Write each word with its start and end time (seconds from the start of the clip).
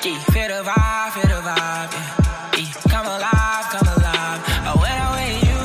Feel 0.00 0.16
the 0.48 0.62
vibe, 0.64 1.12
feel 1.12 1.28
the 1.28 1.42
vibe, 1.44 1.92
yeah. 1.92 2.56
yeah. 2.56 2.72
Come 2.88 3.04
alive, 3.04 3.64
come 3.68 3.86
alive. 3.86 4.40
Oh, 4.64 4.80
when 4.80 4.96
I'm 4.96 5.12
with 5.12 5.44
you, 5.44 5.60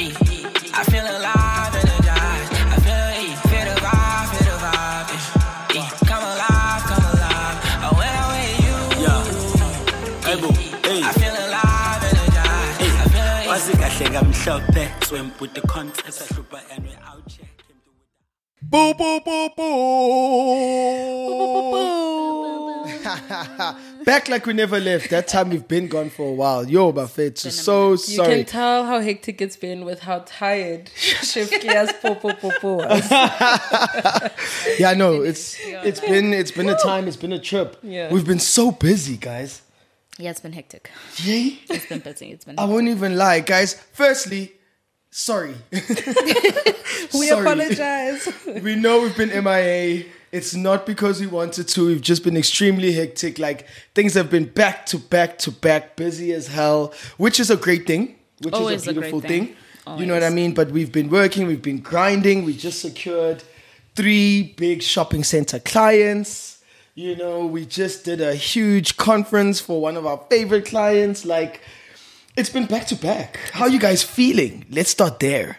yeah. 0.00 0.72
I 0.72 0.82
feel 0.84 1.04
alive, 1.04 1.74
energized. 1.76 2.48
I 2.64 2.80
feel, 2.80 2.96
yeah. 2.96 3.36
feel 3.44 3.66
the 3.68 3.76
vibe, 3.84 4.28
feel 4.32 4.48
the 4.48 4.56
vibe, 4.64 5.08
yeah. 5.12 5.84
yeah. 5.84 5.90
Come 6.08 6.24
alive, 6.32 6.82
come 6.88 7.04
alive. 7.12 7.56
Oh, 7.84 7.92
when 7.98 8.08
I'm 8.08 8.28
with 8.32 8.56
you, 8.64 8.78
Yeah. 9.04 9.20
Hey, 10.24 10.36
boo. 10.40 10.48
Hey. 10.88 11.04
I 11.04 11.12
feel 11.12 11.36
alive, 11.44 12.00
energized. 12.08 12.78
I 12.80 13.04
feel, 13.12 13.20
yeah. 13.20 13.52
wazi 13.52 13.72
kahle 13.76 14.06
kamhlophe 14.14 14.84
swim 15.04 15.28
the 15.52 15.60
concept 15.60 16.18
ahlupha 16.24 16.58
and 16.72 16.80
we 16.86 16.92
out 17.04 17.22
check 17.28 17.52
him 17.68 17.76
do 17.84 17.90
it. 17.92 18.08
Boo 18.62 18.94
boo 18.94 19.20
boo 19.26 19.48
boo. 21.72 22.17
Back 24.04 24.28
like 24.28 24.46
we 24.46 24.52
never 24.52 24.78
left. 24.80 25.10
That 25.10 25.28
time 25.28 25.50
we've 25.50 25.66
been 25.66 25.88
gone 25.88 26.10
for 26.10 26.28
a 26.28 26.32
while. 26.32 26.68
Yo, 26.68 26.92
Buffett, 26.92 27.38
so 27.38 27.90
You 27.92 27.96
sorry. 27.96 28.30
You 28.30 28.36
can 28.36 28.44
tell 28.46 28.84
how 28.86 29.00
hectic 29.00 29.40
it's 29.42 29.56
been 29.56 29.84
with 29.84 30.00
how 30.00 30.20
tired 30.26 30.90
Chef 30.96 31.50
Gia's 31.62 31.92
po 32.00 32.14
po 32.14 32.32
po 32.34 32.50
po 32.60 32.74
was. 32.76 33.10
Yeah, 34.78 34.94
no, 34.94 35.22
it's 35.22 35.58
it's 35.60 36.00
been 36.00 36.32
it's 36.32 36.50
been 36.52 36.68
a 36.68 36.76
time. 36.78 37.08
It's 37.08 37.16
been 37.16 37.32
a 37.32 37.38
trip. 37.40 37.76
Yeah. 37.82 38.12
We've 38.12 38.26
been 38.26 38.38
so 38.40 38.70
busy, 38.70 39.16
guys. 39.16 39.62
Yeah, 40.18 40.30
it's 40.30 40.40
been 40.40 40.52
hectic. 40.52 40.90
Yay. 41.16 41.58
It's 41.70 41.86
been 41.86 42.00
busy. 42.00 42.32
It's 42.32 42.44
been. 42.44 42.58
I 42.58 42.64
won't 42.64 42.88
even 42.88 43.16
lie, 43.16 43.40
guys. 43.40 43.74
Firstly, 43.92 44.52
sorry. 45.10 45.54
We 47.14 47.28
Sorry. 47.28 47.40
apologize. 47.40 48.28
we 48.62 48.74
know 48.74 49.00
we've 49.00 49.16
been 49.16 49.30
MIA. 49.44 50.04
It's 50.30 50.54
not 50.54 50.84
because 50.84 51.20
we 51.20 51.26
wanted 51.26 51.68
to. 51.68 51.86
We've 51.86 52.00
just 52.00 52.22
been 52.22 52.36
extremely 52.36 52.92
hectic. 52.92 53.38
Like 53.38 53.66
things 53.94 54.14
have 54.14 54.30
been 54.30 54.44
back 54.46 54.86
to 54.86 54.98
back 54.98 55.38
to 55.38 55.50
back, 55.50 55.96
busy 55.96 56.32
as 56.32 56.48
hell, 56.48 56.92
which 57.16 57.40
is 57.40 57.50
a 57.50 57.56
great 57.56 57.86
thing. 57.86 58.16
Which 58.42 58.54
Always 58.54 58.82
is 58.82 58.88
a 58.88 58.90
a 58.90 58.92
beautiful 58.94 59.20
thing. 59.20 59.46
thing. 59.46 59.56
You 59.98 60.04
know 60.04 60.12
what 60.14 60.22
I 60.22 60.28
mean? 60.30 60.52
But 60.52 60.70
we've 60.70 60.92
been 60.92 61.08
working, 61.08 61.46
we've 61.46 61.62
been 61.62 61.80
grinding. 61.80 62.44
We 62.44 62.54
just 62.54 62.80
secured 62.80 63.42
three 63.94 64.54
big 64.56 64.82
shopping 64.82 65.24
center 65.24 65.58
clients. 65.58 66.62
You 66.94 67.16
know, 67.16 67.46
we 67.46 67.64
just 67.64 68.04
did 68.04 68.20
a 68.20 68.34
huge 68.34 68.96
conference 68.98 69.60
for 69.60 69.80
one 69.80 69.96
of 69.96 70.04
our 70.04 70.20
favorite 70.28 70.66
clients. 70.66 71.24
Like, 71.24 71.62
it's 72.36 72.50
been 72.50 72.66
back 72.66 72.86
to 72.88 72.96
back. 72.96 73.38
How 73.52 73.66
you 73.66 73.78
guys 73.78 74.02
feeling? 74.02 74.66
Let's 74.70 74.90
start 74.90 75.20
there. 75.20 75.58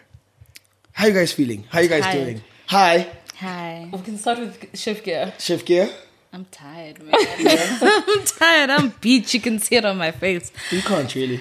How 0.92 1.08
you 1.08 1.14
guys 1.14 1.32
feeling? 1.32 1.64
How 1.70 1.80
you 1.80 1.90
guys 1.90 2.14
doing? 2.14 2.42
Hi, 2.68 3.10
Hi. 3.40 3.90
we 3.94 4.00
can 4.02 4.18
start 4.18 4.40
with 4.40 4.78
Chef 4.78 5.02
Gia. 5.04 5.34
Chef 5.40 5.64
Gia. 5.64 5.90
I'm 6.34 6.46
tired, 6.52 7.02
man. 7.02 7.14
I'm 7.16 8.24
tired. 8.26 8.70
I'm 8.70 8.90
beat. 9.00 9.34
You 9.34 9.40
can 9.40 9.60
see 9.60 9.78
it 9.78 9.86
on 9.86 9.98
my 9.98 10.12
face. 10.12 10.52
You 10.72 10.82
can't 10.82 11.14
really. 11.16 11.40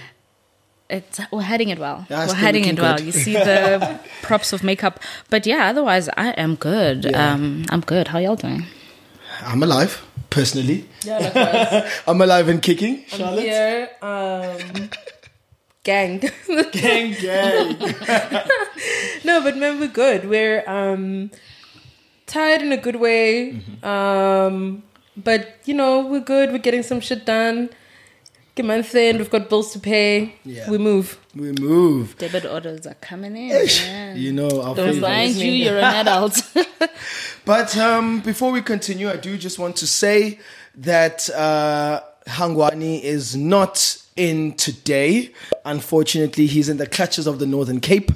It's 0.89 1.21
we're 1.33 1.43
hiding 1.43 1.71
it 1.71 1.79
well. 1.79 2.07
Yeah, 2.09 2.21
we're 2.21 2.29
still 2.29 2.37
hiding 2.37 2.63
looking 2.63 2.79
it 2.79 2.81
well. 2.81 2.97
good. 2.97 3.07
You 3.07 3.13
see 3.13 3.33
the 3.35 4.01
props 4.23 4.53
of 4.53 4.63
makeup, 4.63 5.01
but 5.29 5.45
yeah. 5.45 5.67
Otherwise, 5.67 6.09
I 6.17 6.29
am 6.31 6.55
good. 6.55 7.05
Yeah. 7.05 7.33
Um, 7.33 7.65
I'm 7.69 7.81
good. 7.81 8.09
How 8.09 8.19
y'all 8.19 8.37
doing? 8.37 8.65
I'm 9.43 9.63
alive, 9.63 10.03
personally. 10.31 10.89
Yeah, 11.03 11.19
likewise. 11.19 11.93
I'm 12.07 12.21
alive 12.21 12.49
and 12.49 12.63
kicking. 12.63 13.05
Charlotte. 13.09 13.43
Here, 13.43 13.91
um, 14.01 14.91
gang. 15.83 16.21
Gang, 16.73 17.13
gang. 17.21 17.77
no, 19.25 19.43
but 19.43 19.57
man, 19.57 19.81
we're 19.81 19.89
good. 19.89 20.29
We're 20.29 20.63
um, 20.67 21.31
tired 22.29 22.63
in 22.63 22.73
a 22.73 22.77
good 22.77 22.97
way. 22.97 23.53
Mm-hmm. 23.53 23.85
Um, 23.85 24.83
but 25.17 25.59
you 25.65 25.75
know, 25.75 26.07
we're 26.07 26.21
good. 26.21 26.53
We're 26.53 26.59
getting 26.59 26.83
some 26.83 27.01
shit 27.01 27.27
done. 27.27 27.71
Get 28.55 28.67
month 28.67 28.95
end. 28.95 29.19
We've 29.19 29.31
got 29.31 29.49
bills 29.49 29.73
to 29.73 29.81
pay. 29.81 30.35
Yeah. 30.45 30.69
We 30.71 30.79
move. 30.79 31.19
we 31.35 31.53
move. 31.53 32.19
Debit 32.19 32.45
orders 32.45 32.87
are 32.87 32.95
coming 32.95 33.37
in. 33.37 33.67
Man. 33.67 34.17
You 34.17 34.33
know, 34.33 34.63
our 34.63 34.75
Don't. 34.75 35.01
Mind 35.01 35.35
you, 35.35 35.51
you're 35.51 35.79
an 35.79 35.85
adult. 36.07 36.41
But 37.49 37.75
um, 37.79 38.21
before 38.21 38.53
we 38.53 38.61
continue, 38.61 39.09
I 39.09 39.17
do 39.17 39.39
just 39.39 39.59
want 39.59 39.77
to 39.77 39.87
say 39.87 40.39
that 40.75 41.31
uh, 41.31 42.03
Hangwani 42.27 43.01
is 43.01 43.35
not 43.37 43.97
in 44.17 44.53
today. 44.53 45.33
Unfortunately, 45.65 46.45
he's 46.45 46.69
in 46.69 46.77
the 46.77 46.87
clutches 46.87 47.27
of 47.27 47.39
the 47.39 47.47
Northern 47.47 47.81
Cape. 47.81 48.11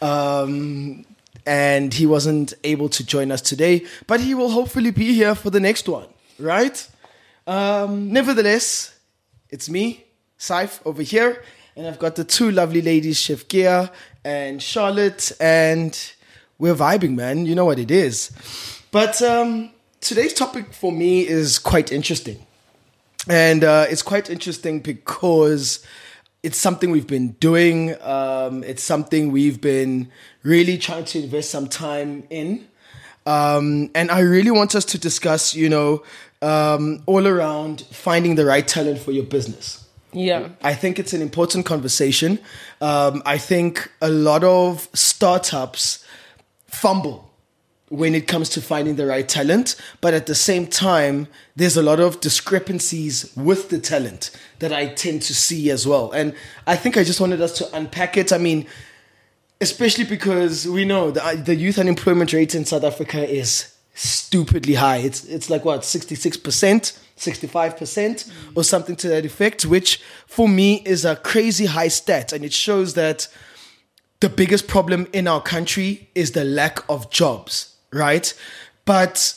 Um, 0.00 1.04
and 1.48 1.94
he 1.94 2.04
wasn't 2.04 2.52
able 2.62 2.90
to 2.90 3.02
join 3.02 3.32
us 3.32 3.40
today, 3.40 3.86
but 4.06 4.20
he 4.20 4.34
will 4.34 4.50
hopefully 4.50 4.90
be 4.90 5.14
here 5.14 5.34
for 5.34 5.48
the 5.48 5.58
next 5.58 5.88
one, 5.88 6.06
right? 6.38 6.86
Um, 7.46 8.12
nevertheless, 8.12 8.94
it's 9.48 9.70
me, 9.70 10.04
Saif, 10.38 10.80
over 10.84 11.02
here, 11.02 11.42
and 11.74 11.86
I've 11.86 11.98
got 11.98 12.16
the 12.16 12.24
two 12.24 12.50
lovely 12.50 12.82
ladies, 12.82 13.18
Chef 13.18 13.48
Gia 13.48 13.90
and 14.26 14.62
Charlotte, 14.62 15.32
and 15.40 15.98
we're 16.58 16.74
vibing, 16.74 17.14
man. 17.14 17.46
You 17.46 17.54
know 17.54 17.64
what 17.64 17.78
it 17.78 17.90
is. 17.90 18.30
But 18.90 19.22
um, 19.22 19.70
today's 20.02 20.34
topic 20.34 20.74
for 20.74 20.92
me 20.92 21.26
is 21.26 21.58
quite 21.58 21.90
interesting. 21.90 22.44
And 23.26 23.64
uh, 23.64 23.86
it's 23.88 24.02
quite 24.02 24.28
interesting 24.28 24.80
because 24.80 25.82
it's 26.42 26.58
something 26.58 26.90
we've 26.90 27.06
been 27.06 27.32
doing. 27.32 28.00
Um, 28.02 28.62
it's 28.64 28.82
something 28.82 29.32
we've 29.32 29.60
been 29.60 30.10
really 30.42 30.78
trying 30.78 31.04
to 31.06 31.22
invest 31.22 31.50
some 31.50 31.68
time 31.68 32.24
in. 32.30 32.66
Um, 33.26 33.90
and 33.94 34.10
I 34.10 34.20
really 34.20 34.50
want 34.50 34.74
us 34.74 34.84
to 34.86 34.98
discuss, 34.98 35.54
you 35.54 35.68
know, 35.68 36.02
um, 36.40 37.02
all 37.06 37.26
around 37.26 37.82
finding 37.90 38.36
the 38.36 38.46
right 38.46 38.66
talent 38.66 38.98
for 39.00 39.12
your 39.12 39.24
business. 39.24 39.84
Yeah. 40.12 40.48
I 40.62 40.74
think 40.74 40.98
it's 40.98 41.12
an 41.12 41.20
important 41.20 41.66
conversation. 41.66 42.38
Um, 42.80 43.22
I 43.26 43.36
think 43.38 43.90
a 44.00 44.08
lot 44.08 44.44
of 44.44 44.88
startups 44.94 46.04
fumble 46.66 47.28
when 47.90 48.14
it 48.14 48.26
comes 48.26 48.50
to 48.50 48.60
finding 48.60 48.96
the 48.96 49.06
right 49.06 49.28
talent, 49.28 49.74
but 50.00 50.12
at 50.12 50.26
the 50.26 50.34
same 50.34 50.66
time, 50.66 51.26
there's 51.56 51.76
a 51.76 51.82
lot 51.82 52.00
of 52.00 52.20
discrepancies 52.20 53.32
with 53.34 53.70
the 53.70 53.78
talent 53.78 54.30
that 54.58 54.72
I 54.72 54.88
tend 54.88 55.22
to 55.22 55.34
see 55.34 55.70
as 55.70 55.86
well. 55.86 56.10
And 56.12 56.34
I 56.66 56.76
think 56.76 56.96
I 56.96 57.04
just 57.04 57.20
wanted 57.20 57.40
us 57.40 57.56
to 57.58 57.76
unpack 57.76 58.16
it. 58.16 58.32
I 58.32 58.38
mean, 58.38 58.66
especially 59.60 60.04
because 60.04 60.66
we 60.66 60.84
know 60.84 61.10
the, 61.10 61.24
uh, 61.24 61.34
the 61.34 61.54
youth 61.54 61.78
unemployment 61.78 62.32
rate 62.32 62.54
in 62.54 62.64
South 62.64 62.84
Africa 62.84 63.28
is 63.28 63.74
stupidly 63.94 64.74
high. 64.74 64.98
It's 64.98 65.24
it's 65.24 65.50
like 65.50 65.64
what 65.64 65.84
sixty 65.84 66.14
six 66.14 66.36
percent, 66.36 66.98
sixty 67.16 67.46
five 67.46 67.76
percent, 67.76 68.30
or 68.54 68.64
something 68.64 68.96
to 68.96 69.08
that 69.08 69.24
effect. 69.24 69.66
Which 69.66 70.00
for 70.26 70.48
me 70.48 70.82
is 70.84 71.04
a 71.04 71.16
crazy 71.16 71.66
high 71.66 71.88
stat, 71.88 72.32
and 72.32 72.44
it 72.44 72.52
shows 72.52 72.94
that 72.94 73.28
the 74.20 74.28
biggest 74.28 74.68
problem 74.68 75.06
in 75.12 75.28
our 75.28 75.40
country 75.40 76.08
is 76.14 76.32
the 76.32 76.44
lack 76.44 76.88
of 76.88 77.10
jobs, 77.10 77.76
right? 77.92 78.32
But 78.84 79.34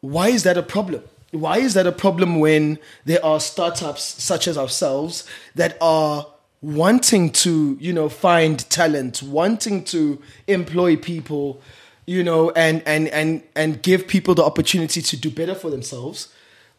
why 0.00 0.28
is 0.28 0.42
that 0.44 0.56
a 0.56 0.62
problem? 0.62 1.02
Why 1.30 1.58
is 1.58 1.74
that 1.74 1.86
a 1.86 1.92
problem 1.92 2.38
when 2.38 2.78
there 3.06 3.24
are 3.24 3.40
startups 3.40 4.02
such 4.02 4.46
as 4.46 4.56
ourselves 4.56 5.26
that 5.56 5.76
are 5.80 6.26
wanting 6.64 7.30
to, 7.30 7.76
you 7.78 7.92
know, 7.92 8.08
find 8.08 8.58
talent, 8.70 9.22
wanting 9.22 9.84
to 9.84 10.20
employ 10.46 10.96
people, 10.96 11.60
you 12.06 12.24
know, 12.24 12.50
and 12.52 12.82
and 12.86 13.08
and 13.08 13.42
and 13.54 13.82
give 13.82 14.08
people 14.08 14.34
the 14.34 14.42
opportunity 14.42 15.02
to 15.02 15.16
do 15.16 15.30
better 15.30 15.54
for 15.54 15.70
themselves? 15.70 16.28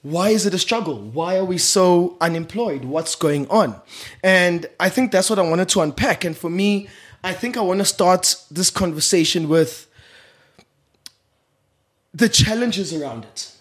Why 0.02 0.30
is 0.30 0.46
it 0.46 0.54
a 0.54 0.60
struggle? 0.60 0.98
Why 0.98 1.38
are 1.38 1.46
we 1.46 1.58
so 1.58 2.18
unemployed? 2.20 2.86
What's 2.86 3.16
going 3.16 3.48
on? 3.50 3.80
And 4.24 4.68
I 4.80 4.90
think 4.90 5.12
that's 5.12 5.30
what 5.30 5.40
I 5.40 5.44
wanted 5.44 5.70
to 5.70 5.82
unpack. 5.82 6.24
And 6.24 6.38
for 6.38 6.50
me, 6.50 6.88
I 7.24 7.34
think 7.34 7.58
I 7.58 7.62
want 7.62 7.80
to 7.80 7.86
start 7.86 8.36
this 8.52 8.70
conversation 8.70 9.50
with 9.50 9.88
the 12.14 12.30
challenges 12.30 12.94
around 12.94 13.26
it, 13.26 13.52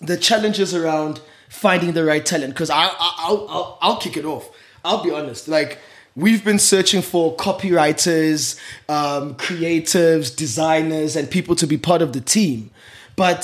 the 0.00 0.16
challenges 0.16 0.74
around 0.74 1.20
finding 1.48 1.92
the 1.92 2.04
right 2.04 2.24
talent. 2.24 2.52
Because 2.52 2.68
I, 2.70 2.84
I, 2.84 3.14
I'll, 3.18 3.46
I'll, 3.48 3.78
I'll 3.80 3.96
kick 3.96 4.16
it 4.18 4.26
off. 4.26 4.50
I'll 4.88 5.04
be 5.04 5.10
honest. 5.12 5.48
Like 5.48 5.78
we've 6.16 6.44
been 6.44 6.58
searching 6.58 7.02
for 7.02 7.36
copywriters, 7.36 8.58
um, 8.88 9.34
creatives, 9.36 10.34
designers, 10.34 11.14
and 11.16 11.30
people 11.30 11.54
to 11.56 11.66
be 11.66 11.76
part 11.78 12.02
of 12.02 12.12
the 12.12 12.20
team, 12.20 12.70
but 13.16 13.40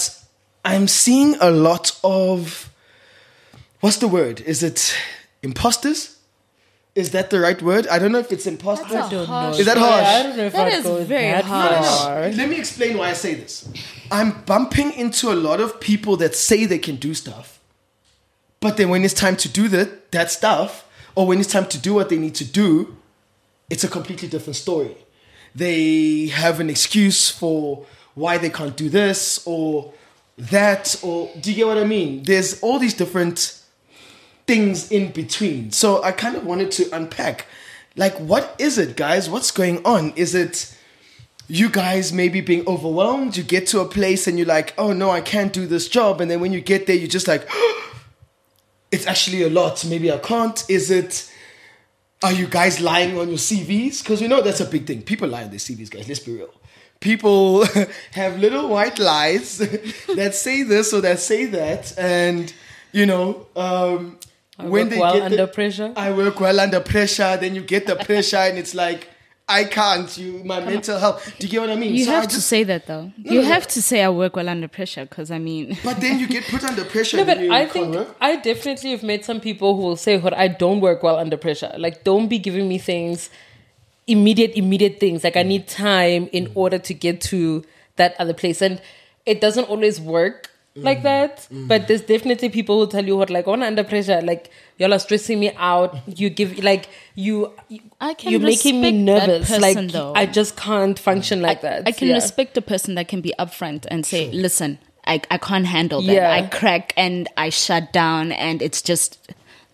I'm 0.64 0.88
seeing 0.88 1.36
a 1.40 1.50
lot 1.50 1.98
of 2.02 2.70
what's 3.80 3.98
the 3.98 4.08
word? 4.08 4.40
Is 4.40 4.62
it 4.62 4.96
imposters? 5.42 6.10
Is 6.94 7.10
that 7.10 7.30
the 7.30 7.40
right 7.40 7.60
word? 7.60 7.88
I 7.88 7.98
don't 7.98 8.12
know 8.12 8.20
if 8.20 8.30
it's 8.30 8.46
imposter. 8.46 8.86
That's 8.88 9.12
a 9.12 9.26
harsh 9.26 9.58
Is 9.58 9.66
that 9.66 9.76
Yeah, 9.76 9.82
harsh? 9.84 10.06
I 10.06 10.22
don't 10.22 10.36
know 10.36 10.44
if 10.44 10.52
That 10.52 10.66
I'd 10.68 10.86
is 11.00 11.06
very 11.08 11.32
that 11.32 11.44
harsh. 11.44 11.86
far. 11.86 12.20
Let 12.30 12.48
me 12.48 12.56
explain 12.56 12.96
why 12.96 13.10
I 13.10 13.14
say 13.14 13.34
this. 13.34 13.68
I'm 14.12 14.30
bumping 14.46 14.92
into 14.92 15.32
a 15.32 15.34
lot 15.34 15.60
of 15.60 15.80
people 15.80 16.16
that 16.18 16.36
say 16.36 16.66
they 16.66 16.78
can 16.78 16.96
do 16.96 17.12
stuff, 17.12 17.58
but 18.60 18.76
then 18.76 18.90
when 18.90 19.04
it's 19.04 19.12
time 19.14 19.36
to 19.44 19.48
do 19.48 19.66
that 19.68 20.12
that 20.12 20.30
stuff, 20.30 20.70
or 21.14 21.26
when 21.26 21.38
it's 21.40 21.52
time 21.52 21.66
to 21.66 21.78
do 21.78 21.94
what 21.94 22.08
they 22.08 22.18
need 22.18 22.34
to 22.36 22.44
do, 22.44 22.96
it's 23.70 23.84
a 23.84 23.88
completely 23.88 24.28
different 24.28 24.56
story. 24.56 24.96
They 25.54 26.26
have 26.26 26.60
an 26.60 26.68
excuse 26.68 27.30
for 27.30 27.86
why 28.14 28.38
they 28.38 28.50
can't 28.50 28.76
do 28.76 28.88
this, 28.88 29.44
or 29.46 29.92
that 30.36 30.96
or 31.02 31.30
do 31.40 31.50
you 31.50 31.56
get 31.56 31.66
what 31.66 31.78
I 31.78 31.84
mean? 31.84 32.24
There's 32.24 32.60
all 32.60 32.78
these 32.78 32.94
different 32.94 33.60
things 34.46 34.90
in 34.90 35.12
between. 35.12 35.70
So 35.70 36.02
I 36.02 36.12
kind 36.12 36.36
of 36.36 36.44
wanted 36.44 36.70
to 36.72 36.90
unpack 36.94 37.46
like 37.96 38.14
what 38.18 38.54
is 38.58 38.78
it 38.78 38.96
guys? 38.96 39.30
What's 39.30 39.50
going 39.50 39.84
on? 39.84 40.12
Is 40.16 40.34
it 40.34 40.76
you 41.46 41.68
guys 41.68 42.12
maybe 42.12 42.40
being 42.40 42.66
overwhelmed? 42.66 43.36
You 43.36 43.44
get 43.44 43.66
to 43.68 43.80
a 43.80 43.84
place 43.84 44.26
and 44.26 44.38
you're 44.38 44.48
like, 44.48 44.74
"Oh 44.76 44.92
no, 44.92 45.10
I 45.10 45.20
can't 45.20 45.52
do 45.52 45.66
this 45.66 45.88
job." 45.88 46.20
And 46.20 46.30
then 46.30 46.40
when 46.40 46.52
you 46.52 46.60
get 46.60 46.86
there 46.86 46.96
you're 46.96 47.08
just 47.08 47.28
like 47.28 47.46
oh, 47.52 47.93
it's 48.94 49.06
actually 49.06 49.42
a 49.42 49.50
lot. 49.50 49.84
Maybe 49.84 50.10
I 50.10 50.18
can't. 50.18 50.64
Is 50.70 50.90
it 50.90 51.30
are 52.22 52.32
you 52.32 52.46
guys 52.46 52.80
lying 52.80 53.18
on 53.18 53.28
your 53.28 53.38
CVs? 53.38 54.02
Because 54.02 54.22
you 54.22 54.28
know 54.28 54.40
that's 54.40 54.60
a 54.60 54.64
big 54.64 54.86
thing. 54.86 55.02
People 55.02 55.28
lie 55.28 55.42
on 55.44 55.50
their 55.50 55.58
CVs, 55.58 55.90
guys. 55.90 56.08
Let's 56.08 56.20
be 56.20 56.32
real. 56.34 56.54
People 57.00 57.66
have 58.12 58.38
little 58.38 58.68
white 58.68 58.98
lies 58.98 59.58
that 60.16 60.34
say 60.34 60.62
this 60.62 60.94
or 60.94 61.02
that 61.02 61.18
say 61.18 61.44
that, 61.46 61.92
and 61.98 62.52
you 62.92 63.04
know, 63.04 63.46
um, 63.56 64.18
when 64.56 64.88
they 64.88 64.98
work 64.98 65.14
well 65.14 65.22
under 65.22 65.46
pressure. 65.46 65.92
I 65.96 66.12
work 66.12 66.40
well 66.40 66.60
under 66.60 66.80
pressure. 66.80 67.36
Then 67.36 67.54
you 67.54 67.62
get 67.62 67.86
the 67.86 67.96
pressure, 67.96 68.36
and 68.36 68.56
it's 68.56 68.74
like 68.74 69.10
I 69.46 69.64
can't. 69.64 70.16
You, 70.16 70.42
my 70.42 70.60
mental 70.60 70.98
health. 70.98 71.34
Do 71.38 71.46
you 71.46 71.50
get 71.50 71.60
what 71.60 71.70
I 71.70 71.76
mean? 71.76 71.94
You 71.94 72.06
So 72.06 72.12
I 72.12 72.14
have 72.14 72.28
to 72.28 72.40
say 72.40 72.64
that 72.64 72.86
though. 72.86 73.12
No, 73.18 73.32
you 73.32 73.42
no, 73.42 73.48
have 73.48 73.64
no. 73.64 73.68
to 73.68 73.82
say 73.82 74.02
I 74.02 74.08
work 74.08 74.36
well 74.36 74.48
under 74.48 74.68
pressure 74.68 75.04
because 75.04 75.30
I 75.30 75.38
mean, 75.38 75.76
But 75.84 76.00
then 76.00 76.18
you 76.18 76.26
get 76.26 76.44
put 76.44 76.64
under 76.64 76.84
pressure. 76.84 77.18
No, 77.18 77.24
but 77.26 77.40
you 77.40 77.52
I 77.52 77.66
think 77.66 77.94
work. 77.94 78.16
I 78.20 78.36
definitely 78.36 78.92
have 78.92 79.02
met 79.02 79.24
some 79.24 79.40
people 79.40 79.76
who 79.76 79.82
will 79.82 79.96
say, 79.96 80.16
"What 80.16 80.32
I 80.32 80.48
don't 80.48 80.80
work 80.80 81.02
well 81.02 81.16
under 81.16 81.36
pressure. 81.36 81.74
Like, 81.76 82.04
don't 82.04 82.28
be 82.28 82.38
giving 82.38 82.68
me 82.68 82.78
things, 82.78 83.28
immediate, 84.06 84.52
immediate 84.56 84.98
things. 84.98 85.22
Like, 85.24 85.36
I 85.36 85.44
mm. 85.44 85.48
need 85.48 85.68
time 85.68 86.30
in 86.32 86.50
order 86.54 86.78
to 86.78 86.94
get 86.94 87.20
to 87.32 87.64
that 87.96 88.14
other 88.18 88.34
place, 88.34 88.62
and 88.62 88.80
it 89.26 89.42
doesn't 89.42 89.64
always 89.64 90.00
work 90.00 90.50
like 90.76 91.00
mm. 91.00 91.02
that. 91.04 91.48
Mm. 91.52 91.68
But 91.68 91.88
there's 91.88 92.02
definitely 92.02 92.48
people 92.48 92.80
who 92.80 92.90
tell 92.90 93.04
you 93.04 93.16
what, 93.16 93.30
like, 93.30 93.46
oh, 93.46 93.52
on 93.52 93.62
under 93.62 93.84
pressure, 93.84 94.20
like 94.20 94.50
y'all 94.78 94.92
are 94.92 94.98
stressing 94.98 95.38
me 95.38 95.52
out. 95.56 95.96
You 96.06 96.30
give 96.30 96.58
like 96.62 96.88
you. 97.14 97.52
I 98.00 98.14
can 98.14 98.32
You're 98.32 98.40
making 98.40 98.80
me 98.80 98.90
nervous. 98.90 99.48
person, 99.48 99.60
like 99.62 99.92
though. 99.92 100.12
I 100.14 100.26
just 100.26 100.56
can't 100.56 100.98
function 100.98 101.40
like 101.40 101.60
that. 101.62 101.86
I 101.86 101.92
can 101.92 102.08
Yeah. 102.08 102.14
respect 102.14 102.56
a 102.56 102.62
person 102.62 102.94
that 102.96 103.08
can 103.08 103.20
be 103.20 103.32
upfront 103.38 103.86
and 103.88 104.04
say, 104.04 104.30
"Listen, 104.32 104.78
I 105.06 105.20
I 105.30 105.38
can't 105.38 105.66
handle 105.66 106.02
that. 106.02 106.12
Yeah. 106.12 106.32
I 106.32 106.42
crack 106.42 106.92
and 106.96 107.28
I 107.36 107.50
shut 107.50 107.92
down, 107.92 108.32
and 108.32 108.62
it's 108.62 108.82
just." 108.82 109.18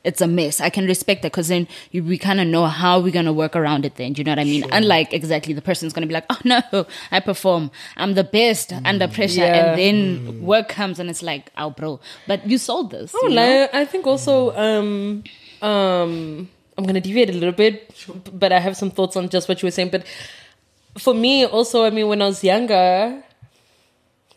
It's 0.03 0.23
a 0.23 0.27
mess. 0.27 0.61
I 0.61 0.71
can 0.71 0.87
respect 0.87 1.21
that 1.23 1.33
because 1.33 1.49
then 1.49 1.69
you, 1.91 2.03
we 2.03 2.17
kind 2.17 2.41
of 2.41 2.47
know 2.47 2.65
how 2.67 3.01
we're 3.01 3.13
gonna 3.13 3.35
work 3.35 3.55
around 3.55 3.85
it. 3.85 3.97
Then, 3.97 4.15
do 4.15 4.21
you 4.21 4.25
know 4.25 4.33
what 4.33 4.39
I 4.39 4.45
mean? 4.45 4.65
Unlike 4.73 5.13
exactly 5.13 5.53
the 5.53 5.61
person's 5.61 5.93
gonna 5.93 6.07
be 6.07 6.15
like, 6.15 6.25
"Oh 6.31 6.39
no, 6.45 6.87
I 7.11 7.21
perform. 7.21 7.71
I'm 7.99 8.15
the 8.15 8.25
best 8.25 8.73
under 8.85 9.07
pressure," 9.09 9.41
Yeah. 9.43 9.73
and 9.73 9.79
then 9.79 10.43
work 10.43 10.69
comes 10.71 10.99
and 10.99 11.11
it's 11.11 11.23
like, 11.23 11.51
"Oh, 11.59 11.69
bro," 11.71 12.01
but 12.27 12.47
you 12.49 12.57
sold 12.57 12.91
this. 12.93 13.13
Oh, 13.15 13.29
you 13.29 13.35
know? 13.35 13.69
I 13.75 13.85
think 13.85 14.07
also 14.07 14.57
um 14.57 15.23
um 15.61 16.49
I'm 16.79 16.85
gonna 16.87 17.01
deviate 17.01 17.29
a 17.29 17.35
little 17.35 17.53
bit, 17.53 17.93
but 18.33 18.53
I 18.53 18.59
have 18.59 18.77
some 18.79 18.91
thoughts 18.91 19.17
on 19.17 19.29
just 19.29 19.49
what 19.51 19.61
you 19.61 19.67
were 19.67 19.71
saying. 19.71 19.91
But 19.91 20.05
for 20.99 21.13
me, 21.13 21.45
also, 21.45 21.85
I 21.85 21.91
mean, 21.91 22.09
when 22.09 22.23
I 22.23 22.27
was 22.27 22.43
younger, 22.43 23.23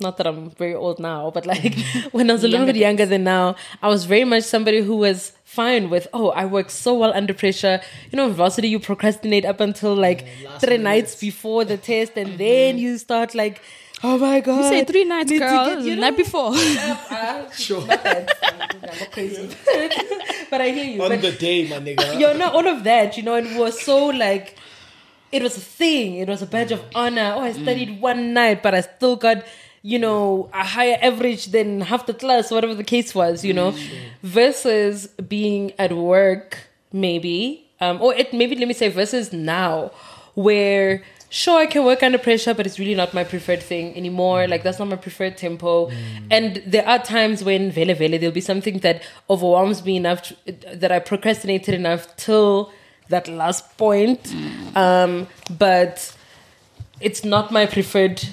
not 0.02 0.18
that 0.18 0.28
I'm 0.28 0.50
very 0.52 0.76
old 0.76 1.00
now, 1.00 1.32
but 1.32 1.46
like 1.46 1.74
when 2.12 2.30
I 2.30 2.34
was 2.34 2.44
a 2.44 2.48
little 2.48 2.66
Younger 2.66 2.74
bit 2.74 2.80
younger 2.82 3.06
than 3.06 3.24
now, 3.24 3.56
I 3.82 3.88
was 3.88 4.04
very 4.06 4.26
much 4.26 4.44
somebody 4.44 4.82
who 4.82 4.98
was 4.98 5.32
fine 5.54 5.90
with, 5.90 6.08
oh, 6.14 6.30
I 6.32 6.46
work 6.46 6.70
so 6.70 6.94
well 6.94 7.14
under 7.14 7.34
pressure. 7.34 7.80
You 8.12 8.18
know, 8.18 8.28
in 8.28 8.34
varsity, 8.34 8.70
you 8.70 8.80
procrastinate 8.80 9.46
up 9.46 9.60
until 9.60 9.96
like 9.96 10.26
three 10.60 10.78
nights 10.78 11.16
before 11.16 11.64
the 11.66 11.78
test, 11.78 12.14
and 12.18 12.30
mm-hmm. 12.30 12.38
then 12.38 12.78
you 12.78 12.98
start 12.98 13.36
like, 13.36 13.62
oh 14.04 14.18
my 14.18 14.40
god, 14.42 14.58
You 14.58 14.70
say 14.70 14.84
three 14.84 15.06
nights, 15.06 15.30
need 15.30 15.40
girl. 15.40 15.66
get- 15.66 15.84
you 15.84 15.96
know? 15.96 16.02
night 16.02 16.18
before. 16.18 16.54
Uh, 17.14 17.50
sure. 17.52 17.86
I'm 17.90 19.08
crazy. 19.12 19.48
but 20.50 20.60
I 20.62 20.70
hear 20.70 20.86
you. 20.86 21.04
On 21.04 21.10
but 21.10 21.22
the 21.22 21.32
day, 21.32 21.68
my 21.70 21.78
nigga. 21.78 22.20
you 22.20 22.34
know, 22.38 22.50
all 22.50 22.68
of 22.68 22.84
that, 22.84 23.16
you 23.18 23.24
know, 23.24 23.36
it 23.36 23.58
was 23.58 23.82
so 23.82 24.08
like, 24.08 24.58
it 25.32 25.42
was 25.42 25.58
a 25.58 25.62
thing. 25.62 26.16
It 26.16 26.28
was 26.28 26.42
a 26.42 26.46
badge 26.46 26.72
of 26.72 26.82
mm. 26.82 26.92
honor. 26.96 27.34
Oh, 27.36 27.42
I 27.42 27.54
studied 27.54 27.90
mm. 27.90 28.00
one 28.02 28.34
night, 28.34 28.62
but 28.62 28.76
I 28.76 28.82
still 28.82 29.16
got, 29.16 29.44
you 29.84 30.00
know, 30.00 30.50
a 30.54 30.64
higher 30.64 30.98
average 31.02 31.48
than 31.48 31.82
half 31.82 32.06
the 32.06 32.14
class, 32.14 32.50
whatever 32.50 32.74
the 32.74 32.86
case 32.86 33.14
was, 33.14 33.44
you 33.44 33.54
know, 33.54 33.76
versus 34.24 35.08
being 35.28 35.74
at 35.78 35.92
work, 35.92 36.58
maybe, 36.94 37.70
um, 37.82 38.02
or 38.02 38.14
it 38.16 38.34
maybe 38.34 38.56
let 38.56 38.68
me 38.68 38.74
say 38.74 38.88
versus 38.88 39.34
now, 39.34 39.92
where 40.36 41.04
sure 41.30 41.60
I 41.60 41.66
can 41.66 41.84
work 41.84 42.02
under 42.02 42.18
pressure, 42.18 42.54
but 42.54 42.66
it's 42.66 42.80
really 42.80 42.96
not 42.96 43.14
my 43.14 43.26
preferred 43.26 43.62
thing 43.62 43.94
anymore. 43.98 44.48
Like 44.48 44.64
that's 44.64 44.80
not 44.80 44.88
my 44.88 44.96
preferred 44.96 45.36
tempo. 45.36 45.92
And 46.32 46.64
there 46.66 46.88
are 46.88 47.00
times 47.00 47.44
when 47.44 47.70
vele 47.70 47.94
vele 47.94 48.18
there'll 48.20 48.32
be 48.32 48.40
something 48.40 48.80
that 48.80 49.04
overwhelms 49.30 49.84
me 49.84 49.98
enough 49.98 50.22
to, 50.24 50.36
that 50.76 50.92
I 50.94 51.00
procrastinated 51.00 51.74
enough 51.74 52.16
till 52.16 52.72
that 53.10 53.28
last 53.28 53.78
point. 53.78 54.34
Um, 54.76 55.28
but 55.50 56.16
it's 57.02 57.26
not 57.26 57.52
my 57.52 57.66
preferred 57.66 58.24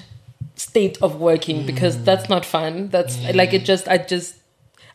state 0.61 0.97
of 1.01 1.19
working 1.19 1.65
because 1.65 1.95
hmm. 1.95 2.03
that's 2.03 2.29
not 2.29 2.45
fun. 2.45 2.89
That's 2.89 3.19
like 3.33 3.53
it 3.53 3.65
just 3.65 3.87
I 3.87 3.97
just 3.97 4.35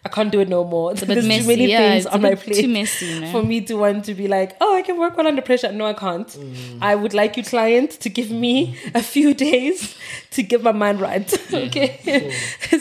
I 0.06 0.08
can't 0.08 0.30
do 0.30 0.40
it 0.40 0.48
no 0.48 0.62
more. 0.62 0.92
a 0.92 0.94
bit 0.94 1.08
There's 1.08 1.26
messy, 1.26 1.42
too 1.42 1.48
many 1.48 1.66
yeah, 1.66 1.78
things 1.78 2.04
it's 2.04 2.12
a 2.12 2.14
on 2.14 2.22
my 2.22 2.34
plate 2.36 2.60
too 2.60 2.68
messy, 2.68 3.06
you 3.14 3.20
know? 3.20 3.32
for 3.32 3.42
me 3.42 3.60
to 3.62 3.74
want 3.74 4.04
to 4.04 4.14
be 4.14 4.28
like, 4.28 4.56
oh, 4.60 4.76
I 4.76 4.82
can 4.82 4.96
work 4.98 5.16
well 5.16 5.26
under 5.26 5.42
pressure. 5.42 5.72
No, 5.72 5.84
I 5.86 5.94
can't. 5.94 6.30
Hmm. 6.30 6.78
I 6.80 6.94
would 6.94 7.12
like 7.12 7.36
you, 7.36 7.42
client, 7.42 7.90
to 8.04 8.08
give 8.08 8.30
me 8.30 8.78
a 8.94 9.02
few 9.02 9.34
days 9.46 9.96
to 10.30 10.44
get 10.44 10.62
my 10.62 10.72
mind 10.72 11.00
right. 11.00 11.28
okay. 11.52 12.32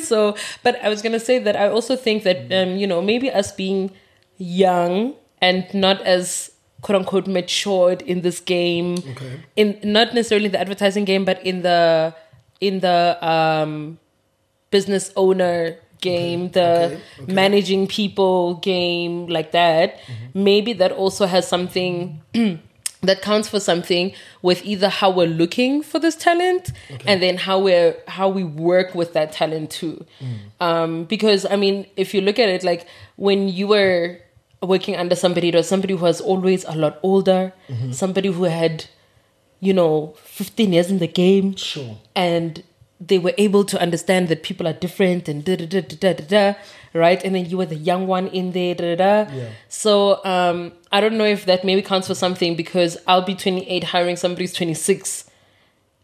so, 0.01 0.35
but 0.61 0.79
I 0.83 0.89
was 0.89 1.01
gonna 1.01 1.19
say 1.19 1.39
that 1.39 1.55
I 1.55 1.67
also 1.67 1.95
think 1.95 2.23
that 2.23 2.37
hmm. 2.45 2.53
um, 2.53 2.77
you 2.77 2.85
know 2.85 3.01
maybe 3.01 3.31
us 3.31 3.51
being 3.51 3.91
young 4.37 5.15
and 5.41 5.65
not 5.73 6.01
as 6.01 6.51
quote 6.85 6.99
unquote 6.99 7.25
matured 7.25 8.03
in 8.03 8.21
this 8.21 8.39
game, 8.39 8.89
Okay. 9.13 9.33
in 9.55 9.79
not 9.83 10.13
necessarily 10.13 10.49
the 10.49 10.59
advertising 10.59 11.05
game, 11.05 11.25
but 11.25 11.43
in 11.43 11.63
the 11.63 12.13
in 12.67 12.79
the 12.79 13.17
um, 13.25 13.97
business 14.71 15.11
owner 15.15 15.77
game, 16.01 16.49
the 16.51 16.61
Okay, 16.85 16.99
okay. 17.23 17.33
managing 17.33 17.87
people 17.87 18.55
game, 18.55 19.27
like 19.27 19.51
that. 19.51 19.99
Maybe 20.33 20.73
that 20.73 20.91
also 20.91 21.25
has 21.25 21.47
something 21.47 22.21
that 23.01 23.21
counts 23.21 23.47
for 23.49 23.59
something 23.59 24.13
with 24.41 24.65
either 24.65 24.89
how 24.89 25.09
we're 25.11 25.27
looking 25.27 25.81
for 25.83 25.99
this 25.99 26.15
talent 26.15 26.71
and 27.05 27.21
then 27.21 27.37
how 27.37 27.59
we're 27.59 27.95
how 28.07 28.27
we 28.29 28.43
work 28.43 28.95
with 28.95 29.13
that 29.13 29.31
talent 29.31 29.69
too. 29.71 30.05
Um, 30.59 31.05
because 31.05 31.45
I 31.45 31.55
mean, 31.55 31.85
if 31.95 32.13
you 32.13 32.21
look 32.21 32.39
at 32.39 32.49
it, 32.49 32.63
like 32.63 32.87
when 33.15 33.47
you 33.49 33.67
were 33.67 34.17
working 34.61 34.95
under 34.95 35.15
somebody, 35.15 35.49
it 35.49 35.55
was 35.55 35.67
somebody 35.67 35.93
who 35.93 36.01
was 36.03 36.19
always 36.21 36.63
a 36.65 36.75
lot 36.75 36.99
older, 37.03 37.53
somebody 37.91 38.29
who 38.31 38.43
had, 38.45 38.85
you 39.65 39.73
know, 39.73 40.13
15 40.23 40.73
years 40.73 40.89
in 40.91 40.99
the 40.99 41.07
game 41.07 41.55
Sure. 41.55 41.97
and 42.15 42.63
they 43.01 43.19
were 43.19 43.33
able 43.37 43.63
to 43.65 43.79
understand 43.81 44.29
that 44.29 44.41
people 44.41 44.65
are 44.67 44.73
different 44.73 45.27
and 45.27 45.43
da 45.43 45.55
da 45.57 45.65
da 45.65 45.81
da 45.81 45.95
da 45.99 46.13
da, 46.13 46.25
da 46.53 46.53
right? 46.93 47.21
And 47.25 47.35
then 47.35 47.45
you 47.49 47.57
were 47.57 47.65
the 47.65 47.75
young 47.75 48.07
one 48.07 48.27
in 48.27 48.51
there, 48.53 48.73
da 48.73 48.95
da 48.95 49.25
da. 49.25 49.31
Yeah. 49.35 49.49
So 49.67 50.23
um, 50.23 50.71
I 50.93 51.01
don't 51.01 51.17
know 51.17 51.25
if 51.25 51.45
that 51.45 51.65
maybe 51.65 51.81
counts 51.81 52.07
for 52.07 52.15
something 52.15 52.55
because 52.55 52.97
I'll 53.07 53.21
be 53.25 53.35
28 53.35 53.83
hiring 53.83 54.15
somebody 54.15 54.43
who's 54.43 54.53
26. 54.53 55.29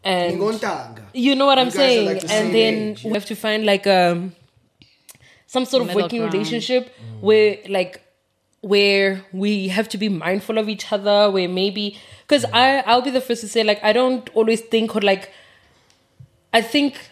And 0.03 0.39
you 1.13 1.35
know 1.35 1.45
what 1.45 1.59
I'm 1.59 1.67
You 1.67 1.71
guys 1.71 1.75
are 1.75 1.77
saying? 1.77 2.05
like 2.07 2.21
the 2.21 2.31
and 2.33 2.53
then 2.53 2.73
age. 2.91 3.03
we 3.03 3.11
have 3.11 3.25
to 3.25 3.35
find 3.35 3.65
like 3.65 3.85
um 3.87 4.33
some 5.47 5.65
sort 5.65 5.81
of 5.81 5.87
Middle 5.87 6.01
working 6.03 6.19
ground. 6.21 6.33
relationship 6.33 6.91
where 7.21 7.57
like 7.69 8.01
where 8.61 9.25
we 9.33 9.69
have 9.69 9.89
to 9.89 9.97
be 9.97 10.07
mindful 10.07 10.57
of 10.57 10.69
each 10.69 10.91
other 10.93 11.29
where 11.31 11.49
maybe 11.49 11.97
because 12.21 12.45
i 12.53 12.79
i'll 12.85 13.01
be 13.01 13.09
the 13.09 13.19
first 13.21 13.41
to 13.41 13.47
say 13.47 13.63
like 13.63 13.83
i 13.83 13.91
don't 13.91 14.29
always 14.35 14.61
think 14.61 14.95
or 14.95 15.01
like 15.01 15.31
i 16.53 16.61
think 16.61 17.09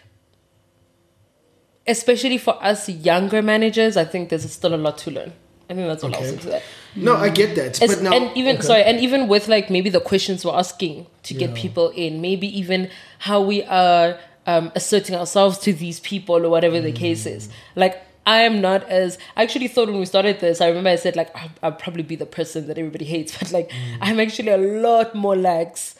especially 1.87 2.37
for 2.37 2.61
us 2.63 2.87
younger 2.87 3.41
managers 3.41 3.97
i 3.97 4.05
think 4.05 4.29
there's 4.29 4.49
still 4.51 4.75
a 4.75 4.77
lot 4.77 4.97
to 4.97 5.09
learn 5.11 5.33
i 5.69 5.73
think 5.73 5.87
that's 5.87 6.03
i'll 6.03 6.09
Okay. 6.13 6.25
say 6.29 6.37
to 6.37 6.47
that 6.49 6.63
No, 6.95 7.15
I 7.15 7.29
get 7.29 7.55
that. 7.55 7.81
as- 7.81 7.95
but 7.95 8.03
now, 8.03 8.11
and 8.13 8.35
even 8.35 8.55
okay. 8.57 8.65
sorry, 8.65 8.83
and 8.83 8.99
even 8.99 9.27
with 9.27 9.47
like 9.47 9.69
maybe 9.69 9.89
the 9.91 9.99
questions 10.01 10.43
we're 10.43 10.55
asking 10.57 11.05
to 11.27 11.33
get 11.35 11.49
Yeah. 11.51 11.61
people 11.61 11.89
in, 11.89 12.19
maybe 12.19 12.47
even 12.61 12.89
how 13.19 13.41
we 13.41 13.61
are 13.63 14.17
um, 14.47 14.71
asserting 14.73 15.15
ourselves 15.15 15.59
to 15.59 15.71
these 15.71 15.99
people 15.99 16.43
or 16.43 16.49
whatever 16.49 16.81
the 16.81 16.91
case 16.91 17.27
is. 17.27 17.47
Mm. 17.47 17.51
Like 17.75 17.95
I 18.35 18.37
am 18.49 18.55
not 18.67 18.81
as 19.01 19.17
I 19.37 19.43
actually 19.45 19.69
thought 19.73 19.87
when 19.91 19.99
we 20.03 20.07
started 20.13 20.39
this. 20.45 20.61
I 20.65 20.67
remember 20.71 20.91
I 20.91 20.97
said 21.05 21.15
like 21.21 21.29
I'll, 21.41 21.51
I'll 21.63 21.77
probably 21.83 22.03
be 22.13 22.17
the 22.23 22.25
person 22.37 22.67
that 22.67 22.77
everybody 22.83 23.05
hates, 23.13 23.31
but 23.39 23.51
like 23.57 23.69
Mm. 23.69 23.97
I'm 24.07 24.19
actually 24.25 24.51
a 24.59 24.63
lot 24.87 25.15
more 25.25 25.35
lax 25.49 25.95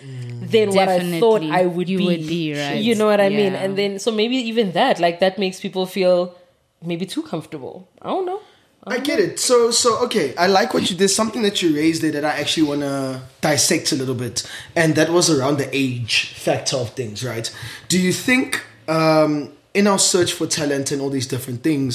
than 0.53 0.69
what 0.77 0.89
I 0.97 0.99
thought 1.21 1.43
I 1.61 1.63
would 1.75 1.89
You 1.93 1.99
be. 2.03 2.05
would 2.09 2.25
be, 2.35 2.43
right? 2.59 2.81
You 2.89 2.95
know 2.99 3.07
what 3.11 3.21
I 3.27 3.29
mean? 3.41 3.53
And 3.63 3.77
then 3.81 3.99
so 4.05 4.11
maybe 4.21 4.37
even 4.51 4.71
that 4.81 4.99
like 5.05 5.19
that 5.25 5.37
makes 5.43 5.59
people 5.65 5.85
feel 5.97 6.17
maybe 6.91 7.05
too 7.15 7.23
comfortable. 7.33 7.75
I 8.01 8.07
don't 8.13 8.25
know. 8.25 8.41
I 8.87 8.97
get 8.99 9.19
it. 9.19 9.39
So, 9.39 9.71
so 9.71 9.89
okay. 10.05 10.27
I 10.35 10.47
like 10.47 10.73
what 10.73 10.89
you. 10.89 10.95
did. 10.97 11.09
something 11.09 11.43
that 11.47 11.61
you 11.61 11.75
raised 11.75 12.01
there 12.01 12.13
that 12.17 12.25
I 12.25 12.33
actually 12.41 12.67
want 12.71 12.81
to 12.81 13.21
dissect 13.41 13.91
a 13.91 13.95
little 14.01 14.15
bit, 14.25 14.49
and 14.75 14.95
that 14.95 15.09
was 15.17 15.29
around 15.29 15.55
the 15.63 15.69
age 15.85 16.15
factor 16.45 16.77
of 16.77 16.89
things, 16.99 17.23
right? 17.31 17.47
Do 17.91 17.97
you 17.99 18.13
think 18.13 18.63
um, 18.87 19.51
in 19.79 19.87
our 19.87 19.99
search 19.99 20.31
for 20.33 20.45
talent 20.47 20.91
and 20.91 21.01
all 21.01 21.09
these 21.09 21.27
different 21.35 21.63
things, 21.63 21.91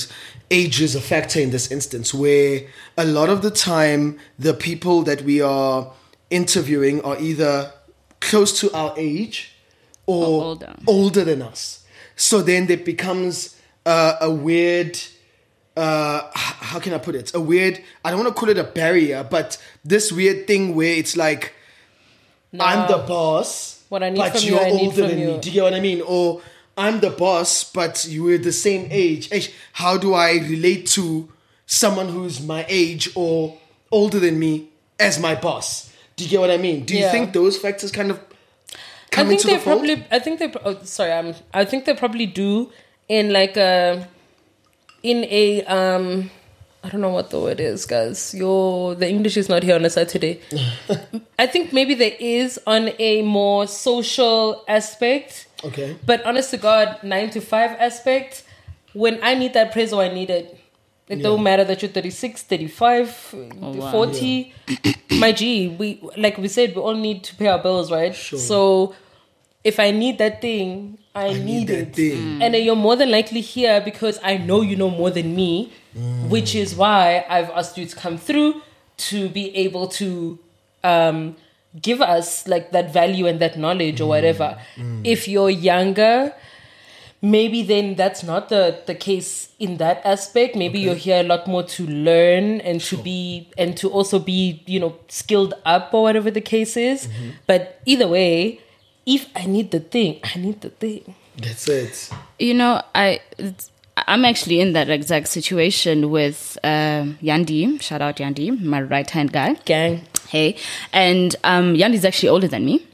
age 0.51 0.81
is 0.87 0.95
a 0.95 1.01
factor 1.13 1.39
in 1.41 1.51
this 1.51 1.71
instance 1.71 2.15
where 2.15 2.53
a 2.97 3.05
lot 3.19 3.29
of 3.35 3.39
the 3.43 3.51
time 3.51 4.03
the 4.39 4.55
people 4.55 5.03
that 5.03 5.21
we 5.23 5.41
are 5.43 5.93
interviewing 6.31 6.97
are 7.03 7.19
either 7.21 7.73
close 8.21 8.59
to 8.61 8.67
our 8.81 8.93
age 8.97 9.37
or, 10.07 10.27
Or 10.27 10.43
older. 10.45 10.75
older 10.87 11.25
than 11.25 11.43
us. 11.43 11.85
So 12.17 12.41
then 12.43 12.71
it 12.71 12.85
becomes 12.85 13.57
uh, 13.87 14.17
a 14.21 14.31
weird 14.31 14.99
uh 15.77 16.21
how 16.71 16.79
can 16.79 16.93
I 16.95 16.99
put 16.99 17.15
it? 17.17 17.35
A 17.35 17.41
weird 17.41 17.75
I 18.05 18.11
don't 18.11 18.21
want 18.23 18.33
to 18.35 18.39
call 18.41 18.49
it 18.49 18.59
a 18.59 18.69
barrier, 18.81 19.21
but 19.29 19.59
this 19.85 20.13
weird 20.13 20.47
thing 20.47 20.77
where 20.77 20.95
it's 21.01 21.17
like 21.17 21.53
I'm 22.59 22.87
the 22.89 22.99
boss, 22.99 23.83
What 23.89 24.03
I 24.05 24.11
need 24.11 24.19
but 24.19 24.33
from 24.35 24.43
you, 24.47 24.55
you're 24.55 24.65
need 24.67 24.81
older 24.87 25.01
from 25.03 25.09
than 25.11 25.19
you. 25.19 25.27
me. 25.33 25.39
Do 25.41 25.49
you 25.51 25.55
get 25.55 25.65
what 25.65 25.75
I 25.75 25.81
mean? 25.81 26.01
Or 26.07 26.41
I'm 26.77 27.01
the 27.01 27.11
boss, 27.11 27.65
but 27.65 28.05
you 28.09 28.25
were 28.25 28.39
the 28.39 28.53
same 28.53 28.89
age. 28.91 29.31
How 29.75 29.97
do 29.97 30.15
I 30.15 30.33
relate 30.39 30.87
to 30.89 31.29
someone 31.67 32.09
who's 32.09 32.41
my 32.45 32.67
age 32.69 33.09
or 33.15 33.57
older 33.93 34.19
than 34.19 34.39
me 34.39 34.69
as 34.99 35.19
my 35.21 35.35
boss? 35.35 35.93
Do 36.17 36.25
you 36.25 36.31
get 36.31 36.41
what 36.41 36.51
I 36.51 36.57
mean? 36.57 36.85
Do 36.85 36.95
you 36.95 37.01
Yeah. 37.01 37.13
think 37.13 37.33
those 37.33 37.57
factors 37.59 37.91
kind 37.93 38.11
of 38.11 38.19
I 38.71 38.77
come 39.11 39.29
think 39.29 39.41
into 39.41 39.47
they 39.53 39.57
the 39.59 39.63
probably. 39.63 40.05
I 40.11 40.19
think 40.19 40.39
they. 40.41 40.53
Oh, 40.65 40.79
sorry, 40.83 41.13
I'm. 41.13 41.35
I 41.53 41.65
think 41.65 41.85
they 41.85 41.95
probably 41.95 42.27
do 42.27 42.73
in 43.09 43.33
like 43.33 43.57
a, 43.57 44.09
in 45.05 45.25
a 45.25 45.63
um, 45.67 46.31
I 46.85 46.91
don't 46.91 47.01
know 47.01 47.09
what 47.09 47.31
the 47.31 47.41
word 47.41 47.61
is, 47.61 47.87
guys. 47.87 48.35
Your 48.35 48.95
the 48.95 49.09
English 49.09 49.39
is 49.39 49.49
not 49.49 49.63
here 49.63 49.75
on 49.75 49.85
a 49.87 49.91
Saturday. 49.91 50.41
I 51.39 51.47
think 51.47 51.73
maybe 51.73 51.95
there 51.95 52.13
is 52.21 52.61
on 52.67 52.91
a 52.99 53.23
more 53.23 53.67
social 53.67 54.63
aspect, 54.69 55.47
Okay. 55.65 55.97
but 56.05 56.25
honest 56.27 56.51
to 56.51 56.59
God, 56.59 56.99
nine 57.03 57.31
to 57.31 57.41
five 57.41 57.71
aspect. 57.81 58.45
When 58.93 59.19
I 59.23 59.35
need 59.35 59.55
that 59.55 59.73
praise 59.73 59.93
or 59.95 60.03
I 60.03 60.13
need 60.13 60.29
it, 60.31 60.61
it 61.09 61.17
don't 61.23 61.43
matter 61.43 61.65
that 61.65 61.83
you're 61.83 61.91
36, 61.91 62.43
35, 62.45 63.35
wow. 63.61 63.91
40. 63.91 64.55
My 65.19 65.33
G, 65.33 65.69
we 65.69 66.01
like 66.19 66.37
we 66.39 66.49
said, 66.49 66.75
we 66.77 66.83
all 66.83 66.95
need 66.95 67.25
to 67.25 67.35
pay 67.37 67.47
our 67.49 67.59
bills, 67.63 67.91
right? 67.91 68.15
So 68.15 68.95
if 69.65 69.81
I 69.81 69.91
need 69.91 70.19
that 70.19 70.41
thing, 70.43 70.99
I, 71.15 71.33
need, 71.33 71.45
need 71.45 71.69
that 71.69 71.79
it. 71.79 71.95
thing. 71.95 72.19
Mm. 72.19 72.43
And 72.43 72.55
then 72.55 72.63
you're 72.63 72.77
more 72.77 72.97
than 72.97 73.11
likely 73.11 73.41
here 73.41 73.81
because 73.81 74.21
I 74.23 74.37
know 74.37 74.61
you 74.61 74.77
know 74.77 74.91
more 74.91 75.11
than 75.11 75.35
me, 75.35 75.73
mm. 75.97 76.29
which 76.29 76.55
is 76.55 76.77
why 76.77 77.25
I've 77.29 77.51
asked 77.51 77.79
you 77.79 77.87
to 77.87 77.97
come 77.97 78.19
through 78.19 78.61
to 78.97 79.29
be 79.31 79.55
able 79.57 79.89
to 79.89 80.39
um, 80.85 81.37
give 81.81 82.01
us 82.03 82.47
like 82.47 82.73
that 82.73 82.93
value 82.93 83.27
and 83.27 83.41
that 83.41 83.59
knowledge 83.59 84.01
or 84.01 84.05
mm. 84.05 84.09
whatever. 84.09 84.59
If 85.03 85.27
you're 85.27 85.51
younger, 85.51 86.35
maybe 87.23 87.63
then 87.63 87.95
that's 87.95 88.23
not 88.23 88.51
the 88.51 88.83
the 88.85 88.95
case 88.95 89.49
in 89.59 89.79
that 89.79 90.05
aspect. 90.05 90.57
Maybe 90.57 90.79
you're 90.79 90.95
here 90.95 91.21
a 91.21 91.23
lot 91.23 91.47
more 91.47 91.63
to 91.63 91.87
learn 91.87 92.61
and 92.61 92.81
to 92.83 92.99
be 92.99 93.49
and 93.57 93.77
to 93.79 93.89
also 93.89 94.19
be 94.19 94.63
you 94.67 94.79
know 94.79 94.97
skilled 95.09 95.55
up 95.65 95.95
or 95.95 96.03
whatever 96.03 96.31
the 96.31 96.43
case 96.43 96.77
is. 96.77 97.07
Mm-hmm. 97.07 97.31
But 97.47 97.81
either 97.87 98.09
way 98.09 98.61
if 99.07 99.29
i 99.37 99.45
need 99.47 99.71
the 99.71 99.81
thing 99.81 100.21
i 100.25 100.39
need 100.39 100.61
the 100.61 100.71
thing 100.71 101.15
That's 101.37 101.67
it. 101.69 102.11
You 102.39 102.55
know, 102.55 102.81
I 102.95 103.21
I'm 103.97 104.25
actually 104.25 104.61
in 104.61 104.73
that 104.75 104.89
exact 104.89 105.27
situation 105.29 106.11
with 106.11 106.59
um, 106.63 107.19
Yandi. 107.21 107.81
Shout 107.83 108.03
out 108.03 108.17
Yandi, 108.19 108.61
my 108.61 108.81
right 108.83 109.09
hand 109.11 109.33
guy. 109.33 109.55
gang 109.65 110.03
Hey, 110.29 110.57
and 110.93 111.35
um, 111.45 111.75
Yandi's 111.75 112.05
actually 112.05 112.29
older 112.29 112.49
than 112.49 112.65
me. 112.65 112.87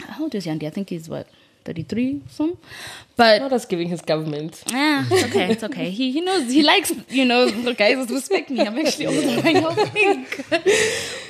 How 0.00 0.24
old 0.24 0.34
is 0.34 0.44
Yandi? 0.46 0.66
I 0.66 0.70
think 0.70 0.90
he's 0.90 1.08
what 1.08 1.26
33 1.64 2.22
some. 2.28 2.58
But 3.14 3.42
not 3.42 3.52
us 3.52 3.66
giving 3.66 3.88
his 3.88 4.00
government 4.00 4.64
yeah, 4.68 5.04
it's 5.10 5.24
okay, 5.26 5.50
it's 5.52 5.64
okay. 5.64 5.90
He 5.90 6.12
he 6.12 6.20
knows 6.20 6.50
he 6.50 6.62
likes 6.62 6.92
you 7.08 7.24
know 7.24 7.44
look 7.44 7.78
guys 7.78 8.10
respect 8.10 8.50
me. 8.50 8.60
I'm 8.60 8.78
actually 8.78 9.06
older 9.06 9.40
than 9.40 9.56
y'all 9.56 9.74
think. 9.74 10.46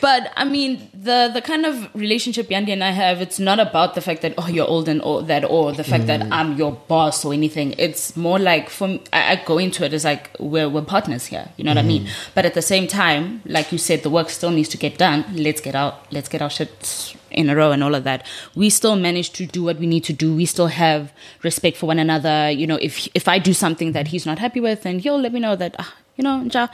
but 0.01 0.33
I 0.37 0.45
mean 0.45 0.89
the 0.95 1.31
the 1.33 1.43
kind 1.43 1.67
of 1.67 1.93
relationship 1.95 2.49
Yandi 2.49 2.73
and 2.73 2.85
I 2.85 2.91
have, 2.91 3.21
it's 3.21 3.39
not 3.39 3.59
about 3.59 3.95
the 3.95 4.01
fact 4.01 4.23
that 4.23 4.35
oh 4.39 4.49
you're 4.49 4.67
old 4.67 4.89
and 4.89 5.03
or 5.03 5.23
that 5.23 5.45
or 5.45 5.73
the 5.73 5.85
fact 5.85 6.07
that 6.07 6.21
mm. 6.21 6.29
I'm 6.31 6.57
your 6.57 6.73
boss 6.73 7.25
or 7.25 7.33
anything. 7.33 7.75
It's 7.79 8.17
more 8.17 8.39
like 8.39 8.71
from 8.71 9.01
I, 9.13 9.33
I 9.33 9.37
go 9.45 9.59
into 9.59 9.85
it 9.85 9.93
as 9.93 10.05
like 10.05 10.31
we're 10.39 10.69
we're 10.69 10.83
partners 10.83 11.27
here. 11.27 11.49
You 11.57 11.65
know 11.65 11.73
what 11.73 11.79
I 11.79 11.83
mean? 11.83 12.05
Mm. 12.05 12.11
But 12.35 12.47
at 12.47 12.55
the 12.55 12.63
same 12.63 12.87
time, 12.87 13.43
like 13.45 13.73
you 13.73 13.79
said, 13.79 14.03
the 14.03 14.11
work 14.11 14.31
still 14.31 14.51
needs 14.51 14.69
to 14.71 14.77
get 14.77 14.99
done. 14.99 15.25
Let's 15.35 15.61
get 15.61 15.75
out. 15.75 16.13
Let's 16.13 16.29
get 16.29 16.43
our 16.43 16.51
shit 16.51 17.17
in 17.33 17.51
a 17.51 17.57
row 17.57 17.73
and 17.73 17.83
all 17.83 17.95
of 17.95 18.05
that. 18.05 18.27
We 18.55 18.71
still 18.71 18.97
manage 18.97 19.33
to 19.33 19.47
do 19.47 19.63
what 19.63 19.79
we 19.79 19.87
need 19.87 20.05
to 20.05 20.13
do. 20.13 20.35
We 20.35 20.47
still 20.47 20.69
have 20.69 21.13
respect 21.43 21.77
for 21.77 21.87
one 21.87 21.99
another. 21.99 22.51
You 22.51 22.67
know, 22.67 22.77
if 22.77 23.09
if 23.15 23.29
I 23.29 23.39
do 23.39 23.53
something 23.53 23.93
that 23.93 24.09
he's 24.09 24.27
not 24.27 24.39
happy 24.39 24.61
with, 24.61 24.83
then 24.83 24.99
he'll 24.99 25.21
let 25.21 25.33
me 25.33 25.41
know 25.41 25.57
that. 25.57 25.77
Ah, 25.79 25.95
you 26.17 26.25
know, 26.25 26.43
Ja, 26.53 26.69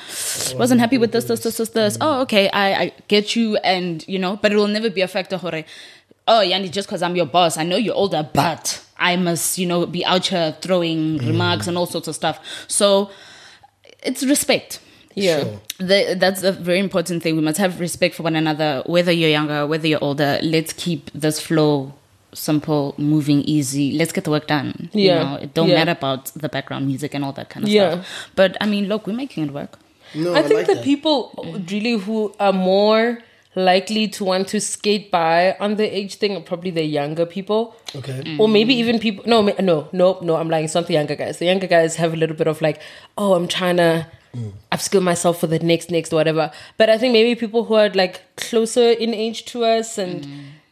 wasn't 0.57 0.81
happy 0.81 0.99
with 0.99 1.13
this, 1.13 1.27
this, 1.27 1.41
this, 1.41 1.57
this, 1.59 1.69
this. 1.69 1.97
Oh, 2.01 2.23
okay, 2.23 2.49
I, 2.51 2.83
I 2.83 2.93
get 3.07 3.37
you, 3.37 3.57
and 3.59 4.07
you 4.09 4.19
know, 4.19 4.37
but 4.37 4.53
it 4.53 4.57
will 4.57 4.67
never 4.67 4.91
be 4.91 5.01
a 5.01 5.09
factor. 5.09 5.37
Hore. 5.37 5.65
Oh, 6.27 6.43
Yandi, 6.45 6.71
just 6.71 6.89
because 6.89 7.03
I'm 7.03 7.17
your 7.17 7.27
boss, 7.27 7.57
I 7.57 7.63
know 7.63 7.77
you're 7.77 7.95
older, 7.95 8.29
but 8.35 8.85
I 8.99 9.17
must, 9.17 9.57
you 9.57 9.67
know, 9.67 9.87
be 9.87 10.05
out 10.05 10.27
here 10.27 10.57
throwing 10.61 11.19
remarks 11.19 11.67
and 11.69 11.79
all 11.79 11.87
sorts 11.87 12.09
of 12.09 12.15
stuff. 12.15 12.41
So 12.67 13.11
it's 14.03 14.23
respect. 14.25 14.81
Yeah 15.15 15.45
The, 15.79 16.17
that's 16.19 16.43
a 16.43 16.53
very 16.53 16.79
important 16.81 17.23
thing. 17.23 17.37
We 17.37 17.43
must 17.43 17.59
have 17.59 17.79
respect 17.81 18.15
for 18.17 18.23
one 18.25 18.35
another, 18.37 18.83
whether 18.87 19.13
you're 19.13 19.31
younger, 19.31 19.67
whether 19.67 19.87
you're 19.87 20.03
older. 20.03 20.39
Let's 20.43 20.73
keep 20.73 21.11
this 21.15 21.41
flow 21.41 21.95
simple, 22.35 22.95
moving, 22.99 23.41
easy. 23.43 23.93
Let's 23.93 24.13
get 24.13 24.25
the 24.25 24.31
work 24.31 24.47
done. 24.49 24.91
You 24.93 25.05
Yeah. 25.07 25.23
know, 25.23 25.35
it 25.37 25.55
don't 25.55 25.69
Yeah. 25.69 25.77
matter 25.79 25.93
about 25.93 26.27
the 26.35 26.49
background 26.49 26.87
music 26.87 27.15
and 27.15 27.25
all 27.25 27.33
that 27.33 27.49
kind 27.49 27.65
of 27.65 27.71
Yeah. 27.71 27.91
stuff. 27.91 28.07
But 28.35 28.57
I 28.61 28.67
mean, 28.67 28.89
look, 28.89 29.07
we're 29.07 29.13
making 29.25 29.45
it 29.47 29.53
work. 29.53 29.79
No, 30.15 30.35
I 30.35 30.43
think 30.43 30.59
like 30.59 30.67
the 30.67 30.75
that. 30.75 30.85
people 30.85 31.31
really 31.71 31.93
who 31.99 32.35
are 32.41 32.53
more 32.53 33.19
likely 33.55 34.07
to 34.09 34.25
want 34.25 34.47
to 34.49 34.61
skate 34.61 35.11
by 35.11 35.57
on 35.59 35.77
the 35.77 35.85
age 35.99 36.15
thing 36.17 36.37
are 36.37 36.41
probably 36.41 36.71
the 36.71 36.85
younger 36.85 37.27
people. 37.27 37.75
Okay. 37.97 38.37
Or 38.39 38.47
maybe 38.49 38.75
even 38.75 38.99
people. 38.99 39.25
No, 39.27 39.43
no, 39.43 39.89
no, 39.93 40.19
no. 40.23 40.37
I'm 40.37 40.49
lying. 40.51 40.65
It's 40.67 40.75
not 40.75 40.87
the 40.87 40.95
younger 40.95 41.15
guys. 41.17 41.39
The 41.39 41.47
younger 41.47 41.67
guys 41.67 41.97
have 41.97 42.13
a 42.13 42.17
little 42.17 42.37
bit 42.37 42.47
of 42.47 42.61
like, 42.63 42.81
oh, 43.17 43.35
I'm 43.35 43.49
trying 43.49 43.79
to 43.79 44.07
upskill 44.73 45.03
myself 45.03 45.41
for 45.41 45.47
the 45.47 45.59
next, 45.59 45.91
next, 45.91 46.13
whatever. 46.13 46.51
But 46.77 46.91
I 46.91 46.99
think 46.99 47.13
maybe 47.13 47.35
people 47.35 47.65
who 47.65 47.75
are 47.75 47.89
like 47.91 48.23
closer 48.37 48.91
in 48.91 49.15
age 49.15 49.45
to 49.47 49.65
us 49.65 49.99
and 49.99 50.27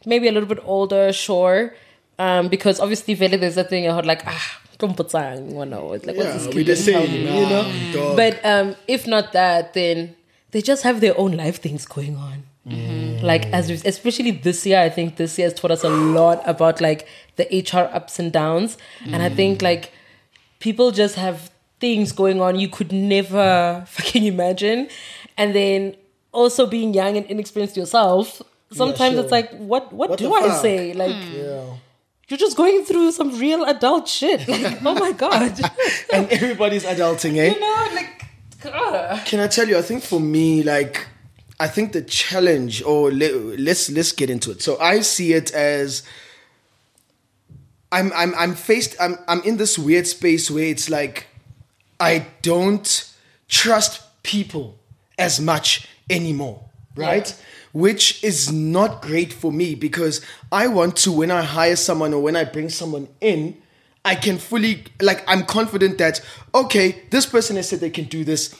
maybe 0.05 0.27
a 0.27 0.31
little 0.31 0.49
bit 0.49 0.59
older, 0.63 1.11
sure. 1.13 1.75
Um, 2.19 2.47
because 2.47 2.79
obviously, 2.79 3.13
Vele, 3.13 3.37
there's 3.37 3.57
a 3.57 3.63
thing 3.63 3.87
I 3.87 3.93
heard 3.93 4.05
like, 4.05 4.23
ah, 4.25 4.59
Kumputsang, 4.79 5.51
you 5.53 5.65
know, 5.65 5.93
it's 5.93 6.05
like, 6.05 6.17
what's 6.17 6.33
this 6.33 6.47
we 6.47 6.63
kid 6.63 6.67
the 6.67 6.75
same, 6.75 7.11
me, 7.11 7.41
you 7.41 7.49
know? 7.49 7.93
dog. 7.93 8.15
But 8.15 8.45
um, 8.45 8.75
if 8.87 9.05
not 9.07 9.33
that, 9.33 9.73
then 9.73 10.15
they 10.51 10.61
just 10.61 10.83
have 10.83 10.99
their 11.01 11.17
own 11.17 11.33
life 11.33 11.61
things 11.61 11.85
going 11.85 12.15
on. 12.15 12.43
Like 13.23 13.45
as 13.53 13.69
especially 13.69 14.31
this 14.31 14.65
year, 14.65 14.79
I 14.81 14.89
think 14.89 15.15
this 15.15 15.37
year 15.37 15.47
has 15.47 15.53
taught 15.53 15.71
us 15.71 15.85
a 15.85 15.89
lot 15.89 16.41
about 16.45 16.81
like 16.81 17.07
the 17.37 17.45
HR 17.45 17.87
ups 17.95 18.19
and 18.19 18.31
downs, 18.31 18.77
and 19.05 19.23
I 19.23 19.29
think 19.29 19.61
like 19.61 19.93
people 20.59 20.91
just 20.91 21.15
have 21.15 21.49
things 21.79 22.11
going 22.11 22.41
on 22.41 22.59
you 22.59 22.67
could 22.69 22.91
never 22.91 23.83
fucking 23.87 24.23
imagine, 24.25 24.89
and 25.37 25.53
then 25.55 25.95
also 26.31 26.65
being 26.67 26.93
young 26.93 27.17
and 27.17 27.25
inexperienced 27.27 27.77
yourself. 27.77 28.41
Sometimes 28.71 29.15
sure. 29.15 29.23
it's 29.23 29.31
like, 29.31 29.51
what 29.57 29.93
what, 29.93 30.09
What 30.09 30.19
do 30.19 30.33
I 30.33 30.41
fuck? 30.49 30.61
say? 30.61 30.93
Like 30.93 31.15
Yeah. 31.33 31.63
you're 32.27 32.37
just 32.37 32.57
going 32.57 32.83
through 32.83 33.11
some 33.13 33.37
real 33.39 33.63
adult 33.63 34.07
shit. 34.09 34.45
Like, 34.47 34.83
oh 34.85 34.93
my 34.95 35.11
god, 35.25 35.57
And 36.11 36.27
everybody's 36.29 36.83
adulting, 36.83 37.37
eh? 37.37 37.53
you 37.53 37.59
know, 37.59 37.87
like. 37.95 38.13
God. 38.61 39.23
Can 39.25 39.39
I 39.39 39.47
tell 39.47 39.67
you? 39.69 39.77
I 39.77 39.83
think 39.83 40.03
for 40.03 40.19
me, 40.19 40.63
like, 40.63 41.05
I 41.59 41.67
think 41.67 41.93
the 41.93 42.01
challenge, 42.01 42.81
or 42.83 43.11
le- 43.11 43.55
let's 43.57 43.89
let's 43.91 44.11
get 44.11 44.29
into 44.31 44.49
it. 44.51 44.61
So 44.63 44.77
I 44.79 45.01
see 45.01 45.33
it 45.33 45.53
as 45.53 46.01
I'm 47.91 48.11
I'm 48.13 48.33
I'm 48.35 48.55
faced. 48.55 48.95
I'm 48.99 49.17
I'm 49.27 49.41
in 49.43 49.57
this 49.57 49.77
weird 49.79 50.07
space 50.07 50.51
where 50.51 50.65
it's 50.65 50.89
like 50.89 51.27
I 51.99 52.27
don't 52.41 53.13
trust 53.47 54.01
people 54.23 54.77
as 55.17 55.39
much 55.39 55.87
anymore, 56.09 56.63
right? 56.95 57.35
Which 57.73 58.23
is 58.23 58.51
not 58.51 59.01
great 59.01 59.33
for 59.33 59.51
me 59.51 59.75
because 59.75 60.21
I 60.51 60.67
want 60.67 60.95
to 60.97 61.11
when 61.11 61.31
I 61.31 61.41
hire 61.41 61.75
someone 61.75 62.13
or 62.13 62.21
when 62.21 62.35
I 62.35 62.43
bring 62.43 62.69
someone 62.69 63.07
in, 63.21 63.57
I 64.05 64.15
can 64.15 64.37
fully 64.37 64.83
like 65.01 65.23
I'm 65.27 65.45
confident 65.45 65.97
that 65.97 66.21
okay, 66.53 67.03
this 67.09 67.25
person 67.25 67.55
has 67.55 67.69
said 67.69 67.79
they 67.79 67.89
can 67.89 68.05
do 68.05 68.23
this. 68.23 68.55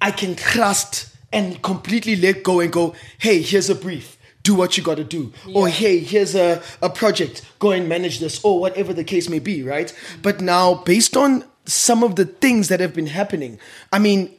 I 0.00 0.10
can 0.10 0.34
trust 0.34 1.12
and 1.32 1.62
completely 1.62 2.16
let 2.16 2.42
go 2.42 2.60
and 2.60 2.72
go, 2.72 2.94
hey, 3.18 3.40
here's 3.40 3.70
a 3.70 3.74
brief. 3.74 4.18
Do 4.42 4.54
what 4.56 4.76
you 4.76 4.82
gotta 4.82 5.04
do. 5.04 5.32
Or 5.54 5.68
hey, 5.68 6.00
here's 6.00 6.34
a, 6.34 6.60
a 6.82 6.90
project. 6.90 7.42
Go 7.60 7.70
and 7.70 7.88
manage 7.88 8.18
this, 8.18 8.44
or 8.44 8.58
whatever 8.58 8.92
the 8.92 9.04
case 9.04 9.28
may 9.28 9.38
be, 9.38 9.62
right? 9.62 9.86
Mm. 9.86 10.22
But 10.22 10.40
now, 10.40 10.74
based 10.74 11.16
on 11.16 11.44
some 11.64 12.02
of 12.02 12.16
the 12.16 12.24
things 12.24 12.68
that 12.68 12.80
have 12.80 12.94
been 12.94 13.06
happening, 13.06 13.58
I 13.92 13.98
mean, 13.98 14.34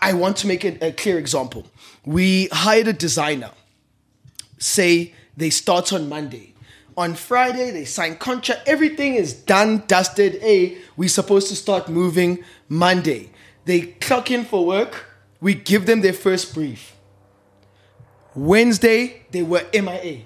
I, 0.00 0.12
want 0.12 0.36
to 0.38 0.46
make 0.46 0.64
a, 0.64 0.86
a 0.86 0.92
clear 0.92 1.18
example. 1.18 1.66
We 2.04 2.46
hired 2.52 2.86
a 2.86 2.92
designer 2.92 3.50
say 4.58 5.12
they 5.36 5.50
start 5.50 5.92
on 5.92 6.08
Monday. 6.08 6.54
On 6.96 7.14
Friday, 7.14 7.70
they 7.70 7.84
sign 7.84 8.16
contract. 8.16 8.62
Everything 8.66 9.14
is 9.14 9.32
done, 9.32 9.82
dusted. 9.86 10.40
Hey, 10.40 10.78
we're 10.96 11.08
supposed 11.08 11.48
to 11.48 11.56
start 11.56 11.88
moving 11.88 12.44
Monday. 12.68 13.30
They 13.64 13.80
clock 13.80 14.30
in 14.30 14.44
for 14.44 14.64
work. 14.64 15.06
We 15.40 15.54
give 15.54 15.86
them 15.86 16.02
their 16.02 16.12
first 16.12 16.54
brief. 16.54 16.94
Wednesday, 18.34 19.22
they 19.30 19.42
were 19.42 19.64
MIA. 19.72 20.22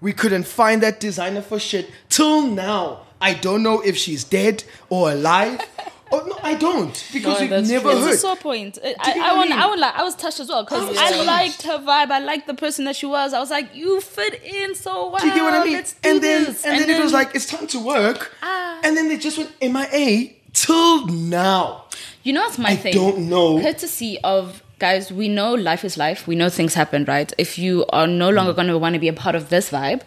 We 0.00 0.12
couldn't 0.12 0.46
find 0.46 0.82
that 0.82 1.00
designer 1.00 1.42
for 1.42 1.58
shit 1.58 1.90
till 2.08 2.46
now. 2.46 3.06
I 3.24 3.32
don't 3.34 3.62
know 3.62 3.80
if 3.80 3.96
she's 3.96 4.22
dead 4.24 4.64
or 4.90 5.10
alive. 5.12 5.60
oh 6.12 6.24
no, 6.28 6.38
I 6.42 6.54
don't 6.54 6.94
because 7.12 7.34
No, 7.36 7.40
we've 7.40 7.50
that's 7.50 7.68
never 7.70 7.90
true. 7.90 8.00
heard. 8.00 8.08
It's 8.12 8.18
a 8.18 8.26
sore 8.26 8.36
point. 8.36 8.78
I, 8.84 8.88
I, 8.88 8.92
I, 8.92 8.94
what 8.94 9.16
I 9.18 9.36
want, 9.36 9.50
mean? 9.50 9.58
I, 9.58 9.66
would 9.70 9.78
like, 9.80 9.94
I 9.94 10.02
was 10.02 10.14
touched 10.14 10.40
as 10.40 10.48
well 10.48 10.62
because 10.64 10.96
I 10.98 11.18
I, 11.20 11.24
liked 11.24 11.62
her 11.62 11.78
vibe. 11.78 12.10
I 12.10 12.18
liked 12.20 12.46
the 12.46 12.54
person 12.54 12.84
that 12.84 12.96
she 12.96 13.06
was. 13.06 13.32
I 13.32 13.40
was 13.40 13.50
like, 13.50 13.74
you 13.74 14.00
fit 14.02 14.42
in 14.44 14.74
so 14.74 15.10
well. 15.10 15.20
Do 15.20 15.28
you 15.28 15.34
get 15.34 15.42
what 15.42 15.54
I 15.54 15.64
mean? 15.64 15.72
Let's 15.74 15.96
and 16.04 16.22
then 16.22 16.44
this. 16.44 16.64
and, 16.66 16.80
then, 16.80 16.90
it 16.90 17.02
was 17.02 17.12
like 17.12 17.34
it's 17.34 17.46
time 17.46 17.66
to 17.68 17.78
work. 17.84 18.30
Ah. 18.42 18.80
And 18.84 18.96
then 18.96 19.08
they 19.08 19.16
just 19.16 19.38
went 19.38 19.50
MIA 19.62 20.30
till 20.52 21.06
now. 21.06 21.84
You 22.22 22.32
know 22.34 22.42
what's 22.42 22.58
my 22.58 22.70
I 22.70 22.76
thing? 22.76 22.92
don't 22.94 23.28
know. 23.30 23.60
Courtesy 23.60 24.18
of 24.22 24.62
guys, 24.78 25.10
we 25.10 25.28
know 25.28 25.54
life 25.54 25.84
is 25.84 25.96
life. 25.96 26.26
We 26.26 26.34
know 26.36 26.50
things 26.50 26.74
happen, 26.74 27.04
right? 27.06 27.32
If 27.38 27.58
you 27.58 27.86
are 27.90 28.06
no 28.06 28.28
longer 28.30 28.52
going 28.52 28.68
to 28.68 28.78
want 28.78 28.94
to 28.94 28.98
be 28.98 29.08
a 29.08 29.12
part 29.14 29.34
of 29.34 29.48
this 29.48 29.70
vibe, 29.70 30.02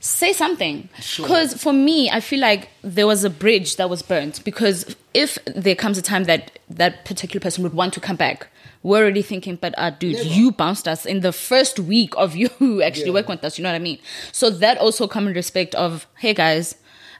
say 0.00 0.32
something. 0.32 0.88
Sure. 1.00 1.24
Because 1.26 1.54
for 1.54 1.72
me, 1.72 2.10
I 2.10 2.20
feel 2.20 2.40
like 2.40 2.68
there 2.82 3.06
was 3.06 3.24
a 3.24 3.30
bridge 3.30 3.76
that 3.76 3.90
was 3.90 4.02
burnt. 4.02 4.44
Because 4.44 4.94
if 5.14 5.38
there 5.46 5.74
comes 5.74 5.98
a 5.98 6.02
time 6.02 6.24
that 6.24 6.58
that 6.70 7.04
particular 7.04 7.40
person 7.42 7.62
would 7.64 7.74
want 7.74 7.92
to 7.94 8.00
come 8.00 8.16
back, 8.16 8.48
we're 8.84 8.98
already 9.02 9.22
thinking, 9.22 9.56
but 9.56 9.74
uh, 9.76 9.90
dude, 9.90 10.14
Never. 10.16 10.28
you 10.28 10.52
bounced 10.52 10.86
us 10.86 11.04
in 11.04 11.20
the 11.20 11.32
first 11.32 11.80
week 11.80 12.14
of 12.16 12.36
you 12.36 12.48
actually 12.82 13.06
Yeah. 13.06 13.12
working 13.12 13.30
with 13.34 13.44
us. 13.44 13.58
You 13.58 13.64
know 13.64 13.70
what 13.70 13.74
I 13.76 13.80
mean? 13.80 13.98
So 14.30 14.50
that 14.50 14.78
also 14.78 15.08
come 15.08 15.26
in 15.26 15.34
respect 15.34 15.74
of, 15.74 16.06
hey 16.18 16.32
guys, 16.32 16.76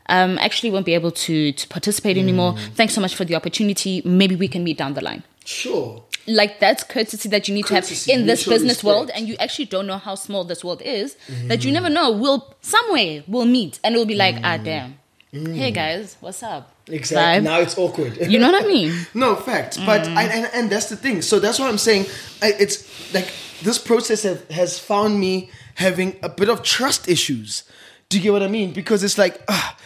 um, 0.09 0.39
actually 0.39 0.71
won't 0.71 0.87
be 0.87 0.95
able 0.95 1.11
to 1.11 1.53
to 1.53 1.69
participate 1.69 2.17
anymore. 2.17 2.53
Mm. 2.55 2.73
Thanks 2.75 2.95
so 2.95 3.01
much 3.01 3.15
for 3.15 3.25
the 3.25 3.35
opportunity. 3.35 4.03
Maybe 4.05 4.37
we 4.37 4.49
can 4.49 4.63
meet 4.65 4.79
down 4.79 4.95
the 4.95 5.03
line. 5.03 5.23
Sure. 5.45 6.05
Like 6.29 6.61
that's 6.61 6.85
courtesy 6.85 7.29
that 7.31 7.49
you 7.49 7.55
need 7.55 7.65
Courtesy, 7.67 7.95
to 7.95 8.13
have 8.13 8.21
in 8.21 8.27
this 8.27 8.45
business 8.47 8.71
respect. 8.79 8.85
world, 8.85 9.11
and 9.15 9.27
you 9.27 9.35
actually 9.41 9.65
don't 9.65 9.87
know 9.87 9.99
how 9.99 10.15
small 10.15 10.45
this 10.45 10.63
world 10.63 10.83
is. 10.83 11.17
That 11.47 11.65
you 11.65 11.73
never 11.73 11.89
know. 11.89 12.13
We'll 12.13 12.55
somewhere 12.61 13.25
we'll 13.27 13.47
meet, 13.47 13.81
and 13.83 13.95
it'll 13.95 14.07
be 14.07 14.15
like, 14.15 14.37
ah, 14.45 14.59
damn. 14.59 14.99
Hey 15.33 15.71
guys, 15.73 16.17
what's 16.21 16.43
up? 16.43 16.73
Exactly. 16.87 17.41
Vibe. 17.41 17.45
Now 17.45 17.61
it's 17.61 17.77
awkward. 17.77 18.17
You 18.31 18.39
know 18.39 18.51
what 18.51 18.65
I 18.65 18.67
mean? 18.67 18.93
No, 19.15 19.37
fact. 19.37 19.79
But 19.85 20.03
Mm. 20.05 20.17
I, 20.17 20.23
and, 20.25 20.51
and 20.55 20.71
that's 20.71 20.89
the 20.89 20.97
thing. 20.97 21.21
So 21.23 21.39
that's 21.39 21.59
what 21.59 21.69
I'm 21.69 21.77
saying. 21.79 22.07
I, 22.41 22.53
it's 22.59 23.13
like 23.13 23.31
this 23.63 23.77
process 23.79 24.23
have, 24.23 24.49
has 24.51 24.79
found 24.79 25.21
me 25.21 25.51
having 25.75 26.17
a 26.23 26.29
bit 26.31 26.49
of 26.49 26.63
trust 26.63 27.09
issues. 27.09 27.65
Do 28.09 28.17
you 28.17 28.23
get 28.23 28.33
what 28.33 28.43
I 28.43 28.49
mean? 28.49 28.73
Because 28.73 29.03
it's 29.03 29.19
like, 29.19 29.43
ah, 29.49 29.77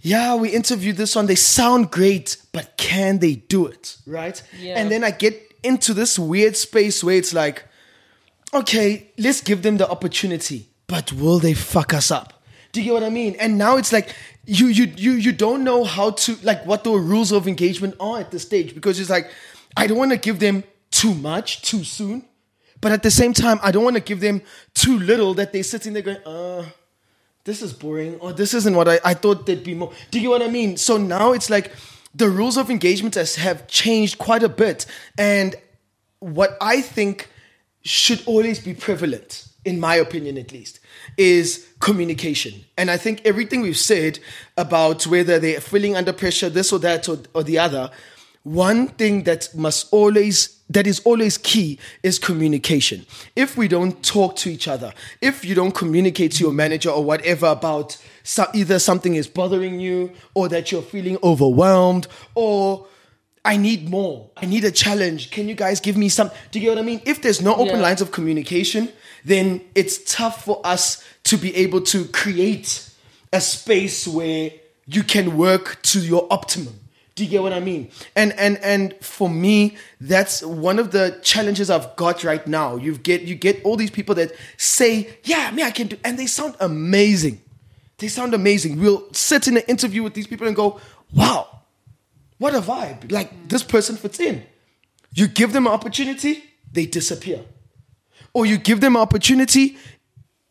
yeah, 0.00 0.34
we 0.34 0.48
interviewed 0.50 0.96
this 0.96 1.14
one. 1.16 1.26
They 1.26 1.34
sound 1.34 1.90
great, 1.90 2.36
but 2.52 2.76
can 2.78 3.18
they 3.18 3.34
do 3.34 3.66
it? 3.66 3.96
Right? 4.06 4.42
Yeah. 4.58 4.78
And 4.78 4.90
then 4.90 5.04
I 5.04 5.10
get 5.10 5.53
into 5.64 5.94
this 5.94 6.18
weird 6.18 6.56
space 6.56 7.02
where 7.02 7.16
it's 7.16 7.34
like, 7.34 7.64
okay, 8.52 9.10
let's 9.18 9.40
give 9.40 9.62
them 9.62 9.78
the 9.78 9.88
opportunity, 9.88 10.68
but 10.86 11.12
will 11.12 11.38
they 11.38 11.54
fuck 11.54 11.92
us 11.92 12.10
up? 12.10 12.42
Do 12.72 12.80
you 12.80 12.86
get 12.86 12.94
what 12.94 13.02
I 13.04 13.10
mean? 13.10 13.36
And 13.38 13.56
now 13.56 13.76
it's 13.76 13.92
like 13.92 14.14
you 14.46 14.66
you 14.66 14.92
you 14.96 15.12
you 15.12 15.32
don't 15.32 15.64
know 15.64 15.84
how 15.84 16.10
to 16.10 16.36
like 16.42 16.66
what 16.66 16.84
the 16.84 16.90
rules 16.90 17.32
of 17.32 17.46
engagement 17.46 17.94
are 18.00 18.20
at 18.20 18.30
this 18.30 18.42
stage 18.42 18.74
because 18.74 18.98
it's 18.98 19.10
like 19.10 19.30
I 19.76 19.86
don't 19.86 19.96
want 19.96 20.10
to 20.10 20.16
give 20.18 20.40
them 20.40 20.64
too 20.90 21.14
much 21.14 21.62
too 21.62 21.84
soon, 21.84 22.24
but 22.80 22.92
at 22.92 23.02
the 23.02 23.10
same 23.10 23.32
time 23.32 23.60
I 23.62 23.70
don't 23.70 23.84
want 23.84 23.96
to 23.96 24.02
give 24.02 24.20
them 24.20 24.42
too 24.74 24.98
little 24.98 25.34
that 25.34 25.52
they're 25.52 25.62
sitting 25.62 25.92
there 25.92 26.02
going, 26.02 26.18
uh, 26.26 26.64
this 27.44 27.62
is 27.62 27.72
boring 27.72 28.16
or 28.16 28.32
this 28.32 28.54
isn't 28.54 28.74
what 28.74 28.88
I, 28.88 28.98
I 29.04 29.14
thought 29.14 29.46
there'd 29.46 29.62
be 29.62 29.74
more. 29.74 29.92
Do 30.10 30.18
you 30.18 30.24
get 30.24 30.30
what 30.30 30.42
I 30.42 30.50
mean? 30.50 30.76
So 30.76 30.96
now 30.96 31.32
it's 31.32 31.50
like 31.50 31.70
the 32.14 32.28
rules 32.28 32.56
of 32.56 32.70
engagement 32.70 33.16
has, 33.16 33.36
have 33.36 33.66
changed 33.66 34.18
quite 34.18 34.42
a 34.42 34.48
bit. 34.48 34.86
And 35.18 35.54
what 36.20 36.56
I 36.60 36.80
think 36.80 37.28
should 37.82 38.22
always 38.26 38.60
be 38.60 38.72
prevalent, 38.74 39.48
in 39.64 39.80
my 39.80 39.96
opinion 39.96 40.38
at 40.38 40.52
least, 40.52 40.80
is 41.16 41.68
communication. 41.80 42.64
And 42.78 42.90
I 42.90 42.96
think 42.96 43.22
everything 43.24 43.60
we've 43.60 43.76
said 43.76 44.18
about 44.56 45.06
whether 45.06 45.38
they're 45.38 45.60
feeling 45.60 45.96
under 45.96 46.12
pressure, 46.12 46.48
this 46.48 46.72
or 46.72 46.78
that 46.80 47.08
or, 47.08 47.18
or 47.34 47.42
the 47.42 47.58
other, 47.58 47.90
one 48.44 48.88
thing 48.88 49.24
that 49.24 49.48
must 49.54 49.88
always 49.92 50.60
that 50.70 50.86
is 50.86 51.00
always 51.00 51.36
key 51.36 51.78
is 52.02 52.18
communication. 52.18 53.04
If 53.36 53.56
we 53.56 53.68
don't 53.68 54.02
talk 54.02 54.36
to 54.36 54.50
each 54.50 54.66
other, 54.66 54.92
if 55.20 55.44
you 55.44 55.54
don't 55.54 55.74
communicate 55.74 56.32
to 56.32 56.44
your 56.44 56.52
manager 56.54 56.88
or 56.90 57.04
whatever 57.04 57.46
about 57.48 57.98
so, 58.22 58.46
either 58.54 58.78
something 58.78 59.14
is 59.14 59.26
bothering 59.28 59.78
you 59.78 60.12
or 60.34 60.48
that 60.48 60.72
you're 60.72 60.80
feeling 60.82 61.18
overwhelmed 61.22 62.06
or 62.34 62.86
I 63.46 63.58
need 63.58 63.90
more. 63.90 64.30
I 64.38 64.46
need 64.46 64.64
a 64.64 64.70
challenge. 64.70 65.30
Can 65.30 65.48
you 65.48 65.54
guys 65.54 65.80
give 65.80 65.98
me 65.98 66.08
some? 66.08 66.30
Do 66.50 66.58
you 66.58 66.64
get 66.66 66.76
what 66.76 66.78
I 66.78 66.86
mean? 66.86 67.02
If 67.04 67.20
there's 67.20 67.42
no 67.42 67.54
open 67.54 67.76
Yeah. 67.76 67.82
lines 67.82 68.00
of 68.00 68.10
communication, 68.10 68.88
then 69.24 69.60
it's 69.74 69.98
tough 70.10 70.44
for 70.46 70.60
us 70.64 71.02
to 71.24 71.36
be 71.36 71.54
able 71.56 71.82
to 71.82 72.06
create 72.06 72.88
a 73.34 73.42
space 73.42 74.08
where 74.08 74.50
you 74.86 75.02
can 75.02 75.36
work 75.36 75.78
to 75.82 75.98
your 76.00 76.26
optimum. 76.30 76.80
Do 77.14 77.22
you 77.22 77.30
get 77.30 77.42
what 77.42 77.52
I 77.52 77.60
mean? 77.60 77.90
And 78.16 78.32
and 78.32 78.58
and 78.58 78.94
for 79.00 79.28
me, 79.30 79.76
that's 80.00 80.42
one 80.42 80.80
of 80.80 80.90
the 80.90 81.18
challenges 81.22 81.70
I've 81.70 81.94
got 81.94 82.24
right 82.24 82.44
now. 82.46 82.76
You 82.76 82.96
get 82.98 83.22
you 83.22 83.36
get 83.36 83.64
all 83.64 83.76
these 83.76 83.90
people 83.90 84.16
that 84.16 84.32
say, 84.56 85.16
"Yeah, 85.22 85.50
me, 85.52 85.62
I 85.62 85.70
can 85.70 85.88
do," 85.88 85.96
and 86.04 86.18
they 86.18 86.26
sound 86.26 86.56
amazing. 86.58 87.40
They 87.98 88.08
sound 88.08 88.34
amazing. 88.34 88.80
We'll 88.80 89.12
sit 89.12 89.46
in 89.46 89.56
an 89.56 89.62
interview 89.68 90.02
with 90.02 90.14
these 90.14 90.26
people 90.26 90.48
and 90.48 90.56
go, 90.56 90.80
"Wow, 91.14 91.60
what 92.38 92.54
a 92.54 92.60
vibe! 92.60 93.12
Like 93.12 93.48
this 93.48 93.62
person 93.62 93.96
fits 93.96 94.18
in." 94.18 94.42
You 95.14 95.28
give 95.28 95.52
them 95.52 95.68
an 95.68 95.72
opportunity, 95.72 96.42
they 96.72 96.86
disappear. 96.86 97.40
Or 98.32 98.44
you 98.44 98.58
give 98.58 98.80
them 98.80 98.96
an 98.96 99.02
opportunity, 99.02 99.76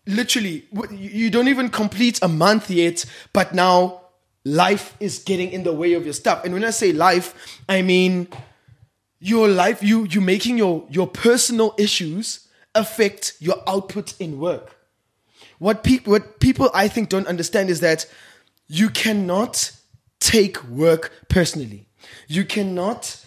literally, 0.07 0.65
you 0.91 1.29
don't 1.29 1.49
even 1.49 1.67
complete 1.67 2.19
a 2.21 2.29
month 2.29 2.69
yet, 2.69 3.03
but 3.33 3.53
now 3.53 4.02
life 4.45 4.95
is 4.99 5.19
getting 5.19 5.51
in 5.51 5.63
the 5.63 5.73
way 5.73 5.93
of 5.93 6.03
your 6.03 6.13
stuff. 6.13 6.43
And 6.43 6.53
when 6.53 6.63
I 6.63 6.71
say 6.71 6.91
life, 6.91 7.61
I 7.67 7.81
mean 7.81 8.27
your 9.19 9.47
life, 9.47 9.81
you 9.81 10.05
you 10.05 10.21
making 10.21 10.57
your 10.57 10.85
your 10.89 11.07
personal 11.07 11.73
issues 11.77 12.47
affect 12.75 13.35
your 13.39 13.61
output 13.67 14.19
in 14.19 14.39
work. 14.39 14.75
What 15.59 15.83
people 15.83 16.11
what 16.11 16.39
people 16.39 16.69
I 16.73 16.87
think 16.87 17.09
don't 17.09 17.27
understand 17.27 17.69
is 17.69 17.79
that 17.79 18.05
you 18.67 18.89
cannot 18.89 19.71
take 20.19 20.63
work 20.65 21.11
personally. 21.29 21.87
You 22.27 22.43
cannot 22.43 23.23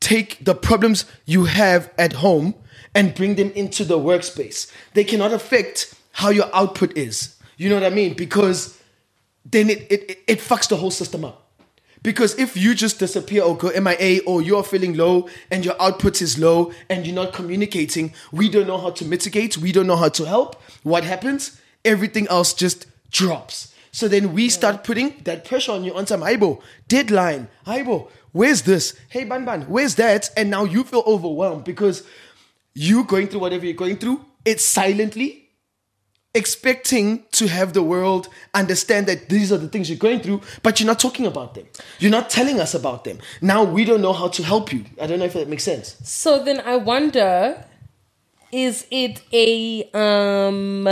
take 0.00 0.44
the 0.44 0.54
problems 0.54 1.04
you 1.24 1.44
have 1.44 1.90
at 1.98 2.14
home 2.14 2.54
and 2.94 3.14
bring 3.14 3.34
them 3.34 3.50
into 3.52 3.84
the 3.84 3.98
workspace. 3.98 4.70
They 4.94 5.04
cannot 5.04 5.32
affect 5.32 5.94
how 6.12 6.30
your 6.30 6.48
output 6.54 6.96
is. 6.96 7.36
You 7.56 7.68
know 7.68 7.74
what 7.74 7.84
I 7.84 7.90
mean? 7.90 8.14
Because 8.14 8.75
then 9.50 9.70
it, 9.70 9.86
it, 9.90 10.18
it- 10.26 10.38
fucks 10.40 10.68
the 10.68 10.76
whole 10.76 10.90
system 10.90 11.24
up. 11.24 11.42
Because 12.02 12.38
if 12.38 12.56
you 12.56 12.74
just 12.74 12.98
disappear 13.00 13.42
or 13.42 13.56
go 13.56 13.68
MIA 13.80 14.20
or 14.26 14.40
you're 14.40 14.62
feeling 14.62 14.96
low 14.96 15.28
and 15.50 15.64
your 15.64 15.74
output 15.80 16.22
is 16.22 16.38
low 16.38 16.72
and 16.88 17.04
you're 17.04 17.14
not 17.16 17.32
communicating, 17.32 18.12
we 18.30 18.48
don't 18.48 18.66
know 18.68 18.78
how 18.78 18.90
to 18.90 19.04
mitigate, 19.04 19.58
we 19.58 19.72
don't 19.72 19.86
know 19.88 19.96
how 19.96 20.08
to 20.10 20.24
help. 20.24 20.60
What 20.84 21.02
happens? 21.02 21.60
Everything 21.84 22.28
else 22.28 22.54
just 22.54 22.86
drops. 23.10 23.74
So 23.90 24.06
then 24.08 24.34
we 24.34 24.50
start 24.50 24.84
putting 24.84 25.16
that 25.24 25.44
pressure 25.44 25.72
on 25.72 25.82
you 25.82 25.94
on 25.96 26.06
some 26.06 26.20
Aibo, 26.20 26.60
deadline, 26.86 27.48
Aibo, 27.66 28.08
where's 28.32 28.62
this? 28.62 28.94
Hey 29.08 29.24
Ban 29.24 29.44
Ban, 29.44 29.62
where's 29.62 29.94
that? 29.96 30.30
And 30.36 30.50
now 30.50 30.64
you 30.64 30.84
feel 30.84 31.02
overwhelmed 31.06 31.64
because 31.64 32.04
you 32.74 33.04
going 33.04 33.26
through 33.28 33.40
whatever 33.40 33.64
you're 33.64 33.74
going 33.74 33.96
through, 33.96 34.24
it's 34.44 34.62
silently 34.64 35.45
expecting 36.36 37.24
to 37.32 37.48
have 37.48 37.72
the 37.72 37.82
world 37.82 38.28
understand 38.54 39.06
that 39.06 39.28
these 39.28 39.50
are 39.50 39.56
the 39.58 39.68
things 39.68 39.88
you're 39.88 39.98
going 39.98 40.20
through, 40.20 40.42
but 40.62 40.78
you're 40.78 40.86
not 40.86 41.00
talking 41.00 41.26
about 41.26 41.54
them. 41.54 41.66
You're 41.98 42.10
not 42.10 42.30
telling 42.30 42.60
us 42.60 42.74
about 42.74 43.04
them. 43.04 43.18
Now 43.40 43.64
we 43.64 43.84
don't 43.84 44.02
know 44.02 44.12
how 44.12 44.28
to 44.28 44.42
help 44.42 44.72
you. 44.72 44.84
I 45.00 45.06
don't 45.06 45.18
know 45.18 45.24
if 45.24 45.32
that 45.32 45.48
makes 45.48 45.64
sense. 45.64 45.96
So 46.04 46.44
then 46.44 46.60
I 46.60 46.76
wonder, 46.76 47.64
is 48.52 48.86
it 48.90 49.22
a 49.32 49.88
um 49.94 50.88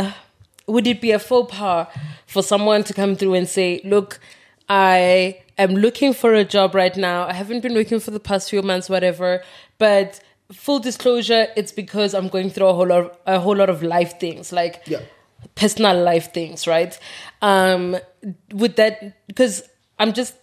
would 0.66 0.86
it 0.86 1.00
be 1.00 1.12
a 1.12 1.18
faux 1.18 1.54
pas 1.54 1.88
for 2.26 2.42
someone 2.42 2.82
to 2.84 2.94
come 2.94 3.14
through 3.16 3.34
and 3.34 3.48
say, 3.48 3.80
look, 3.84 4.18
I 4.68 5.42
am 5.58 5.74
looking 5.74 6.14
for 6.14 6.32
a 6.32 6.44
job 6.44 6.74
right 6.74 6.96
now. 6.96 7.26
I 7.26 7.34
haven't 7.34 7.60
been 7.60 7.74
working 7.74 8.00
for 8.00 8.10
the 8.10 8.20
past 8.20 8.48
few 8.48 8.62
months, 8.62 8.88
whatever, 8.88 9.42
but 9.78 10.20
full 10.52 10.78
disclosure, 10.78 11.48
it's 11.56 11.72
because 11.72 12.14
I'm 12.14 12.28
going 12.28 12.50
through 12.50 12.68
a 12.68 12.74
whole 12.74 12.86
lot 12.86 13.04
of, 13.04 13.16
a 13.26 13.38
whole 13.40 13.56
lot 13.56 13.68
of 13.70 13.82
life 13.82 14.18
things. 14.18 14.52
Like 14.52 14.82
Yeah. 14.86 15.00
Personal 15.54 16.02
life 16.02 16.32
things, 16.32 16.66
right? 16.66 16.98
Um, 17.42 17.96
would 18.52 18.76
that 18.76 19.26
because 19.26 19.62
I'm 19.98 20.12
just 20.12 20.34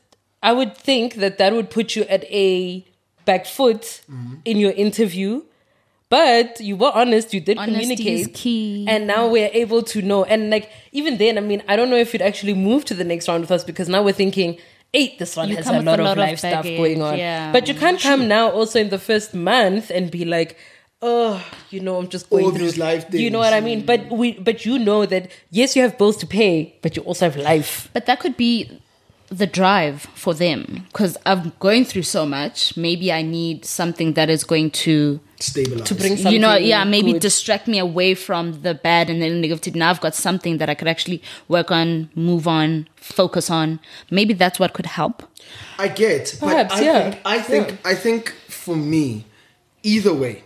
I 0.44 0.54
would 0.54 0.76
think 0.78 1.16
that 1.16 1.38
that 1.38 1.54
would 1.54 1.70
put 1.70 1.96
you 1.96 2.04
at 2.04 2.24
a 2.26 2.86
back 3.26 3.46
foot 3.46 4.02
in 4.46 4.58
your 4.58 4.72
interview, 4.72 5.44
But 6.10 6.60
you 6.60 6.76
were 6.76 6.92
honest, 6.94 7.34
you 7.34 7.40
did 7.40 7.58
Honesty 7.58 7.80
communicate. 7.96 8.20
is 8.20 8.30
key. 8.34 8.86
And 8.88 9.08
now 9.08 9.28
we're 9.30 9.50
able 9.54 9.82
to 9.94 10.02
know. 10.02 10.26
And 10.26 10.50
like 10.50 10.70
even 10.92 11.18
then, 11.18 11.38
I 11.38 11.42
mean, 11.42 11.62
I 11.70 11.76
don't 11.78 11.90
know 11.90 11.96
if 11.98 12.12
you'd 12.14 12.22
actually 12.22 12.54
move 12.56 12.84
to 12.86 12.94
the 12.94 13.04
next 13.06 13.28
round 13.30 13.42
with 13.42 13.52
us 13.52 13.64
because 13.64 13.88
now 13.88 14.02
we're 14.04 14.12
thinking, 14.24 14.58
eight, 14.94 15.20
this 15.20 15.38
one 15.38 15.48
You 15.50 15.56
has 15.58 15.66
come 15.66 15.76
a 15.76 15.78
with 15.80 15.88
lot, 15.88 16.00
a 16.00 16.04
lot 16.04 16.18
of 16.18 16.24
of 16.24 16.30
life 16.30 16.40
stuff 16.40 16.66
going 16.66 17.02
on. 17.02 17.18
yeah. 17.18 17.52
But 17.54 17.68
you 17.70 17.76
can't 17.76 18.00
come 18.02 18.28
now 18.28 18.50
also 18.52 18.80
in 18.80 18.90
the 18.90 19.00
first 19.00 19.34
month 19.34 19.90
and 19.90 20.12
be 20.12 20.26
like, 20.26 20.58
oh, 21.02 21.44
you 21.70 21.80
know, 21.80 21.98
I'm 21.98 22.08
just 22.10 22.30
going 22.30 22.46
All 22.46 22.52
through 22.52 22.66
these 22.66 22.78
life 22.78 23.10
Do 23.10 23.22
you 23.22 23.30
know 23.30 23.40
what 23.40 23.54
I 23.54 23.62
mean? 23.62 23.86
But 23.86 24.10
we 24.10 24.34
but 24.34 24.66
you 24.66 24.80
know 24.80 25.06
that 25.06 25.32
yes, 25.50 25.76
you 25.76 25.82
have 25.82 25.98
bills 25.98 26.18
to 26.18 26.28
pay, 26.28 26.76
but 26.82 26.96
you 26.96 27.04
also 27.04 27.26
have 27.26 27.36
life. 27.38 27.90
But 27.94 28.06
that 28.06 28.20
could 28.20 28.38
be 28.38 28.80
the 29.30 29.48
drive 29.48 30.02
for 30.14 30.34
them 30.34 30.86
because 30.88 31.18
I'm 31.26 31.54
going 31.60 31.86
through 31.86 32.04
so 32.04 32.26
much. 32.26 32.76
Maybe 32.76 33.12
I 33.14 33.22
need 33.22 33.64
something 33.64 34.14
that 34.14 34.30
is 34.30 34.44
going 34.44 34.72
to, 34.72 35.22
Stabilize. 35.40 35.88
To 35.88 35.96
bring 35.96 36.18
you 36.18 36.38
know, 36.38 36.56
yeah, 36.56 36.84
maybe 36.84 37.14
good. 37.14 37.22
distract 37.22 37.68
me 37.68 37.80
away 37.80 38.14
from 38.14 38.62
the 38.62 38.74
bad 38.74 39.10
and 39.10 39.22
the 39.22 39.30
negative. 39.30 39.74
Now 39.74 39.90
I've 39.90 40.02
got 40.02 40.16
something 40.16 40.58
that 40.58 40.70
I 40.70 40.76
could 40.76 40.88
actually 40.90 41.24
work 41.48 41.72
on, 41.72 42.10
move 42.14 42.46
on, 42.48 42.88
focus 42.96 43.50
on. 43.50 43.80
Maybe 44.12 44.34
that's 44.34 44.60
what 44.60 44.74
could 44.74 44.86
help. 44.86 45.24
I 45.80 45.88
get, 45.88 46.36
Perhaps, 46.40 46.76
but 46.76 46.84
I 46.84 46.86
yeah. 46.86 47.02
think 47.12 47.22
I 47.26 47.42
think 47.42 47.70
Yeah. 47.70 47.78
I 47.86 47.96
think 47.96 48.30
for 48.50 48.76
me, 48.76 49.26
either 49.82 50.14
way, 50.14 50.44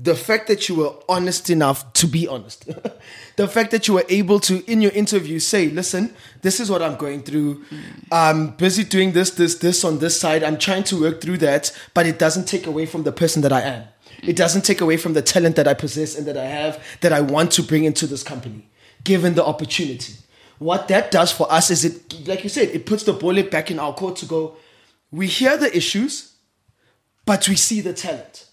the 0.00 0.14
fact 0.14 0.46
that 0.46 0.68
you 0.68 0.76
were 0.76 0.94
honest 1.08 1.50
enough 1.50 1.92
to 1.94 2.06
be 2.06 2.28
honest, 2.28 2.70
the 3.36 3.48
fact 3.48 3.72
that 3.72 3.88
you 3.88 3.94
were 3.94 4.04
able 4.08 4.38
to 4.40 4.64
in 4.70 4.80
your 4.80 4.92
interview 4.92 5.40
say, 5.40 5.68
"Listen, 5.68 6.14
this 6.42 6.60
is 6.60 6.70
what 6.70 6.82
I'm 6.82 6.96
going 6.96 7.22
through. 7.22 7.64
I'm 8.12 8.50
busy 8.50 8.84
doing 8.84 9.12
this, 9.12 9.30
this, 9.30 9.56
this 9.56 9.84
on 9.84 9.98
this 9.98 10.18
side. 10.18 10.44
I'm 10.44 10.56
trying 10.56 10.84
to 10.84 11.00
work 11.00 11.20
through 11.20 11.38
that, 11.38 11.76
but 11.94 12.06
it 12.06 12.18
doesn't 12.18 12.46
take 12.46 12.66
away 12.66 12.86
from 12.86 13.02
the 13.02 13.12
person 13.12 13.42
that 13.42 13.52
I 13.52 13.62
am. 13.62 13.84
It 14.22 14.36
doesn't 14.36 14.62
take 14.62 14.80
away 14.80 14.96
from 14.96 15.14
the 15.14 15.22
talent 15.22 15.56
that 15.56 15.66
I 15.66 15.74
possess 15.74 16.16
and 16.16 16.26
that 16.26 16.36
I 16.36 16.44
have 16.44 16.82
that 17.00 17.12
I 17.12 17.20
want 17.20 17.50
to 17.52 17.62
bring 17.62 17.82
into 17.84 18.06
this 18.06 18.22
company, 18.22 18.68
given 19.02 19.34
the 19.34 19.44
opportunity." 19.44 20.14
What 20.58 20.88
that 20.88 21.12
does 21.12 21.30
for 21.30 21.50
us 21.52 21.70
is 21.70 21.84
it, 21.84 22.26
like 22.26 22.42
you 22.42 22.50
said, 22.50 22.68
it 22.70 22.84
puts 22.84 23.04
the 23.04 23.12
bullet 23.12 23.50
back 23.50 23.70
in 23.70 23.78
our 23.78 23.94
court 23.94 24.16
to 24.16 24.26
go. 24.26 24.56
We 25.10 25.28
hear 25.28 25.56
the 25.56 25.74
issues, 25.76 26.34
but 27.24 27.48
we 27.48 27.54
see 27.54 27.80
the 27.80 27.92
talent. 27.92 28.47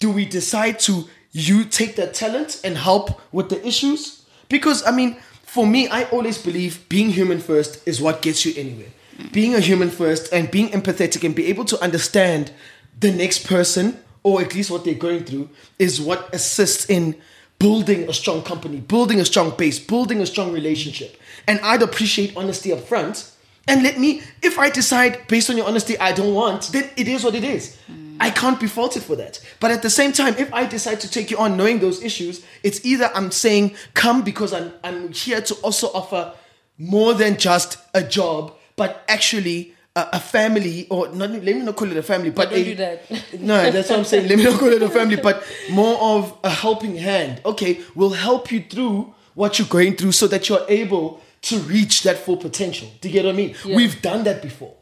Do 0.00 0.10
we 0.10 0.24
decide 0.24 0.80
to 0.80 1.08
you 1.32 1.64
take 1.64 1.96
that 1.96 2.12
talent 2.14 2.60
and 2.64 2.76
help 2.76 3.20
with 3.32 3.48
the 3.48 3.64
issues? 3.66 4.24
Because 4.48 4.84
I 4.86 4.90
mean, 4.90 5.16
for 5.42 5.66
me, 5.66 5.88
I 5.88 6.04
always 6.04 6.38
believe 6.38 6.88
being 6.88 7.10
human 7.10 7.38
first 7.38 7.86
is 7.86 8.00
what 8.00 8.22
gets 8.22 8.44
you 8.44 8.52
anywhere. 8.56 8.88
Being 9.32 9.54
a 9.54 9.60
human 9.60 9.90
first 9.90 10.32
and 10.32 10.50
being 10.50 10.70
empathetic 10.70 11.24
and 11.24 11.34
be 11.34 11.46
able 11.46 11.64
to 11.66 11.80
understand 11.82 12.52
the 12.98 13.12
next 13.12 13.46
person 13.46 14.00
or 14.22 14.40
at 14.40 14.54
least 14.54 14.70
what 14.70 14.84
they're 14.84 14.94
going 14.94 15.24
through 15.24 15.48
is 15.78 16.00
what 16.00 16.32
assists 16.34 16.88
in 16.88 17.16
building 17.58 18.08
a 18.08 18.12
strong 18.12 18.42
company, 18.42 18.80
building 18.80 19.20
a 19.20 19.24
strong 19.24 19.56
base, 19.56 19.78
building 19.78 20.20
a 20.20 20.26
strong 20.26 20.52
relationship. 20.52 21.20
And 21.46 21.60
I'd 21.60 21.82
appreciate 21.82 22.36
honesty 22.36 22.72
up 22.72 22.80
front. 22.80 23.30
And 23.70 23.84
let 23.84 23.98
me, 24.00 24.22
if 24.42 24.58
I 24.58 24.68
decide 24.68 25.28
based 25.28 25.48
on 25.48 25.56
your 25.56 25.66
honesty, 25.66 25.96
I 25.98 26.12
don't 26.12 26.34
want, 26.34 26.72
then 26.72 26.90
it 26.96 27.06
is 27.06 27.22
what 27.22 27.36
it 27.36 27.44
is. 27.44 27.76
Hmm. 27.86 28.16
I 28.18 28.30
can't 28.30 28.58
be 28.58 28.66
faulted 28.66 29.04
for 29.04 29.14
that. 29.16 29.38
But 29.60 29.70
at 29.70 29.82
the 29.82 29.90
same 29.90 30.10
time, 30.12 30.34
if 30.38 30.52
I 30.52 30.66
decide 30.66 31.00
to 31.02 31.10
take 31.10 31.30
you 31.30 31.38
on 31.38 31.56
knowing 31.56 31.78
those 31.78 32.02
issues, 32.02 32.44
it's 32.64 32.84
either 32.84 33.10
I'm 33.14 33.30
saying 33.30 33.76
come 33.94 34.22
because 34.22 34.52
I'm 34.52 34.72
I'm 34.82 35.12
here 35.12 35.40
to 35.40 35.54
also 35.62 35.86
offer 35.94 36.34
more 36.78 37.14
than 37.14 37.36
just 37.36 37.78
a 37.94 38.02
job, 38.02 38.54
but 38.74 39.04
actually 39.08 39.74
a, 39.94 40.08
a 40.14 40.20
family, 40.20 40.88
or 40.90 41.08
not, 41.08 41.30
let 41.30 41.42
me 41.42 41.60
not 41.60 41.76
call 41.76 41.90
it 41.90 41.96
a 41.96 42.02
family, 42.02 42.30
but 42.30 42.50
don't 42.50 42.58
a- 42.58 42.64
do 42.64 42.74
that. 42.74 43.10
no, 43.40 43.70
that's 43.70 43.88
what 43.88 44.00
I'm 44.00 44.04
saying. 44.04 44.28
Let 44.28 44.38
me 44.38 44.44
not 44.44 44.58
call 44.58 44.72
it 44.72 44.82
a 44.82 44.88
family, 44.88 45.16
but 45.16 45.44
more 45.70 45.96
of 46.00 46.36
a 46.42 46.50
helping 46.50 46.96
hand. 46.96 47.40
Okay, 47.44 47.80
we'll 47.94 48.10
help 48.10 48.50
you 48.50 48.62
through 48.62 49.14
what 49.34 49.58
you're 49.58 49.68
going 49.68 49.94
through 49.96 50.12
so 50.12 50.26
that 50.26 50.48
you're 50.48 50.66
able 50.68 51.22
to 51.42 51.58
reach 51.60 52.02
that 52.02 52.18
full 52.18 52.36
potential. 52.36 52.88
Do 53.00 53.08
you 53.08 53.14
get 53.14 53.24
what 53.24 53.34
I 53.34 53.36
mean? 53.36 53.54
We've 53.64 54.00
done 54.02 54.24
that 54.24 54.42
before. 54.42 54.74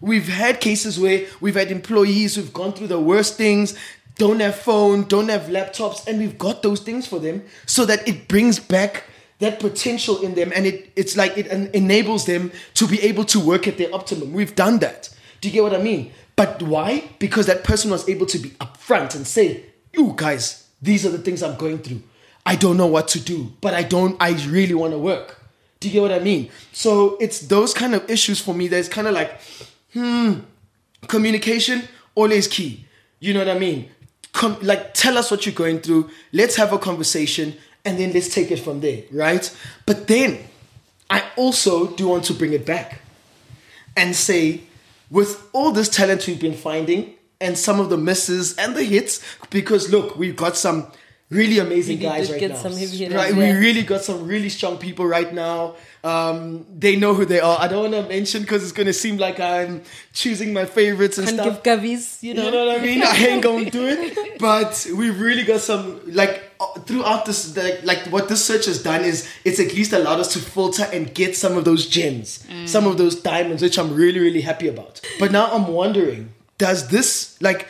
We've 0.00 0.28
had 0.28 0.60
cases 0.60 0.98
where 0.98 1.26
we've 1.40 1.56
had 1.56 1.70
employees 1.70 2.36
who've 2.36 2.52
gone 2.52 2.72
through 2.72 2.86
the 2.86 3.00
worst 3.00 3.36
things, 3.36 3.76
don't 4.16 4.40
have 4.40 4.56
phone, 4.56 5.04
don't 5.04 5.28
have 5.28 5.42
laptops, 5.42 6.06
and 6.06 6.18
we've 6.18 6.38
got 6.38 6.62
those 6.62 6.80
things 6.80 7.06
for 7.06 7.18
them 7.18 7.44
so 7.66 7.84
that 7.84 8.06
it 8.06 8.28
brings 8.28 8.58
back 8.58 9.04
that 9.38 9.60
potential 9.60 10.20
in 10.22 10.34
them 10.34 10.52
and 10.54 10.66
it, 10.66 10.92
it's 10.96 11.16
like 11.16 11.36
it 11.36 11.46
enables 11.46 12.26
them 12.26 12.50
to 12.74 12.86
be 12.88 13.00
able 13.02 13.24
to 13.24 13.38
work 13.38 13.68
at 13.68 13.78
their 13.78 13.92
optimum. 13.94 14.32
We've 14.32 14.54
done 14.54 14.78
that. 14.80 15.14
Do 15.40 15.48
you 15.48 15.52
get 15.52 15.62
what 15.62 15.74
I 15.74 15.82
mean? 15.82 16.12
But 16.34 16.62
why? 16.62 17.10
Because 17.18 17.46
that 17.46 17.64
person 17.64 17.90
was 17.90 18.08
able 18.08 18.26
to 18.26 18.38
be 18.38 18.50
upfront 18.50 19.14
and 19.14 19.26
say, 19.26 19.64
you 19.92 20.12
guys, 20.16 20.68
these 20.82 21.06
are 21.06 21.10
the 21.10 21.18
things 21.18 21.42
I'm 21.42 21.56
going 21.56 21.78
through. 21.78 22.02
I 22.44 22.56
don't 22.56 22.76
know 22.76 22.86
what 22.86 23.08
to 23.08 23.20
do, 23.20 23.52
but 23.60 23.74
I 23.74 23.82
don't, 23.82 24.16
I 24.20 24.30
really 24.48 24.74
want 24.74 24.92
to 24.92 24.98
work. 24.98 25.37
Do 25.80 25.88
you 25.88 25.92
get 25.92 26.02
what 26.02 26.12
I 26.12 26.18
mean? 26.18 26.50
So 26.72 27.16
it's 27.20 27.40
those 27.40 27.72
kind 27.72 27.94
of 27.94 28.08
issues 28.10 28.40
for 28.40 28.54
me 28.54 28.68
that's 28.68 28.88
kind 28.88 29.06
of 29.06 29.14
like, 29.14 29.40
hmm, 29.92 30.40
communication 31.06 31.82
always 32.14 32.48
key. 32.48 32.84
You 33.20 33.34
know 33.34 33.40
what 33.40 33.48
i 33.48 33.58
mean? 33.58 33.90
Com- 34.32 34.58
like 34.62 34.94
tell 34.94 35.18
us 35.18 35.30
what 35.30 35.46
you're 35.46 35.54
going 35.54 35.80
through. 35.80 36.10
Let's 36.32 36.56
have 36.56 36.72
a 36.72 36.78
conversation 36.78 37.56
and 37.84 37.98
then 37.98 38.12
let's 38.12 38.32
take 38.32 38.50
it 38.50 38.58
from 38.58 38.80
there 38.80 39.02
right? 39.12 39.54
But 39.86 40.06
then 40.06 40.38
i 41.10 41.22
also 41.36 41.86
do 41.96 42.08
want 42.08 42.24
to 42.24 42.34
bring 42.34 42.52
it 42.52 42.66
back 42.66 43.00
and 43.96 44.14
say 44.14 44.60
with 45.10 45.48
all 45.52 45.72
this 45.72 45.88
talent 45.88 46.26
we've 46.26 46.40
been 46.40 46.54
finding 46.54 47.14
and 47.40 47.56
some 47.56 47.80
of 47.80 47.88
the 47.88 47.96
misses 47.96 48.54
and 48.56 48.76
the 48.76 48.84
hits 48.84 49.24
because 49.50 49.90
look 49.90 50.16
we've 50.16 50.36
got 50.36 50.56
some 50.56 50.86
really 51.30 51.58
amazing 51.58 51.98
guys 51.98 52.30
right 52.30 52.40
now 52.40 53.16
right 53.16 53.34
we 53.34 53.50
really 53.52 53.82
got 53.82 54.02
some 54.02 54.26
really 54.26 54.48
strong 54.48 54.78
people 54.78 55.06
right 55.06 55.34
now 55.34 55.74
um, 56.04 56.64
they 56.78 56.96
know 56.96 57.12
who 57.12 57.24
they 57.26 57.40
are 57.40 57.58
i 57.60 57.68
don't 57.68 57.90
want 57.90 57.92
to 57.92 58.08
mention 58.08 58.40
because 58.42 58.62
it's 58.62 58.72
going 58.72 58.86
to 58.86 58.92
seem 58.94 59.18
like 59.18 59.38
i'm 59.38 59.82
choosing 60.14 60.52
my 60.54 60.64
favorites 60.64 61.18
and 61.18 61.26
Can't 61.26 61.40
stuff 61.40 61.62
give 61.62 61.62
gavies, 61.64 62.22
you 62.22 62.34
know. 62.34 62.44
you 62.44 62.50
know 62.50 62.66
what 62.66 62.80
I 62.80 62.82
mean? 62.82 63.02
I 63.02 63.16
ain't 63.16 63.42
gonna 63.42 63.70
do 63.70 63.86
it. 63.86 64.16
But 64.40 64.86
we've 64.96 65.20
really 65.20 65.42
got 65.44 65.60
some 65.60 66.00
like 66.06 66.42
uh, 66.60 66.66
throughout 66.86 67.26
this 67.26 67.56
like, 67.56 67.84
like 67.84 67.98
what 68.12 68.28
this 68.28 68.44
search 68.44 68.66
has 68.66 68.82
done 68.82 69.04
is 69.04 69.28
it's 69.44 69.58
at 69.60 69.74
least 69.74 69.92
allowed 69.92 70.20
us 70.20 70.32
to 70.34 70.38
filter 70.38 70.86
and 70.92 71.12
get 71.12 71.36
some 71.36 71.56
of 71.56 71.64
those 71.64 71.86
gems, 71.86 72.44
some 72.66 72.86
of 72.86 72.98
those 72.98 73.16
diamonds, 73.20 73.62
which 73.62 73.78
I'm 73.78 73.94
really 73.94 74.20
really 74.20 74.40
happy 74.40 74.68
about. 74.68 75.00
But 75.18 75.32
now 75.32 75.46
I'm 75.52 75.66
wondering, 75.68 76.32
does 76.56 76.88
this 76.88 77.40
like 77.42 77.66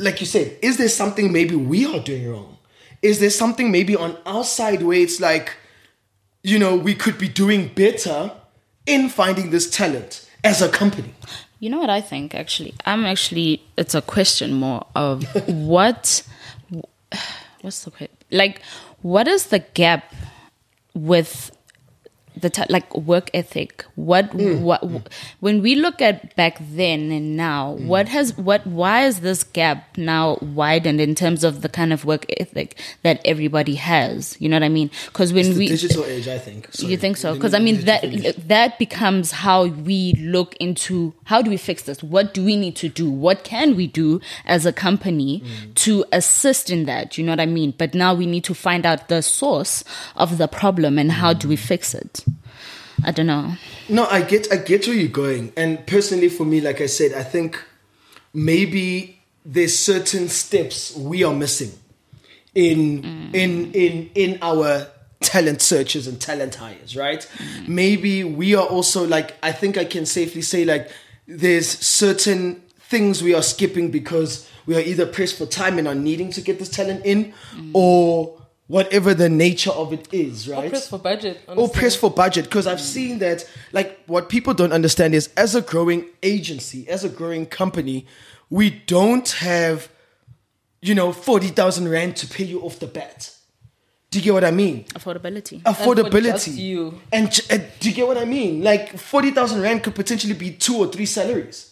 like 0.00 0.20
you 0.20 0.26
said, 0.26 0.56
is 0.62 0.78
there 0.78 0.88
something 0.88 1.30
maybe 1.30 1.54
we 1.54 1.86
are 1.86 2.00
doing 2.00 2.30
wrong? 2.30 2.56
Is 3.02 3.20
there 3.20 3.30
something 3.30 3.70
maybe 3.70 3.94
on 3.94 4.16
our 4.26 4.44
side 4.44 4.82
where 4.82 4.98
it's 4.98 5.20
like, 5.20 5.56
you 6.42 6.58
know, 6.58 6.74
we 6.74 6.94
could 6.94 7.18
be 7.18 7.28
doing 7.28 7.68
better 7.68 8.32
in 8.86 9.08
finding 9.08 9.50
this 9.50 9.70
talent 9.70 10.28
as 10.42 10.62
a 10.62 10.68
company? 10.68 11.14
You 11.60 11.68
know 11.68 11.78
what 11.78 11.90
I 11.90 12.00
think 12.00 12.34
actually? 12.34 12.74
I'm 12.86 13.04
actually 13.04 13.62
it's 13.76 13.94
a 13.94 14.00
question 14.02 14.54
more 14.54 14.86
of 14.94 15.24
what 15.46 16.22
what's 17.60 17.84
the 17.84 18.08
like 18.30 18.62
what 19.02 19.28
is 19.28 19.46
the 19.46 19.58
gap 19.58 20.14
with 20.94 21.54
the 22.36 22.48
t- 22.50 22.62
like 22.68 22.94
work 22.96 23.30
ethic 23.34 23.84
what 23.96 24.32
what 24.34 24.82
when 25.40 25.60
we 25.62 25.74
look 25.74 26.00
at 26.00 26.34
back 26.36 26.56
then 26.60 27.10
and 27.10 27.36
now 27.36 27.72
what 27.72 28.08
has 28.08 28.36
what 28.38 28.66
why 28.66 29.04
is 29.04 29.20
this 29.20 29.42
gap 29.44 29.96
now 29.98 30.38
widened 30.40 31.00
in 31.00 31.14
terms 31.14 31.44
of 31.44 31.60
the 31.62 31.68
kind 31.68 31.92
of 31.92 32.04
work 32.04 32.24
ethic 32.38 32.78
that 33.02 33.20
everybody 33.24 33.74
has 33.74 34.36
you 34.40 34.48
know 34.48 34.56
what 34.56 34.62
i 34.62 34.68
mean 34.68 34.90
because 35.06 35.32
when 35.32 35.56
we 35.58 35.68
digital 35.68 36.04
age, 36.04 36.28
I 36.28 36.38
think. 36.38 36.68
Sorry. 36.72 36.90
you 36.92 36.96
think 36.96 37.16
so? 37.16 37.34
Because 37.34 37.54
I 37.54 37.58
mean 37.58 37.84
that 37.84 38.02
that 38.48 38.78
becomes 38.78 39.30
how 39.32 39.66
we 39.66 40.12
look 40.14 40.56
into 40.56 41.12
how 41.24 41.42
do 41.42 41.50
we 41.50 41.56
fix 41.56 41.82
this? 41.84 42.02
What 42.02 42.34
do 42.34 42.44
we 42.44 42.56
need 42.56 42.76
to 42.76 42.88
do? 42.88 43.10
What 43.10 43.44
can 43.44 43.76
we 43.76 43.86
do 43.86 44.20
as 44.46 44.66
a 44.66 44.72
company 44.72 45.40
Mm. 45.40 45.74
to 45.86 46.04
assist 46.12 46.70
in 46.70 46.84
that? 46.86 47.16
You 47.18 47.24
know 47.24 47.32
what 47.32 47.40
I 47.40 47.46
mean? 47.46 47.72
But 47.76 47.94
now 47.94 48.14
we 48.14 48.26
need 48.26 48.44
to 48.44 48.54
find 48.54 48.84
out 48.86 49.08
the 49.08 49.22
source 49.22 49.84
of 50.16 50.38
the 50.38 50.48
problem 50.48 50.98
and 50.98 51.12
how 51.12 51.32
do 51.32 51.48
we 51.48 51.56
Mm. 51.56 51.60
fix 51.72 51.94
it? 51.94 52.24
I 53.04 53.10
don't 53.12 53.26
know. 53.26 53.54
No, 53.88 54.06
I 54.06 54.22
get 54.22 54.52
I 54.52 54.56
get 54.56 54.86
where 54.86 54.96
you're 54.96 55.08
going. 55.08 55.52
And 55.56 55.86
personally 55.86 56.28
for 56.28 56.44
me, 56.44 56.60
like 56.60 56.80
I 56.80 56.86
said, 56.86 57.12
I 57.12 57.22
think 57.22 57.62
maybe 58.32 59.20
there's 59.44 59.78
certain 59.78 60.28
steps 60.28 60.94
we 60.96 61.24
are 61.24 61.34
missing 61.34 61.72
in 62.54 63.02
mm. 63.02 63.34
in 63.34 63.72
in 63.72 64.10
in 64.14 64.38
our 64.42 64.86
talent 65.20 65.62
searches 65.62 66.06
and 66.06 66.20
talent 66.20 66.56
hires, 66.56 66.96
right? 66.96 67.28
Mm. 67.38 67.68
Maybe 67.68 68.24
we 68.24 68.54
are 68.54 68.66
also 68.66 69.06
like 69.06 69.36
I 69.42 69.52
think 69.52 69.76
I 69.76 69.84
can 69.84 70.06
safely 70.06 70.42
say 70.42 70.64
like 70.64 70.90
there's 71.26 71.68
certain 71.68 72.62
things 72.80 73.22
we 73.22 73.34
are 73.34 73.42
skipping 73.42 73.90
because 73.90 74.48
we 74.66 74.76
are 74.76 74.80
either 74.80 75.06
pressed 75.06 75.38
for 75.38 75.46
time 75.46 75.78
and 75.78 75.86
are 75.86 75.94
needing 75.94 76.30
to 76.32 76.40
get 76.40 76.58
this 76.58 76.68
talent 76.68 77.04
in 77.04 77.32
mm. 77.54 77.70
or 77.72 78.39
whatever 78.70 79.12
the 79.14 79.28
nature 79.28 79.72
of 79.82 79.92
it 79.92 80.06
is, 80.12 80.48
right? 80.48 80.66
Or 80.66 80.70
Press 80.70 80.88
for 80.88 80.98
budget. 80.98 81.40
or 81.48 81.68
press 81.68 81.96
for 81.96 82.10
budget 82.10 82.44
because 82.44 82.66
I've 82.66 82.80
seen 82.80 83.18
that 83.18 83.44
like 83.72 83.98
what 84.06 84.28
people 84.28 84.54
don't 84.54 84.72
understand 84.72 85.14
is 85.14 85.28
as 85.36 85.54
a 85.54 85.60
growing 85.60 86.04
agency, 86.22 86.88
as 86.88 87.02
a 87.04 87.08
growing 87.08 87.46
company, 87.46 88.06
we 88.48 88.70
don't 88.70 89.28
have 89.30 89.88
you 90.82 90.94
know, 90.94 91.12
40,000 91.12 91.88
Rand 91.88 92.16
to 92.16 92.26
pay 92.26 92.44
you 92.44 92.60
off 92.62 92.78
the 92.78 92.86
bat. 92.86 93.34
Do 94.10 94.18
you 94.18 94.24
get 94.24 94.32
what 94.34 94.44
I 94.44 94.50
mean? 94.50 94.84
Affordability. 94.94 95.62
Affordability. 95.62 96.32
just 96.32 96.48
you. 96.48 97.00
And 97.12 97.30
j- 97.30 97.54
uh, 97.54 97.58
do 97.80 97.88
you 97.90 97.94
get 97.94 98.06
what 98.06 98.16
I 98.16 98.24
mean? 98.24 98.62
Like 98.62 98.98
40,000 98.98 99.60
Rand 99.60 99.82
could 99.82 99.94
potentially 99.94 100.32
be 100.34 100.52
two 100.52 100.76
or 100.78 100.86
three 100.88 101.06
salaries 101.06 101.69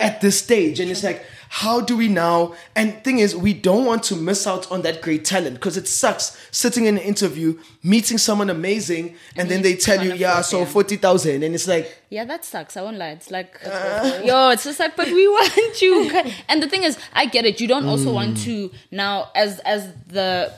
at 0.00 0.20
this 0.20 0.38
stage. 0.38 0.80
And 0.80 0.90
it's 0.90 1.02
like, 1.02 1.24
how 1.48 1.82
do 1.82 1.98
we 1.98 2.08
now? 2.08 2.54
And 2.74 3.04
thing 3.04 3.18
is, 3.18 3.36
we 3.36 3.52
don't 3.52 3.84
want 3.84 4.02
to 4.04 4.16
miss 4.16 4.46
out 4.46 4.70
on 4.72 4.80
that 4.82 5.02
great 5.02 5.24
talent 5.24 5.56
because 5.56 5.76
it 5.76 5.86
sucks 5.86 6.38
sitting 6.50 6.86
in 6.86 6.96
an 6.96 7.02
interview, 7.02 7.58
meeting 7.82 8.16
someone 8.16 8.48
amazing, 8.48 9.16
and 9.36 9.50
then 9.50 9.60
they 9.60 9.76
tell 9.76 10.02
you, 10.02 10.14
yeah, 10.14 10.40
so 10.40 10.60
them. 10.60 10.68
40,000. 10.68 11.42
And 11.42 11.54
it's 11.54 11.68
like, 11.68 11.98
Yeah, 12.08 12.24
that 12.24 12.46
sucks. 12.46 12.76
I 12.76 12.82
won't 12.82 12.96
lie. 12.96 13.10
It's 13.10 13.30
like, 13.30 13.60
uh. 13.66 14.20
yo, 14.24 14.48
it's 14.48 14.64
just 14.64 14.80
like, 14.80 14.96
but 14.96 15.08
we 15.08 15.28
want 15.36 15.82
you. 15.82 16.10
And 16.48 16.62
the 16.62 16.68
thing 16.68 16.84
is, 16.84 16.98
I 17.12 17.26
get 17.26 17.44
it. 17.44 17.60
You 17.60 17.68
don't 17.68 17.84
also 17.84 18.12
want 18.12 18.38
mm. 18.38 18.44
to 18.44 18.70
now, 18.90 19.30
as 19.34 19.58
as 19.60 19.92
the 20.06 20.52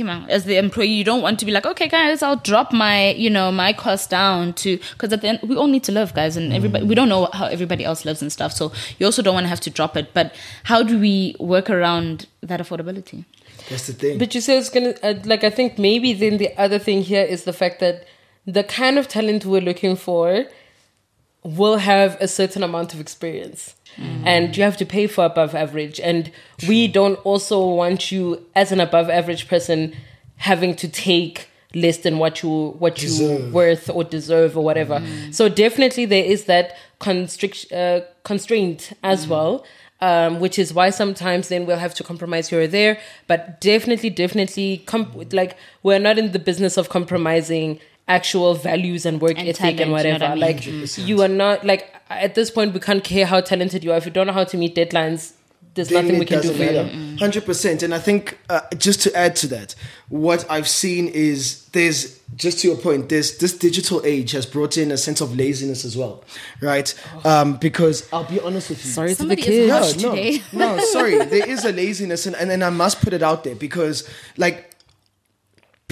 as 0.00 0.44
the 0.44 0.56
employee, 0.56 0.88
you 0.88 1.04
don't 1.04 1.22
want 1.22 1.38
to 1.40 1.46
be 1.46 1.52
like, 1.52 1.66
okay, 1.66 1.88
guys, 1.88 2.22
I'll 2.22 2.36
drop 2.36 2.72
my, 2.72 3.10
you 3.10 3.30
know, 3.30 3.52
my 3.52 3.72
cost 3.72 4.10
down 4.10 4.52
to 4.54 4.78
because 4.92 5.12
at 5.12 5.20
the 5.20 5.28
end 5.28 5.40
we 5.42 5.56
all 5.56 5.68
need 5.68 5.84
to 5.84 5.92
live, 5.92 6.14
guys, 6.14 6.36
and 6.36 6.52
everybody 6.52 6.84
we 6.84 6.94
don't 6.94 7.08
know 7.08 7.28
how 7.32 7.46
everybody 7.46 7.84
else 7.84 8.04
lives 8.04 8.22
and 8.22 8.32
stuff. 8.32 8.52
So 8.52 8.72
you 8.98 9.06
also 9.06 9.22
don't 9.22 9.34
want 9.34 9.44
to 9.44 9.48
have 9.48 9.60
to 9.60 9.70
drop 9.70 9.96
it. 9.96 10.12
But 10.14 10.34
how 10.64 10.82
do 10.82 10.98
we 10.98 11.36
work 11.38 11.70
around 11.70 12.26
that 12.42 12.60
affordability? 12.60 13.24
that's 13.68 13.86
the 13.86 13.92
thing. 13.92 14.18
But 14.18 14.34
you 14.34 14.40
say 14.40 14.58
it's 14.58 14.70
gonna 14.70 14.94
uh, 15.02 15.14
like 15.24 15.44
I 15.44 15.50
think 15.50 15.78
maybe 15.78 16.12
then 16.12 16.38
the 16.38 16.56
other 16.58 16.78
thing 16.78 17.02
here 17.02 17.24
is 17.24 17.44
the 17.44 17.52
fact 17.52 17.80
that 17.80 18.06
the 18.46 18.64
kind 18.64 18.98
of 18.98 19.08
talent 19.08 19.44
we're 19.44 19.60
looking 19.60 19.96
for 19.96 20.46
will 21.44 21.78
have 21.78 22.16
a 22.20 22.28
certain 22.28 22.62
amount 22.62 22.94
of 22.94 23.00
experience. 23.00 23.74
And 24.24 24.56
you 24.56 24.62
have 24.62 24.78
to 24.78 24.86
pay 24.86 25.06
for 25.06 25.24
above 25.24 25.54
average. 25.54 26.00
And 26.00 26.30
we 26.66 26.88
don't 26.88 27.16
also 27.26 27.66
want 27.66 28.10
you 28.10 28.46
as 28.54 28.72
an 28.72 28.80
above 28.80 29.10
average 29.10 29.48
person 29.48 29.94
having 30.36 30.74
to 30.76 30.88
take 30.88 31.48
less 31.74 31.98
than 31.98 32.18
what 32.18 32.42
you 32.42 32.74
what 32.78 33.02
you 33.02 33.50
worth 33.52 33.90
or 33.90 34.04
deserve 34.04 34.56
or 34.56 34.64
whatever. 34.64 35.02
So 35.30 35.48
definitely 35.48 36.06
there 36.06 36.24
is 36.24 36.44
that 36.44 36.76
constrict 37.00 37.70
uh, 37.72 38.00
constraint 38.24 38.92
as 39.02 39.26
well. 39.26 39.64
Um, 40.00 40.40
which 40.40 40.58
is 40.58 40.74
why 40.74 40.90
sometimes 40.90 41.46
then 41.46 41.64
we'll 41.64 41.78
have 41.78 41.94
to 41.94 42.02
compromise 42.02 42.48
here 42.48 42.62
or 42.62 42.66
there. 42.66 42.98
But 43.28 43.60
definitely, 43.60 44.10
definitely, 44.10 44.78
comp- 44.84 45.32
like 45.32 45.56
we're 45.84 46.00
not 46.00 46.18
in 46.18 46.32
the 46.32 46.40
business 46.40 46.76
of 46.76 46.88
compromising 46.88 47.78
actual 48.08 48.54
values 48.54 49.06
and 49.06 49.20
work 49.20 49.38
And 49.38 49.48
ethic 49.48 49.56
talent, 49.56 49.80
and 49.80 49.80
you 49.80 49.86
know 49.86 49.92
what 49.92 50.04
whatever. 50.04 50.24
I 50.24 50.30
mean? 50.30 50.40
Like 50.40 50.56
100%. 50.56 51.06
you 51.06 51.22
are 51.22 51.28
not 51.28 51.64
like 51.64 51.94
at 52.10 52.34
this 52.34 52.50
point 52.50 52.74
we 52.74 52.80
can't 52.80 53.02
care 53.04 53.26
how 53.26 53.40
talented 53.40 53.84
you 53.84 53.92
are 53.92 53.96
if 53.96 54.04
you 54.06 54.12
don't 54.12 54.26
know 54.26 54.32
how 54.32 54.44
to 54.44 54.56
meet 54.56 54.74
deadlines. 54.74 55.32
There's 55.74 55.88
then 55.88 56.04
nothing 56.04 56.18
we 56.18 56.26
can 56.26 56.42
do 56.42 56.48
doesn't 56.48 56.90
for 56.90 56.96
you. 56.96 57.16
Hundred 57.16 57.46
percent. 57.46 57.82
And 57.82 57.94
I 57.94 57.98
think 57.98 58.38
uh, 58.50 58.60
just 58.76 59.00
to 59.02 59.16
add 59.16 59.36
to 59.36 59.46
that, 59.48 59.74
what 60.10 60.44
I've 60.50 60.68
seen 60.68 61.08
is 61.08 61.64
there's 61.72 62.20
just 62.36 62.58
to 62.60 62.68
your 62.68 62.76
point. 62.76 63.08
There's 63.08 63.38
this 63.38 63.56
digital 63.56 64.02
age 64.04 64.32
has 64.32 64.44
brought 64.44 64.76
in 64.76 64.90
a 64.90 64.98
sense 64.98 65.22
of 65.22 65.34
laziness 65.34 65.86
as 65.86 65.96
well, 65.96 66.24
right? 66.60 66.94
Um, 67.24 67.56
because 67.56 68.06
I'll 68.12 68.24
be 68.24 68.38
honest 68.40 68.68
with 68.68 68.84
you. 68.84 68.90
Sorry 68.90 69.14
to 69.14 69.24
the 69.24 69.36
kids. 69.36 70.02
No, 70.02 70.12
no, 70.14 70.76
no, 70.76 70.84
sorry. 70.84 71.18
There 71.32 71.48
is 71.48 71.64
a 71.64 71.72
laziness, 71.72 72.26
and, 72.26 72.36
and, 72.36 72.50
and 72.50 72.62
I 72.62 72.68
must 72.68 73.00
put 73.00 73.14
it 73.14 73.22
out 73.22 73.44
there 73.44 73.54
because, 73.54 74.06
like, 74.36 74.71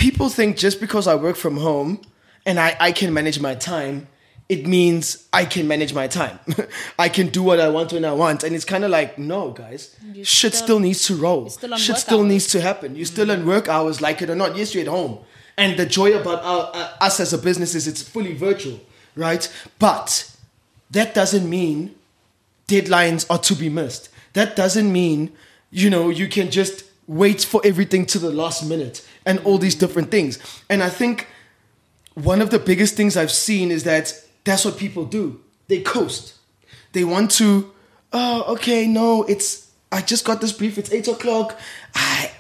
people 0.00 0.30
think 0.30 0.56
just 0.56 0.80
because 0.80 1.06
I 1.06 1.14
work 1.14 1.36
from 1.36 1.58
home 1.58 2.00
and 2.46 2.58
I, 2.58 2.76
I 2.80 2.90
can 2.90 3.12
manage 3.12 3.38
my 3.38 3.54
time, 3.54 4.08
it 4.48 4.66
means 4.66 5.28
I 5.32 5.44
can 5.44 5.68
manage 5.68 5.92
my 5.94 6.08
time. 6.08 6.40
I 6.98 7.08
can 7.08 7.28
do 7.28 7.42
what 7.42 7.60
I 7.60 7.68
want 7.68 7.92
when 7.92 8.04
I 8.04 8.12
want. 8.12 8.42
And 8.42 8.56
it's 8.56 8.64
kind 8.64 8.82
of 8.82 8.90
like, 8.90 9.18
no, 9.18 9.50
guys, 9.50 9.94
shit 10.24 10.54
still, 10.54 10.80
needs 10.80 11.06
to 11.06 11.14
roll. 11.14 11.48
still 11.50 11.76
Shit 11.76 11.98
still 11.98 12.20
hours. 12.20 12.28
needs 12.28 12.46
to 12.48 12.60
happen. 12.60 12.96
You're 12.96 13.04
still 13.06 13.30
in 13.30 13.46
work 13.46 13.68
hours, 13.68 14.00
like 14.00 14.22
it 14.22 14.30
or 14.30 14.34
not. 14.34 14.56
Yes, 14.56 14.74
you're 14.74 14.82
at 14.82 14.88
home. 14.88 15.18
And 15.56 15.78
the 15.78 15.86
joy 15.86 16.18
about 16.18 16.42
our, 16.42 16.70
uh, 16.74 16.92
us 17.00 17.20
as 17.20 17.32
a 17.32 17.38
business 17.38 17.74
is 17.74 17.86
it's 17.86 18.02
fully 18.02 18.32
virtual, 18.32 18.80
right? 19.14 19.46
But 19.78 20.34
that 20.90 21.14
doesn't 21.14 21.48
mean 21.48 21.94
deadlines 22.66 23.26
are 23.28 23.38
to 23.38 23.54
be 23.54 23.68
missed. 23.68 24.08
That 24.32 24.56
doesn't 24.56 24.90
mean, 24.90 25.32
you 25.70 25.90
know, 25.90 26.08
you 26.08 26.26
can 26.28 26.50
just 26.50 26.84
wait 27.06 27.44
for 27.44 27.60
everything 27.64 28.06
to 28.06 28.18
the 28.18 28.30
last 28.30 28.64
minute 28.64 29.06
and 29.30 29.38
all 29.46 29.58
these 29.58 29.76
different 29.76 30.10
things. 30.10 30.38
And 30.68 30.82
I 30.82 30.90
think 31.00 31.28
one 32.14 32.42
of 32.42 32.50
the 32.50 32.58
biggest 32.58 32.96
things 32.96 33.16
I've 33.16 33.30
seen 33.30 33.70
is 33.70 33.84
that 33.84 34.12
that's 34.42 34.64
what 34.64 34.76
people 34.76 35.04
do. 35.04 35.40
They 35.68 35.80
coast. 35.82 36.34
They 36.92 37.04
want 37.04 37.30
to, 37.32 37.70
oh, 38.12 38.54
okay, 38.54 38.88
no, 38.88 39.22
it's, 39.22 39.70
I 39.92 40.00
just 40.02 40.24
got 40.24 40.40
this 40.40 40.52
brief, 40.52 40.78
it's 40.78 40.92
eight 40.92 41.06
o'clock. 41.06 41.56
I, 41.94 42.32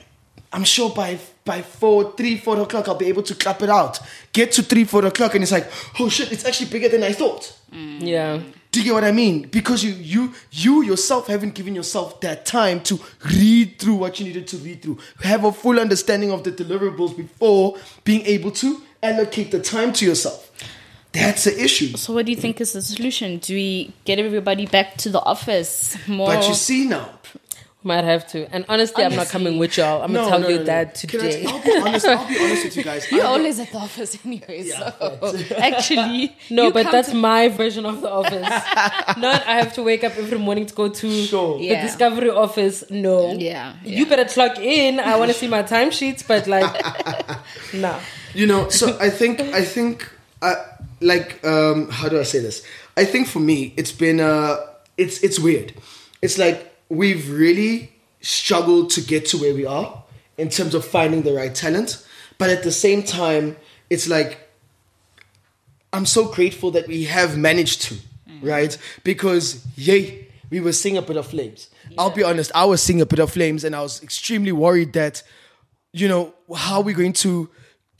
I'm 0.52 0.64
sure 0.64 0.90
by 0.90 1.20
by 1.44 1.62
four, 1.62 2.12
three, 2.16 2.36
four 2.36 2.60
o'clock, 2.60 2.88
I'll 2.88 2.94
be 3.06 3.06
able 3.06 3.22
to 3.24 3.34
clap 3.34 3.62
it 3.62 3.70
out. 3.70 3.98
Get 4.32 4.52
to 4.52 4.62
three, 4.62 4.84
four 4.84 5.04
o'clock, 5.06 5.34
and 5.34 5.42
it's 5.42 5.52
like, 5.52 5.68
oh 5.98 6.08
shit, 6.08 6.32
it's 6.32 6.44
actually 6.44 6.70
bigger 6.70 6.88
than 6.88 7.02
I 7.02 7.12
thought. 7.12 7.56
Mm. 7.72 8.06
Yeah. 8.06 8.40
Do 8.72 8.78
you 8.78 8.84
get 8.84 8.94
what 8.94 9.04
I 9.04 9.10
mean? 9.10 9.48
Because 9.48 9.82
you 9.82 9.92
you 9.94 10.32
you 10.52 10.82
yourself 10.82 11.26
haven't 11.26 11.54
given 11.54 11.74
yourself 11.74 12.20
that 12.20 12.46
time 12.46 12.80
to 12.84 13.00
read 13.26 13.78
through 13.78 13.96
what 13.96 14.20
you 14.20 14.26
needed 14.26 14.46
to 14.48 14.58
read 14.58 14.82
through, 14.82 14.98
have 15.22 15.44
a 15.44 15.50
full 15.50 15.80
understanding 15.80 16.30
of 16.30 16.44
the 16.44 16.52
deliverables 16.52 17.16
before 17.16 17.76
being 18.04 18.24
able 18.26 18.52
to 18.52 18.80
allocate 19.02 19.50
the 19.50 19.60
time 19.60 19.92
to 19.94 20.06
yourself. 20.06 20.50
That's 21.12 21.44
the 21.44 21.60
issue. 21.60 21.96
So, 21.96 22.12
what 22.12 22.26
do 22.26 22.32
you 22.32 22.38
think 22.38 22.60
is 22.60 22.72
the 22.72 22.82
solution? 22.82 23.38
Do 23.38 23.54
we 23.54 23.92
get 24.04 24.20
everybody 24.20 24.66
back 24.66 24.96
to 24.98 25.08
the 25.08 25.20
office 25.20 25.96
more? 26.06 26.28
But 26.28 26.46
you 26.46 26.54
see 26.54 26.86
now, 26.86 27.18
Might 27.82 28.04
have 28.04 28.26
to. 28.32 28.46
And 28.54 28.66
honestly, 28.68 29.02
I'm 29.02 29.16
not 29.16 29.28
coming 29.28 29.56
with 29.56 29.78
y'all. 29.78 30.02
I'm 30.02 30.12
gonna 30.12 30.28
tell 30.28 30.50
you 30.50 30.64
that 30.64 31.00
Can 31.08 31.20
I- 31.20 31.30
today. 31.30 31.44
I'll 31.46 31.62
be 31.64 31.76
honest. 31.78 32.06
I'll 32.06 32.28
be 32.28 32.38
honest 32.38 32.64
with 32.64 32.76
you 32.76 32.82
guys. 32.82 33.10
You're 33.10 33.24
I- 33.24 33.28
always 33.28 33.58
at 33.58 33.72
the 33.72 33.78
office 33.78 34.18
anyway, 34.22 34.64
so 34.64 35.54
actually, 35.56 36.36
No, 36.50 36.70
but 36.70 36.92
that's 36.92 37.08
to- 37.08 37.16
my 37.16 37.48
version 37.48 37.86
of 37.86 38.02
the 38.02 38.10
office. 38.10 38.42
Not 39.16 39.46
I 39.46 39.56
have 39.56 39.72
to 39.74 39.82
wake 39.82 40.04
up 40.04 40.14
every 40.18 40.38
morning 40.38 40.66
to 40.66 40.74
go 40.74 40.88
to 40.90 41.10
Sure. 41.24 41.56
the 41.58 41.64
Yeah. 41.64 41.82
discovery 41.86 42.28
office. 42.28 42.84
No. 42.90 43.32
Yeah, 43.32 43.74
You 43.82 44.04
better 44.04 44.26
clock 44.26 44.58
in. 44.58 45.00
I 45.00 45.16
want 45.16 45.30
to 45.30 45.36
see 45.38 45.48
my 45.48 45.62
timesheets, 45.62 46.26
but 46.26 46.46
like, 46.46 46.70
nah. 47.72 47.98
you 48.34 48.46
know 48.46 48.68
so 48.68 48.96
i 49.00 49.10
think 49.10 49.40
i 49.40 49.62
think 49.64 50.08
uh, 50.42 50.54
like 51.00 51.42
um 51.44 51.88
how 51.90 52.08
do 52.08 52.18
i 52.20 52.22
say 52.22 52.38
this 52.38 52.62
i 52.96 53.04
think 53.04 53.26
for 53.26 53.40
me 53.40 53.72
it's 53.76 53.90
been 53.92 54.20
uh 54.20 54.56
it's 54.96 55.22
it's 55.24 55.38
weird 55.38 55.72
it's 56.22 56.38
like 56.38 56.69
we've 56.90 57.30
really 57.30 57.92
struggled 58.20 58.90
to 58.90 59.00
get 59.00 59.24
to 59.24 59.38
where 59.38 59.54
we 59.54 59.64
are 59.64 60.04
in 60.36 60.50
terms 60.50 60.74
of 60.74 60.84
finding 60.84 61.22
the 61.22 61.32
right 61.32 61.54
talent. 61.54 62.06
But 62.36 62.50
at 62.50 62.62
the 62.62 62.72
same 62.72 63.02
time 63.02 63.56
it's 63.88 64.06
like 64.06 64.48
i'm 65.92 66.06
so 66.06 66.26
grateful 66.26 66.70
that 66.70 66.86
we 66.86 67.04
have 67.04 67.36
managed 67.36 67.82
to 67.82 67.94
mm. 67.94 68.38
right? 68.42 68.76
Because 69.02 69.66
yay 69.76 70.28
we 70.50 70.60
were 70.60 70.72
seeing 70.72 70.96
a 70.96 71.02
bit 71.02 71.16
of 71.16 71.26
flames. 71.26 71.70
I'll 71.98 72.10
be 72.10 72.22
honest 72.22 72.52
i 72.54 72.64
was 72.64 72.82
seeing 72.82 73.00
a 73.00 73.06
bit 73.06 73.18
of 73.18 73.32
flames 73.32 73.64
and 73.64 73.74
i 73.74 73.80
was 73.80 74.02
extremely 74.02 74.52
worried 74.52 74.92
that 74.92 75.22
you 75.92 76.08
know, 76.08 76.34
how 76.54 76.76
are 76.76 76.82
we 76.82 76.92
going 76.92 77.12
to 77.14 77.48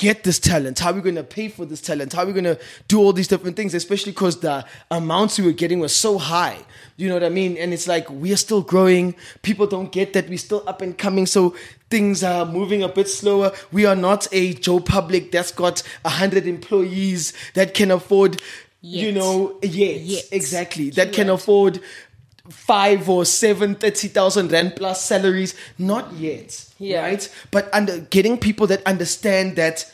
get 0.01 0.25
this 0.25 0.39
talent? 0.39 0.79
How 0.79 0.93
are 0.93 0.95
we 0.95 1.03
going 1.03 1.17
to 1.17 1.23
pay 1.23 1.49
for 1.49 1.67
this 1.67 1.83
talent? 1.83 2.15
How 2.15 2.23
are 2.23 2.27
we 2.27 2.33
going 2.33 2.45
to 2.45 2.59
do 2.89 2.99
all 3.01 3.13
these 3.13 3.29
different 3.29 3.55
things? 3.55 3.75
Especially 3.75 4.13
because 4.13 4.41
the 4.41 4.65
amounts 4.91 5.39
we 5.39 5.45
were 5.45 5.53
getting 5.53 5.79
were 5.79 5.89
so 5.89 6.17
high. 6.17 6.57
You 6.97 7.09
know 7.09 7.15
what 7.15 7.23
I 7.23 7.29
mean? 7.29 7.59
And 7.59 7.75
it's 7.75 7.87
like 7.87 8.09
we 8.11 8.33
are 8.33 8.39
still 8.39 8.63
growing. 8.63 9.15
People 9.43 9.67
don't 9.67 9.93
get 9.93 10.15
that 10.15 10.27
we're 10.31 10.39
still 10.39 10.65
up 10.67 10.81
and 10.81 10.97
coming. 10.97 11.27
So 11.27 11.55
things 11.91 12.25
are 12.25 12.47
moving 12.47 12.83
a 12.83 12.89
bit 12.89 13.09
slower. 13.09 13.53
We 13.73 13.85
are 13.85 13.95
not 13.95 14.27
a 14.33 14.55
Joe 14.55 14.81
Public 14.81 15.33
that's 15.33 15.53
got 15.53 15.83
a 16.03 16.09
hundred 16.09 16.47
employees 16.47 17.35
that 17.53 17.75
can 17.75 17.91
afford, 17.91 18.41
you 18.81 19.09
Yet. 19.09 19.15
know, 19.17 19.59
yet, 19.63 20.01
Yet. 20.01 20.25
exactly 20.33 20.89
that 20.91 21.13
can 21.13 21.29
afford 21.29 21.81
five 22.51 23.09
or 23.09 23.25
seven, 23.25 23.75
thirty 23.75 24.09
thousand 24.09 24.53
rand 24.53 24.77
plus 24.77 25.05
salaries. 25.05 25.55
Not 25.79 26.13
yet, 26.15 26.65
Yeah. 26.79 27.03
right? 27.03 27.35
But 27.51 27.73
under 27.73 27.99
getting 27.99 28.39
people 28.39 28.67
that 28.69 28.85
understand 28.87 29.57
that 29.57 29.91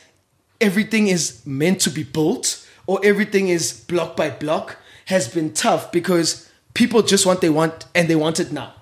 everything 0.59 1.07
is 1.07 1.41
meant 1.45 1.79
to 1.81 1.89
be 1.89 2.03
built 2.03 2.65
or 2.87 2.99
everything 3.03 3.49
is 3.49 3.73
block 3.73 4.15
by 4.15 4.29
block 4.29 4.77
has 5.05 5.27
been 5.27 5.53
tough 5.53 5.91
because 5.91 6.49
people 6.73 7.01
just 7.01 7.25
want 7.25 7.41
they 7.41 7.49
want 7.49 7.85
and 7.95 8.07
they 8.07 8.15
want 8.15 8.39
it 8.39 8.51
now. 8.51 8.73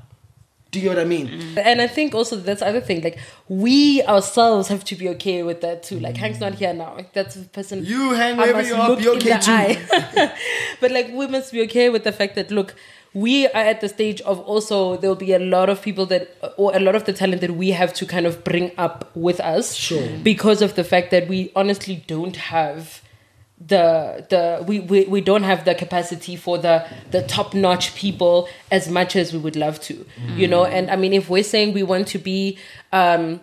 Do 0.71 0.81
you 0.81 0.89
know 0.89 0.95
what 0.95 1.01
I 1.03 1.05
mean? 1.05 1.27
Mm. 1.29 1.57
And 1.57 1.81
I 1.81 1.87
think 1.87 2.13
also 2.13 2.35
that's 2.35 2.59
the 2.59 2.67
other 2.67 2.81
thing. 2.81 3.01
Like 3.01 3.17
we 3.47 4.03
ourselves 4.03 4.67
have 4.67 4.83
to 4.85 4.95
be 4.95 5.07
okay 5.09 5.41
with 5.43 5.61
that 5.61 5.83
too. 5.83 5.99
Like 6.01 6.17
Hank's 6.17 6.41
not 6.41 6.55
here 6.55 6.73
now. 6.73 6.95
Like, 6.95 7.13
that's 7.13 7.35
the 7.35 7.45
person 7.45 7.85
You 7.85 8.11
hang 8.13 8.37
I 8.37 8.47
wherever 8.51 8.61
you 8.61 8.75
are, 8.75 8.97
be 8.97 9.07
okay 9.07 9.39
too. 9.39 10.29
but 10.81 10.91
like 10.91 11.11
we 11.13 11.27
must 11.27 11.53
be 11.53 11.61
okay 11.63 11.89
with 11.89 12.03
the 12.03 12.11
fact 12.11 12.35
that 12.35 12.51
look, 12.51 12.75
we 13.15 13.47
are 13.47 13.63
at 13.63 13.79
the 13.79 13.87
stage 13.87 14.19
of 14.21 14.41
also 14.41 14.97
there'll 14.97 15.15
be 15.15 15.31
a 15.31 15.39
lot 15.39 15.69
of 15.69 15.81
people 15.81 16.05
that 16.05 16.35
or 16.57 16.75
a 16.75 16.79
lot 16.79 16.95
of 16.95 17.05
the 17.05 17.13
talent 17.13 17.39
that 17.41 17.51
we 17.51 17.71
have 17.71 17.93
to 17.93 18.05
kind 18.05 18.25
of 18.25 18.43
bring 18.43 18.71
up 18.77 19.09
with 19.15 19.39
us. 19.39 19.73
Sure. 19.73 20.05
Because 20.21 20.61
of 20.61 20.75
the 20.75 20.83
fact 20.83 21.11
that 21.11 21.27
we 21.29 21.49
honestly 21.55 22.03
don't 22.07 22.35
have 22.35 23.01
the 23.57 24.25
the 24.29 24.63
we, 24.67 24.81
we 24.81 25.05
we 25.05 25.21
don't 25.21 25.43
have 25.43 25.63
the 25.63 25.73
capacity 25.73 26.35
for 26.35 26.57
the 26.57 26.85
the 27.11 27.21
top 27.21 27.53
notch 27.53 27.95
people 27.95 28.49
as 28.69 28.89
much 28.89 29.15
as 29.15 29.31
we 29.31 29.39
would 29.39 29.55
love 29.55 29.79
to 29.79 30.05
you 30.35 30.45
know 30.45 30.65
and 30.65 30.91
i 30.91 30.97
mean 30.97 31.13
if 31.13 31.29
we're 31.29 31.41
saying 31.41 31.73
we 31.73 31.81
want 31.81 32.05
to 32.05 32.17
be 32.17 32.57
um 32.91 33.39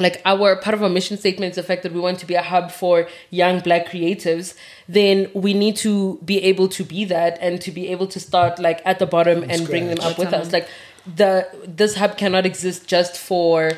like 0.00 0.20
our 0.24 0.56
part 0.56 0.74
of 0.74 0.82
our 0.82 0.88
mission 0.88 1.16
statement 1.16 1.50
is 1.50 1.56
the 1.56 1.62
fact 1.62 1.82
that 1.84 1.92
we 1.92 2.00
want 2.00 2.18
to 2.18 2.26
be 2.26 2.34
a 2.34 2.42
hub 2.42 2.70
for 2.70 3.06
young 3.30 3.60
black 3.60 3.86
creatives 3.86 4.54
then 4.88 5.30
we 5.34 5.54
need 5.54 5.76
to 5.76 6.18
be 6.24 6.42
able 6.42 6.68
to 6.68 6.82
be 6.84 7.04
that 7.04 7.38
and 7.40 7.60
to 7.60 7.70
be 7.70 7.88
able 7.88 8.06
to 8.08 8.18
start 8.18 8.58
like 8.58 8.82
at 8.84 8.98
the 8.98 9.06
bottom 9.06 9.44
and 9.48 9.66
bring 9.66 9.86
them 9.86 10.00
up 10.00 10.18
with 10.18 10.32
us. 10.32 10.52
Like 10.52 10.68
the 11.06 11.48
this 11.64 11.96
hub 11.96 12.18
cannot 12.18 12.44
exist 12.44 12.86
just 12.88 13.16
for 13.16 13.72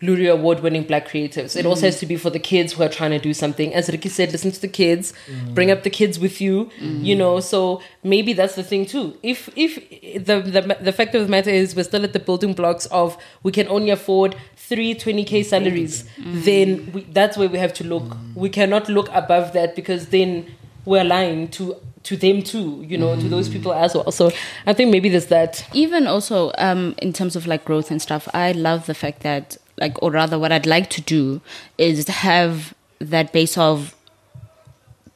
Loerie 0.00 0.28
award 0.28 0.60
winning 0.60 0.84
black 0.84 1.08
creatives. 1.08 1.56
It 1.56 1.66
also 1.66 1.82
mm. 1.82 1.86
has 1.86 1.98
to 2.00 2.06
be 2.06 2.16
for 2.16 2.30
the 2.30 2.38
kids 2.38 2.72
who 2.72 2.84
are 2.84 2.88
trying 2.88 3.10
to 3.10 3.18
do 3.18 3.34
something. 3.34 3.74
As 3.74 3.88
Ricky 3.88 4.08
said, 4.08 4.30
listen 4.30 4.52
to 4.52 4.60
the 4.60 4.68
kids, 4.68 5.12
mm. 5.26 5.54
bring 5.54 5.72
up 5.72 5.82
the 5.82 5.90
kids 5.90 6.20
with 6.20 6.40
you, 6.40 6.70
mm. 6.80 7.04
you 7.04 7.16
know. 7.16 7.40
So 7.40 7.82
maybe 8.04 8.32
that's 8.32 8.54
the 8.54 8.62
thing 8.62 8.86
too. 8.86 9.18
If 9.24 9.48
if 9.56 9.76
the, 10.24 10.40
the 10.40 10.78
the 10.80 10.92
fact 10.92 11.16
of 11.16 11.22
the 11.22 11.28
matter 11.28 11.50
is 11.50 11.74
we're 11.74 11.82
still 11.82 12.04
at 12.04 12.12
the 12.12 12.20
building 12.20 12.54
blocks 12.54 12.86
of 12.86 13.18
we 13.42 13.50
can 13.50 13.66
only 13.68 13.90
afford 13.90 14.36
three 14.56 14.94
20k 14.94 15.44
salaries, 15.44 16.04
then 16.18 16.92
we, 16.92 17.02
that's 17.04 17.36
where 17.36 17.48
we 17.48 17.58
have 17.58 17.72
to 17.74 17.84
look. 17.84 18.16
We 18.36 18.50
cannot 18.50 18.88
look 18.88 19.08
above 19.12 19.52
that 19.54 19.74
because 19.74 20.08
then 20.08 20.46
we're 20.84 21.04
lying 21.04 21.48
to 21.48 21.74
to 22.04 22.16
them 22.16 22.42
too, 22.42 22.84
you 22.86 22.96
know, 22.96 23.16
to 23.16 23.28
those 23.28 23.48
people 23.48 23.72
as 23.72 23.94
well. 23.94 24.10
So 24.12 24.30
I 24.64 24.72
think 24.72 24.90
maybe 24.90 25.08
there's 25.08 25.26
that. 25.26 25.66
even 25.74 26.06
also 26.06 26.52
um, 26.56 26.94
in 26.98 27.12
terms 27.12 27.34
of 27.34 27.46
like 27.46 27.64
growth 27.64 27.90
and 27.90 28.00
stuff, 28.00 28.28
I 28.32 28.52
love 28.52 28.86
the 28.86 28.94
fact 28.94 29.20
that 29.22 29.56
like, 29.78 30.02
or 30.02 30.10
rather, 30.10 30.38
what 30.38 30.52
I'd 30.52 30.66
like 30.66 30.90
to 30.90 31.00
do 31.00 31.40
is 31.76 32.06
have 32.08 32.74
that 32.98 33.32
base 33.32 33.56
of 33.56 33.94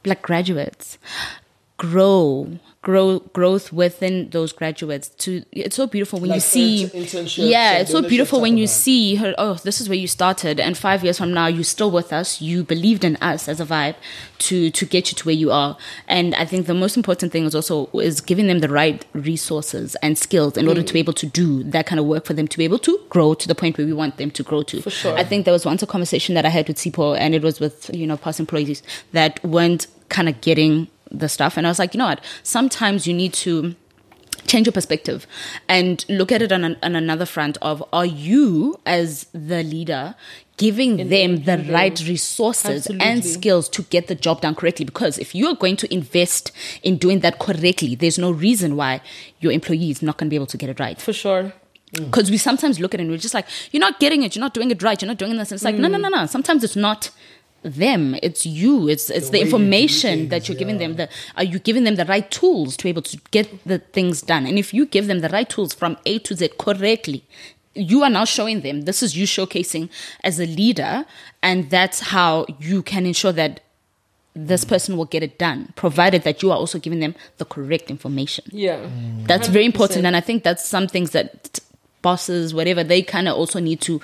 black 0.02 0.22
graduates 0.22 0.98
grow 1.76 2.58
grow 2.82 3.20
growth 3.20 3.72
within 3.72 4.28
those 4.30 4.52
graduates 4.52 5.08
to 5.10 5.44
it's 5.52 5.76
so 5.76 5.86
beautiful 5.86 6.18
when 6.18 6.32
you 6.32 6.40
see 6.40 6.84
yeah 7.36 7.78
it's 7.78 7.92
so 7.92 8.02
beautiful 8.02 8.40
when 8.40 8.58
you 8.58 8.66
see 8.66 9.14
her 9.14 9.32
oh 9.38 9.54
this 9.62 9.80
is 9.80 9.88
where 9.88 9.96
you 9.96 10.08
started 10.08 10.58
and 10.58 10.76
five 10.76 11.04
years 11.04 11.16
from 11.16 11.32
now 11.32 11.46
you're 11.46 11.62
still 11.62 11.92
with 11.92 12.12
us 12.12 12.40
you 12.40 12.64
believed 12.64 13.04
in 13.04 13.14
us 13.16 13.48
as 13.48 13.60
a 13.60 13.64
vibe 13.64 13.94
to 14.38 14.68
to 14.70 14.84
get 14.84 15.12
you 15.12 15.16
to 15.16 15.24
where 15.24 15.34
you 15.34 15.52
are. 15.52 15.78
And 16.08 16.34
i 16.34 16.44
think 16.44 16.66
the 16.66 16.74
most 16.74 16.96
important 16.96 17.30
thing 17.30 17.44
is 17.44 17.54
also 17.54 17.86
is 17.94 18.20
giving 18.20 18.48
them 18.48 18.58
the 18.58 18.68
right 18.68 19.04
resources 19.12 19.94
and 20.02 20.18
skills 20.18 20.56
in 20.56 20.66
order 20.66 20.82
to 20.82 20.92
be 20.92 20.98
able 20.98 21.12
to 21.12 21.26
do 21.26 21.62
that 21.62 21.86
kind 21.86 22.00
of 22.00 22.06
work 22.06 22.24
for 22.24 22.34
them 22.34 22.48
to 22.48 22.58
be 22.58 22.64
able 22.64 22.80
to 22.80 22.98
grow 23.08 23.34
to 23.34 23.46
the 23.46 23.54
point 23.54 23.78
where 23.78 23.86
we 23.86 23.92
want 23.92 24.16
them 24.16 24.30
to 24.32 24.42
grow 24.42 24.64
to. 24.64 24.82
For 24.82 24.90
sure. 24.90 25.16
i 25.16 25.22
think 25.22 25.44
there 25.44 25.52
was 25.52 25.64
once 25.64 25.84
a 25.84 25.86
conversation 25.86 26.34
that 26.34 26.44
i 26.44 26.48
had 26.48 26.66
with 26.66 26.78
sipo 26.78 27.16
and 27.16 27.32
it 27.32 27.42
was 27.42 27.60
with 27.60 27.94
you 27.94 28.08
know 28.08 28.16
past 28.16 28.40
employees 28.40 28.82
that 29.12 29.42
weren't 29.44 29.86
kind 30.08 30.28
of 30.28 30.40
getting 30.40 30.88
the 31.12 31.28
stuff. 31.28 31.56
And 31.56 31.66
i 31.66 31.70
was 31.70 31.78
like 31.78 31.94
you 31.94 31.98
know 31.98 32.06
what? 32.06 32.20
Sometimes 32.42 33.06
you 33.06 33.14
need 33.14 33.32
to 33.34 33.74
change 34.46 34.66
your 34.66 34.72
perspective 34.72 35.26
and 35.68 36.04
look 36.08 36.32
at 36.32 36.42
it 36.42 36.50
on, 36.50 36.64
an, 36.64 36.76
on 36.82 36.96
another 36.96 37.24
front 37.24 37.56
of 37.62 37.82
are 37.92 38.06
you 38.06 38.78
as 38.84 39.26
the 39.32 39.62
leader 39.62 40.14
giving 40.56 41.08
them 41.08 41.44
the 41.44 41.64
right 41.70 42.00
resources 42.06 42.88
and 43.00 43.24
skills 43.24 43.68
to 43.68 43.82
get 43.84 44.08
the 44.08 44.14
job 44.14 44.40
done 44.40 44.54
correctly? 44.54 44.84
Because 44.84 45.18
if 45.18 45.34
you 45.34 45.46
are 45.46 45.54
going 45.54 45.76
to 45.76 45.92
invest 45.94 46.50
in 46.82 46.96
doing 46.96 47.20
that 47.20 47.38
correctly 47.38 47.94
there's 47.94 48.18
no 48.18 48.30
reason 48.30 48.76
why 48.76 49.00
your 49.40 49.52
employee 49.52 49.90
is 49.90 50.02
not 50.02 50.18
going 50.18 50.28
to 50.28 50.30
be 50.30 50.36
able 50.36 50.46
to 50.46 50.56
get 50.56 50.68
it 50.68 50.80
right. 50.80 51.00
For 51.00 51.12
sure. 51.12 51.52
Mm. 51.92 52.06
because 52.06 52.30
we 52.30 52.38
sometimes 52.38 52.80
look 52.80 52.94
at 52.94 53.00
it 53.00 53.02
and 53.02 53.10
we're 53.10 53.18
just 53.18 53.34
like 53.34 53.46
you're 53.70 53.80
not 53.80 54.00
getting 54.00 54.22
it. 54.22 54.34
You're 54.34 54.40
not 54.40 54.54
doing 54.54 54.70
it 54.70 54.82
right. 54.82 55.00
You're 55.00 55.08
not 55.08 55.18
doing 55.18 55.36
this. 55.36 55.50
And 55.50 55.56
it's 55.56 55.64
like 55.64 55.74
no 55.74 55.88
no 55.88 55.98
no 55.98 56.08
no. 56.08 56.24
Sometimes 56.24 56.64
it's 56.64 56.76
not 56.76 57.10
them. 57.62 58.16
It's 58.22 58.44
you. 58.44 58.88
It's 58.88 59.10
it's 59.10 59.30
the, 59.30 59.34
way 59.34 59.38
you 59.40 59.44
information 59.46 60.18
things, 60.18 60.30
that 60.30 60.48
you're 60.48 60.58
giving 60.58 60.80
yeah. 60.80 60.88
them 60.88 60.96
the 60.96 61.08
are 61.36 61.44
you 61.44 61.58
giving 61.58 61.84
them 61.84 61.96
the 61.96 62.04
right 62.04 62.30
tools 62.30 62.76
to 62.76 62.84
be 62.84 62.90
able 62.90 63.02
to 63.02 63.18
get 63.30 63.64
the 63.64 63.78
things 63.78 64.22
done. 64.22 64.46
And 64.46 64.58
if 64.58 64.74
you 64.74 64.86
give 64.86 65.06
them 65.06 65.20
the 65.20 65.28
right 65.28 65.48
tools 65.48 65.72
from 65.74 65.96
a 66.06 66.18
to 66.20 66.34
z 66.34 66.48
correctly 66.58 67.24
you 67.74 68.02
are 68.02 68.10
now 68.10 68.24
showing 68.24 68.60
them. 68.60 68.82
This 68.82 69.02
is 69.02 69.16
you 69.16 69.24
showcasing 69.26 69.88
as 70.22 70.38
a 70.38 70.46
leader 70.46 71.06
and 71.42 71.70
that's 71.70 72.00
how 72.00 72.46
you 72.58 72.82
can 72.82 73.06
ensure 73.06 73.32
that 73.32 73.60
this 74.34 74.64
person 74.64 74.96
will 74.96 75.04
get 75.04 75.22
it 75.22 75.38
done 75.38 75.72
provided 75.76 76.22
that 76.22 76.42
you 76.42 76.50
are 76.50 76.56
also 76.56 76.78
giving 76.78 77.00
them 77.00 77.14
the 77.36 77.44
correct 77.44 77.90
information. 77.90 78.44
Yeah. 78.50 78.78
Mm. 78.78 79.26
that's 79.26 79.48
very 79.48 79.66
important 79.66 80.06
and 80.06 80.16
i 80.16 80.20
think 80.20 80.42
that's 80.42 80.66
some 80.66 80.86
things 80.86 81.10
that 81.10 81.52
t- 81.52 81.62
bosses 82.00 82.54
whatever 82.54 82.82
they 82.82 83.02
kind 83.02 83.28
of 83.28 83.36
also 83.36 83.60
need 83.60 83.80
to 83.82 84.00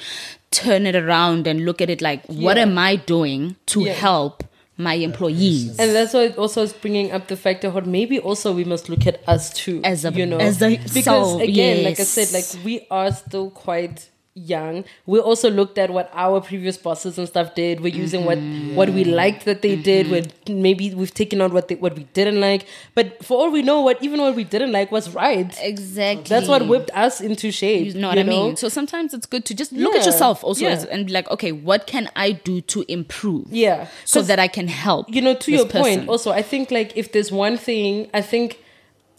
turn 0.50 0.87
it 0.87 0.96
around 0.96 1.46
and 1.46 1.64
look 1.64 1.80
at 1.80 1.90
it 1.90 2.00
like 2.00 2.24
what 2.26 2.56
am 2.58 2.78
i 2.78 2.96
doing 2.96 3.56
to 3.66 3.80
Yeah. 3.84 3.92
help 3.92 4.44
my 4.80 4.94
employees? 4.94 5.76
And 5.78 5.92
that's 5.92 6.14
why 6.14 6.26
it 6.26 6.38
also 6.38 6.62
is 6.62 6.72
bringing 6.72 7.11
up 7.11 7.26
the 7.26 7.37
fact 7.37 7.64
of 7.64 7.84
maybe 7.84 8.20
also 8.20 8.52
we 8.54 8.62
must 8.62 8.88
look 8.88 9.08
at 9.08 9.20
us 9.28 9.52
too, 9.52 9.80
As 9.82 10.04
a- 10.04 10.12
you 10.12 10.24
know, 10.24 10.38
as 10.38 10.62
a 10.62 10.76
because 10.76 11.04
soul, 11.04 11.40
again, 11.40 11.82
like 11.82 11.98
I 11.98 12.04
said, 12.04 12.32
like 12.32 12.64
we 12.64 12.87
are 12.88 13.11
still 13.12 13.50
quite 13.50 14.08
young. 14.38 14.85
We 15.07 15.18
also 15.18 15.51
looked 15.51 15.79
at 15.79 15.90
what 15.90 16.11
our 16.14 16.40
previous 16.40 16.77
bosses 16.77 17.18
and 17.18 17.27
stuff 17.29 17.55
did. 17.55 17.81
We're 17.81 17.94
using 17.94 18.22
Mm-hmm. 18.22 18.74
what 18.77 18.88
what 18.88 18.94
we 18.94 19.05
liked 19.05 19.44
that 19.46 19.62
they 19.62 19.74
did. 19.77 20.11
When 20.11 20.31
maybe 20.48 20.94
we've 20.94 21.12
taken 21.12 21.40
out 21.40 21.53
what 21.53 21.68
they, 21.68 21.74
what 21.74 21.96
we 21.96 22.05
didn't 22.14 22.40
like. 22.40 22.66
But 22.94 23.24
for 23.24 23.38
all 23.38 23.51
we 23.51 23.62
know, 23.62 23.81
what 23.83 24.03
even 24.03 24.20
what 24.20 24.35
we 24.37 24.44
didn't 24.44 24.72
like 24.72 24.90
was 24.92 25.11
right. 25.14 25.57
exactly 25.61 26.24
That's 26.29 26.48
what 26.48 26.66
whipped 26.68 26.90
us 26.94 27.20
into 27.20 27.51
shape. 27.51 27.94
you 27.94 28.01
know 28.01 28.09
what 28.09 28.18
i 28.18 28.22
mean 28.22 28.57
so 28.57 28.68
sometimes 28.68 29.14
it's 29.14 29.27
good 29.27 29.44
to 29.46 29.55
just 29.55 29.72
look 29.72 29.94
at 29.94 30.05
yourself 30.07 30.42
also 30.44 30.64
Yeah. 30.64 30.70
as, 30.77 30.85
and 30.85 31.07
be 31.07 31.12
like 31.12 31.29
okay 31.31 31.53
what 31.53 31.87
can 31.87 32.09
i 32.16 32.33
do 32.33 32.61
to 32.72 32.85
improve 32.88 33.46
Yeah, 33.51 33.88
So 34.05 34.22
that 34.22 34.38
i 34.38 34.48
can 34.48 34.68
help 34.68 35.05
you 35.14 35.20
know 35.20 35.35
to 35.35 35.51
this 35.51 35.61
your 35.61 35.68
point 35.68 36.09
also 36.09 36.31
i 36.33 36.42
think 36.42 36.70
like 36.70 36.96
if 36.96 37.12
there's 37.12 37.31
one 37.33 37.57
thing 37.57 38.09
i 38.14 38.20
think 38.33 38.59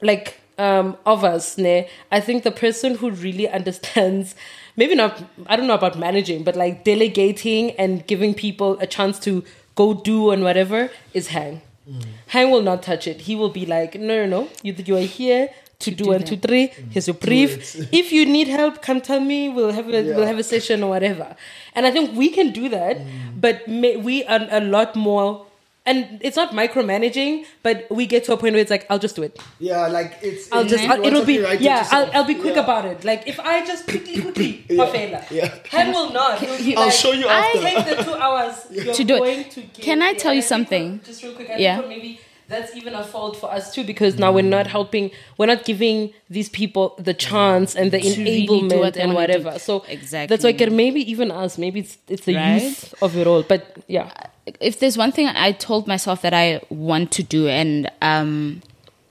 like 0.01 0.39
um 0.57 0.97
of 1.05 1.23
us 1.23 1.57
ne, 1.57 1.87
i 2.11 2.19
think 2.19 2.43
the 2.43 2.51
person 2.65 2.95
who 2.95 3.09
really 3.11 3.47
understands 3.59 4.35
maybe 4.79 4.95
not 4.95 5.21
i 5.47 5.55
don't 5.55 5.67
know 5.71 5.79
about 5.81 5.97
managing 6.07 6.43
but 6.49 6.55
like 6.63 6.83
delegating 6.89 7.71
and 7.71 8.05
giving 8.11 8.33
people 8.33 8.77
a 8.87 8.87
chance 8.97 9.19
to 9.27 9.43
go 9.81 9.87
do 9.93 10.31
and 10.31 10.43
whatever 10.49 10.89
is 11.13 11.27
hang 11.37 11.61
mm. 11.87 12.03
hang 12.35 12.51
will 12.51 12.65
not 12.71 12.81
touch 12.89 13.07
it 13.13 13.25
he 13.29 13.35
will 13.41 13.53
be 13.61 13.65
like 13.65 13.99
no 14.09 14.13
no 14.21 14.27
no 14.35 14.41
you, 14.63 14.73
you 14.91 14.95
are 15.01 15.09
here 15.19 15.49
to, 15.79 15.91
do, 15.91 16.03
do 16.03 16.09
one, 16.09 16.19
that. 16.19 16.41
three. 16.41 16.67
Mm. 16.67 16.91
Here's 16.91 17.07
your 17.07 17.13
brief. 17.13 17.75
if 17.93 18.11
you 18.11 18.25
need 18.25 18.47
help, 18.47 18.81
come 18.81 18.99
tell 18.99 19.21
me. 19.21 19.47
We'll 19.47 19.71
have 19.71 19.87
a 19.87 20.03
we'll 20.03 20.25
have 20.25 20.37
a 20.37 20.43
session 20.43 20.83
or 20.83 20.89
whatever. 20.89 21.35
And 21.73 21.85
I 21.85 21.91
think 21.91 22.17
we 22.17 22.29
can 22.29 22.51
do 22.51 22.67
that, 22.69 22.97
mm. 22.97 23.39
but 23.39 23.67
may, 23.67 23.95
we 23.95 24.25
are 24.25 24.45
a 24.51 24.59
lot 24.59 24.95
more. 24.95 25.45
And 25.85 26.19
it's 26.21 26.35
not 26.35 26.51
micromanaging, 26.51 27.45
but 27.63 27.87
we 27.89 28.05
get 28.05 28.23
to 28.25 28.33
a 28.33 28.37
point 28.37 28.53
where 28.53 28.61
it's 28.61 28.69
like, 28.69 28.85
I'll 28.91 28.99
just 28.99 29.15
do 29.15 29.23
it. 29.23 29.39
Yeah, 29.59 29.87
like 29.87 30.17
it's. 30.21 30.51
I'll 30.51 30.65
just, 30.65 30.83
I'll, 30.87 31.03
it'll 31.03 31.25
be, 31.25 31.37
something 31.37 31.43
right 31.43 31.61
yeah. 31.61 31.87
I'll, 31.89 32.11
I'll 32.13 32.25
be 32.27 32.35
quick 32.35 32.55
Yeah. 32.55 32.63
about 32.63 32.85
it. 32.85 33.03
Like, 33.03 33.27
if 33.27 33.39
I 33.39 33.65
just 33.65 33.85
quickly, 33.87 34.21
quickly, 34.21 34.65
Yeah, 34.69 34.93
yeah. 34.93 35.25
yeah. 35.31 35.55
Han 35.71 35.91
will 35.91 36.11
not. 36.11 36.39
He'll 36.39 36.57
be 36.57 36.75
I'll 36.75 36.85
like, 36.85 36.93
show 36.93 37.11
you 37.13 37.27
after. 37.27 37.57
I 37.59 37.69
after." 37.71 37.85
take 37.87 37.97
the 37.97 38.03
two 38.03 38.13
hours 38.13 38.55
you're 38.71 38.93
To 38.93 39.03
do 39.03 39.15
it. 39.15 39.19
going 39.19 39.43
to 39.49 39.61
give. 39.61 39.73
Can 39.85 40.01
I 40.03 40.13
tell 40.13 40.33
you 40.33 40.39
I 40.39 40.41
think, 40.41 40.47
something? 40.49 41.01
Just 41.03 41.23
real 41.23 41.33
quick, 41.33 41.49
I 41.49 41.57
Yeah. 41.57 41.77
think 41.77 41.89
maybe 41.89 42.19
that's 42.49 42.75
even 42.75 42.93
a 42.93 43.03
fault 43.03 43.37
for 43.37 43.51
us 43.51 43.73
too, 43.73 43.83
because 43.83 44.17
now 44.19 44.31
we're 44.31 44.41
not 44.43 44.67
helping, 44.67 45.11
we're 45.37 45.45
not 45.45 45.65
giving 45.65 46.13
these 46.29 46.49
people 46.49 46.95
the 46.99 47.13
chance 47.13 47.75
and 47.75 47.91
the 47.91 47.99
To 48.01 48.09
really 48.23 48.47
enablement 48.47 48.79
what 48.79 48.97
and 48.97 49.13
whatever. 49.13 49.57
So 49.59 49.85
Exactly. 49.87 50.27
that's 50.27 50.43
why 50.43 50.53
can 50.53 50.75
maybe 50.75 51.01
even 51.09 51.31
us, 51.31 51.57
maybe 51.57 51.79
it's 51.81 51.97
it's 52.07 52.25
the 52.25 52.35
Right? 52.35 52.61
youth 52.61 52.93
of 53.01 53.15
it 53.17 53.25
all. 53.27 53.43
But 53.43 53.77
yeah, 53.87 54.11
if 54.59 54.79
there's 54.79 54.97
one 54.97 55.11
thing 55.11 55.27
I 55.27 55.51
told 55.51 55.87
myself 55.87 56.21
that 56.21 56.33
I 56.33 56.61
want 56.69 57.11
to 57.13 57.23
do, 57.23 57.47
and 57.47 57.89
um, 58.01 58.61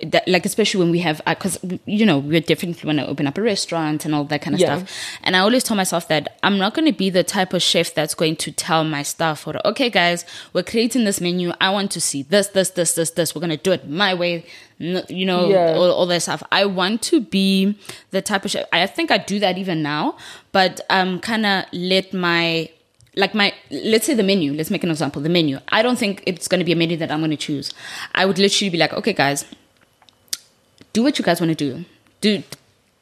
that, 0.01 0.29
like 0.29 0.47
especially 0.47 0.79
when 0.81 0.91
we 0.93 1.01
have, 1.01 1.21
because 1.27 1.59
you 1.85 2.07
know 2.07 2.19
we're 2.19 2.41
definitely 2.41 2.87
want 2.87 2.99
to 3.01 3.07
open 3.09 3.27
up 3.27 3.37
a 3.37 3.43
restaurant 3.43 4.05
and 4.05 4.15
all 4.15 4.25
that 4.25 4.43
kind 4.43 4.55
of 4.55 4.61
Yeah. 4.61 4.77
stuff. 4.79 4.93
And 5.25 5.35
I 5.35 5.41
always 5.41 5.65
tell 5.65 5.77
myself 5.77 6.07
that 6.09 6.39
I'm 6.45 6.57
not 6.57 6.75
going 6.75 6.87
to 6.87 6.97
be 6.97 7.11
the 7.11 7.25
type 7.25 7.53
of 7.53 7.63
chef 7.63 7.93
that's 7.95 8.15
going 8.15 8.37
to 8.37 8.53
tell 8.53 8.85
my 8.85 9.03
staff, 9.03 9.47
or 9.47 9.55
okay, 9.67 9.91
guys, 9.91 10.25
we're 10.53 10.63
creating 10.63 11.05
this 11.05 11.21
menu. 11.21 11.53
I 11.61 11.71
want 11.71 11.91
to 11.93 12.01
see 12.01 12.23
this, 12.23 12.47
this, 12.49 12.71
this, 12.71 12.95
this, 12.95 13.11
this. 13.11 13.35
We're 13.35 13.41
going 13.41 13.51
to 13.51 13.57
do 13.57 13.73
it 13.73 13.89
my 13.89 14.15
way. 14.15 14.45
You 14.79 15.27
know, 15.27 15.51
Yeah. 15.51 15.75
all, 15.75 15.91
all 15.91 16.07
that 16.07 16.23
stuff. 16.23 16.41
I 16.53 16.65
want 16.65 17.03
to 17.11 17.21
be 17.21 17.77
the 18.13 18.23
type 18.23 18.45
of 18.45 18.53
chef. 18.53 18.67
I 18.73 18.87
think 18.87 19.11
I 19.11 19.19
do 19.19 19.41
that 19.41 19.59
even 19.59 19.83
now, 19.83 20.17
but 20.53 20.81
um, 20.89 21.19
kind 21.19 21.45
of 21.45 21.65
let 21.73 22.13
my 22.15 22.71
like 23.19 23.35
my 23.35 23.53
let's 23.71 24.07
say 24.07 24.15
the 24.15 24.23
menu 24.23 24.55
let's 24.55 24.71
make 24.71 24.85
an 24.85 24.91
example 24.91 25.21
the 25.21 25.29
menu. 25.29 25.59
I 25.69 25.83
don't 25.83 25.99
think 25.99 26.23
it's 26.25 26.49
going 26.49 26.61
to 26.61 26.65
be 26.65 26.73
a 26.73 26.77
menu 26.77 26.97
that 26.97 27.11
i'm 27.11 27.21
going 27.21 27.31
to 27.31 27.37
choose. 27.37 27.75
I 28.15 28.25
would 28.27 28.39
literally 28.39 28.71
be 28.71 28.79
like 28.79 28.93
okay 28.95 29.13
guys 29.13 29.45
do 30.93 31.03
what 31.03 31.19
you 31.19 31.25
guys 31.25 31.41
want 31.41 31.57
to 31.57 31.65
do. 31.67 31.85
Do 32.21 32.43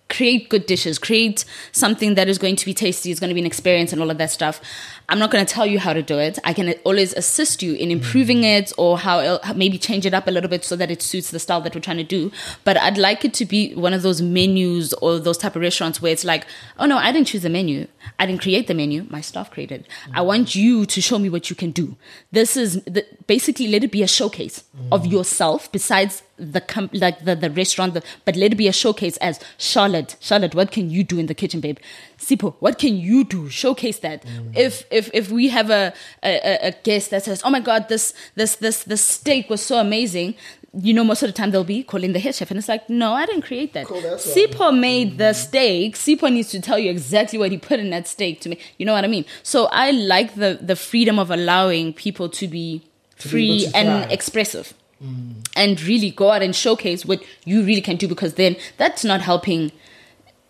create 0.08 0.48
good 0.48 0.66
dishes, 0.66 0.98
create 0.98 1.44
something 1.72 2.14
that 2.14 2.28
is 2.28 2.38
going 2.38 2.56
to 2.56 2.64
be 2.64 2.74
tasty, 2.74 3.10
it's 3.10 3.20
going 3.20 3.28
to 3.28 3.34
be 3.34 3.40
an 3.40 3.46
experience, 3.46 3.92
and 3.92 4.00
all 4.00 4.10
of 4.10 4.18
that 4.18 4.30
stuff. 4.30 4.60
I'm 5.08 5.18
not 5.18 5.30
going 5.30 5.44
to 5.44 5.52
tell 5.52 5.66
you 5.66 5.78
how 5.78 5.92
to 5.92 6.02
do 6.02 6.18
it. 6.18 6.38
I 6.44 6.52
can 6.52 6.72
always 6.84 7.12
assist 7.12 7.62
you 7.62 7.74
in 7.74 7.90
improving 7.90 8.38
mm. 8.38 8.58
it 8.58 8.72
or 8.76 8.98
how 8.98 9.38
maybe 9.54 9.78
change 9.78 10.04
it 10.04 10.14
up 10.14 10.26
a 10.26 10.30
little 10.30 10.50
bit 10.50 10.64
so 10.64 10.74
that 10.76 10.90
it 10.90 11.00
suits 11.00 11.30
the 11.30 11.38
style 11.38 11.60
that 11.60 11.74
we're 11.74 11.80
trying 11.80 11.98
to 11.98 12.04
do. 12.04 12.32
But 12.64 12.76
I'd 12.76 12.98
like 12.98 13.24
it 13.24 13.32
to 13.34 13.44
be 13.44 13.74
one 13.74 13.92
of 13.92 14.02
those 14.02 14.20
menus 14.20 14.92
or 14.94 15.18
those 15.18 15.38
type 15.38 15.54
of 15.54 15.62
restaurants 15.62 16.02
where 16.02 16.12
it's 16.12 16.24
like, 16.24 16.46
oh 16.78 16.86
no, 16.86 16.96
I 16.96 17.12
didn't 17.12 17.28
choose 17.28 17.42
the 17.42 17.50
menu. 17.50 17.86
I 18.18 18.26
didn't 18.26 18.42
create 18.42 18.66
the 18.66 18.74
menu. 18.74 19.06
My 19.08 19.20
staff 19.20 19.50
created. 19.50 19.86
I 20.12 20.20
mm. 20.20 20.26
want 20.26 20.54
you 20.54 20.86
to 20.86 21.00
show 21.00 21.18
me 21.18 21.28
what 21.28 21.50
you 21.50 21.56
can 21.56 21.70
do. 21.70 21.96
This 22.32 22.56
is 22.56 22.82
the, 22.84 23.06
basically 23.26 23.68
let 23.68 23.84
it 23.84 23.92
be 23.92 24.02
a 24.02 24.08
showcase 24.08 24.64
of 24.90 25.04
mm. 25.04 25.12
yourself 25.12 25.70
besides 25.70 26.22
the 26.38 26.60
com- 26.60 26.90
like 26.92 27.24
the, 27.24 27.34
the 27.34 27.50
restaurant, 27.50 27.94
the, 27.94 28.02
but 28.24 28.36
let 28.36 28.52
it 28.52 28.56
be 28.56 28.68
a 28.68 28.72
showcase 28.72 29.16
as 29.18 29.40
Charlotte. 29.56 30.16
Charlotte, 30.20 30.54
what 30.54 30.70
can 30.70 30.90
you 30.90 31.02
do 31.02 31.18
in 31.18 31.26
the 31.26 31.34
kitchen, 31.34 31.60
babe? 31.60 31.78
Sipo, 32.18 32.54
what 32.60 32.78
can 32.78 32.96
you 32.96 33.24
do? 33.24 33.48
Showcase 33.50 33.98
that. 33.98 34.24
Mm. 34.24 34.56
If 34.56 34.84
if 34.90 35.10
if 35.12 35.30
we 35.30 35.48
have 35.48 35.70
a, 35.70 35.92
a 36.22 36.68
a 36.68 36.72
guest 36.82 37.10
that 37.10 37.24
says, 37.24 37.42
"Oh 37.44 37.50
my 37.50 37.60
God, 37.60 37.88
this 37.88 38.14
this 38.34 38.56
this 38.56 38.84
this 38.84 39.04
steak 39.04 39.50
was 39.50 39.60
so 39.60 39.78
amazing," 39.78 40.34
you 40.80 40.94
know, 40.94 41.04
most 41.04 41.22
of 41.22 41.28
the 41.28 41.32
time 41.32 41.50
they'll 41.50 41.64
be 41.64 41.82
calling 41.82 42.12
the 42.14 42.18
head 42.18 42.34
chef, 42.34 42.50
and 42.50 42.58
it's 42.58 42.68
like, 42.68 42.88
"No, 42.88 43.12
I 43.12 43.26
didn't 43.26 43.42
create 43.42 43.74
that. 43.74 43.86
Cool, 43.86 44.00
Sipo 44.00 44.76
made 44.76 45.18
the 45.18 45.24
mm-hmm. 45.24 45.34
steak. 45.34 45.94
Sipo 45.94 46.32
needs 46.32 46.50
to 46.50 46.60
tell 46.60 46.78
you 46.78 46.90
exactly 46.90 47.38
what 47.38 47.50
he 47.50 47.58
put 47.58 47.80
in 47.80 47.90
that 47.90 48.08
steak 48.08 48.40
to 48.42 48.48
me. 48.48 48.58
You 48.78 48.86
know 48.86 48.94
what 48.94 49.04
I 49.04 49.08
mean? 49.08 49.26
So 49.42 49.66
I 49.66 49.90
like 49.90 50.36
the 50.36 50.58
the 50.60 50.76
freedom 50.76 51.18
of 51.18 51.30
allowing 51.30 51.92
people 51.92 52.28
to 52.30 52.48
be 52.48 52.82
be 53.22 53.28
free 53.28 53.66
to 53.66 53.76
and 53.76 54.12
expressive 54.12 54.74
mm. 55.02 55.34
and 55.54 55.80
really 55.82 56.10
go 56.10 56.30
out 56.30 56.42
and 56.42 56.54
showcase 56.54 57.04
what 57.04 57.22
you 57.44 57.62
really 57.62 57.80
can 57.80 57.96
do 57.96 58.08
because 58.08 58.34
then 58.34 58.56
that's 58.76 59.04
not 59.04 59.20
helping 59.20 59.72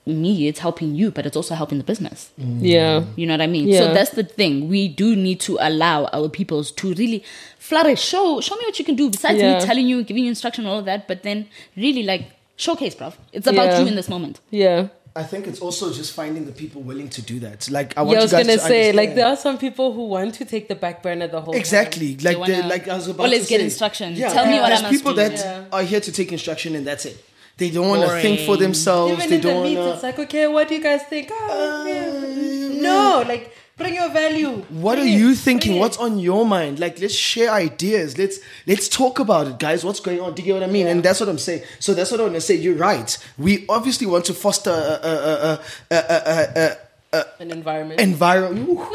me 0.07 0.47
it's 0.47 0.61
helping 0.61 0.95
you 0.95 1.11
but 1.11 1.27
it's 1.27 1.37
also 1.37 1.55
helping 1.55 1.79
the 1.79 1.85
business 1.85 2.31
mm. 2.41 2.59
Yeah. 2.61 3.05
you 3.17 3.27
know 3.27 3.35
what 3.35 3.41
i 3.41 3.47
mean 3.47 3.67
Yeah. 3.69 3.81
so 3.81 3.95
that's 3.95 4.11
the 4.11 4.23
thing 4.23 4.69
we 4.69 4.87
do 4.89 5.17
need 5.17 5.41
to 5.41 5.59
allow 5.61 6.05
our 6.13 6.29
peoples 6.29 6.71
to 6.73 6.95
really 6.95 7.25
flourish 7.59 8.01
show 8.03 8.41
show 8.41 8.55
me 8.57 8.63
what 8.67 8.79
you 8.79 8.85
can 8.85 8.95
do 8.97 9.11
besides 9.11 9.39
Yeah. 9.39 9.59
me 9.59 9.65
telling 9.65 9.89
you 9.89 10.05
giving 10.05 10.25
you 10.25 10.31
instruction 10.31 10.65
all 10.67 10.79
of 10.79 10.85
that 10.85 11.09
but 11.09 11.23
then 11.25 11.49
really 11.77 12.05
like 12.05 12.31
showcase 12.57 12.95
bruv 12.95 13.15
it's 13.33 13.47
about 13.49 13.67
Yeah. 13.71 13.81
you 13.81 13.87
in 13.89 13.97
this 13.97 14.09
moment 14.09 14.41
Yeah. 14.51 14.89
I 15.19 15.23
think 15.23 15.47
it's 15.47 15.61
also 15.61 15.91
just 15.95 16.13
finding 16.13 16.45
the 16.45 16.53
people 16.53 16.83
willing 16.83 17.09
to 17.09 17.23
do 17.23 17.41
that. 17.41 17.71
Like 17.71 17.97
I 17.97 18.03
want 18.03 18.13
Yeah, 18.13 18.19
I 18.19 18.23
was 18.25 18.33
gonna 18.33 18.53
to 18.53 18.59
say, 18.59 18.93
like, 18.93 19.15
there 19.15 19.25
are 19.27 19.35
some 19.35 19.57
people 19.57 19.95
who 19.95 20.09
want 20.09 20.35
to 20.35 20.45
take 20.45 20.69
the 20.69 20.75
back 20.75 21.03
burner 21.03 21.27
the 21.27 21.41
whole 21.41 21.55
time. 21.55 21.61
Exactly. 21.61 22.19
Like, 22.19 22.37
wanna 22.39 22.67
like 22.69 22.87
I 22.87 22.97
was 22.97 23.09
about 23.09 23.25
always 23.25 23.45
to 23.45 23.49
get 23.49 23.61
say. 23.61 23.65
instruction. 23.65 24.15
Yeah, 24.15 24.29
Tell 24.29 24.45
me 24.45 24.57
what 24.61 24.65
I 24.65 24.69
there's 24.69 24.83
must 24.83 24.93
people 24.95 25.13
do. 25.15 25.23
that 25.23 25.33
Yeah. 25.39 25.65
are 25.73 25.83
here 25.85 26.01
to 26.01 26.13
take 26.13 26.33
instruction 26.33 26.77
and 26.77 26.87
that's 26.87 27.07
it. 27.07 27.17
They 27.59 27.71
don't 27.71 27.89
want 27.89 28.03
to 28.03 28.21
think 28.21 28.41
for 28.41 28.57
themselves. 28.59 29.15
Even 29.15 29.31
they 29.31 29.37
in 29.37 29.41
the 29.41 29.49
don't 29.49 29.63
meets, 29.63 29.79
want 29.79 29.95
it's 29.95 30.03
like, 30.03 30.19
okay, 30.19 30.47
what 30.47 30.69
do 30.69 30.75
you 30.75 30.83
guys 30.83 31.03
think? 31.05 31.31
Oh, 31.33 31.87
yeah. 31.87 32.81
No, 32.83 33.25
like, 33.27 33.51
bring 33.79 33.95
your 33.95 34.11
value. 34.11 34.59
What 34.69 34.99
are 34.99 35.05
it, 35.05 35.09
you 35.09 35.35
thinking? 35.35 35.79
What's 35.79 35.97
on 35.97 36.19
your 36.19 36.45
mind? 36.45 36.79
Like, 36.79 37.01
let's 37.01 37.15
share 37.15 37.51
ideas. 37.51 38.19
Let's 38.19 38.41
let's 38.67 38.89
talk 38.91 39.21
about 39.21 39.47
it, 39.47 39.59
guys. 39.59 39.85
What's 39.85 40.01
going 40.01 40.21
on? 40.21 40.35
Do 40.35 40.43
you 40.43 40.47
get 40.47 40.61
what 40.61 40.69
I 40.69 40.71
mean? 40.71 40.87
And 40.87 41.03
that's 41.03 41.19
what 41.19 41.31
I'm 41.31 41.39
saying. 41.39 41.63
So 41.81 41.95
that's 41.95 42.11
what 42.11 42.21
I 42.21 42.25
want 42.25 42.35
to 42.35 42.43
say. 42.43 42.57
You're 42.57 42.77
right. 42.77 43.17
We 43.39 43.65
obviously 43.71 44.07
want 44.07 44.27
to 44.27 44.35
foster 44.35 44.71
a, 44.71 44.75
a, 44.75 45.15
a, 45.15 45.61
a, 45.91 45.97
a, 45.97 46.77
a, 47.15 47.19
a 47.19 47.25
an 47.41 47.51
environment? 47.51 48.01
environment. 48.01 48.69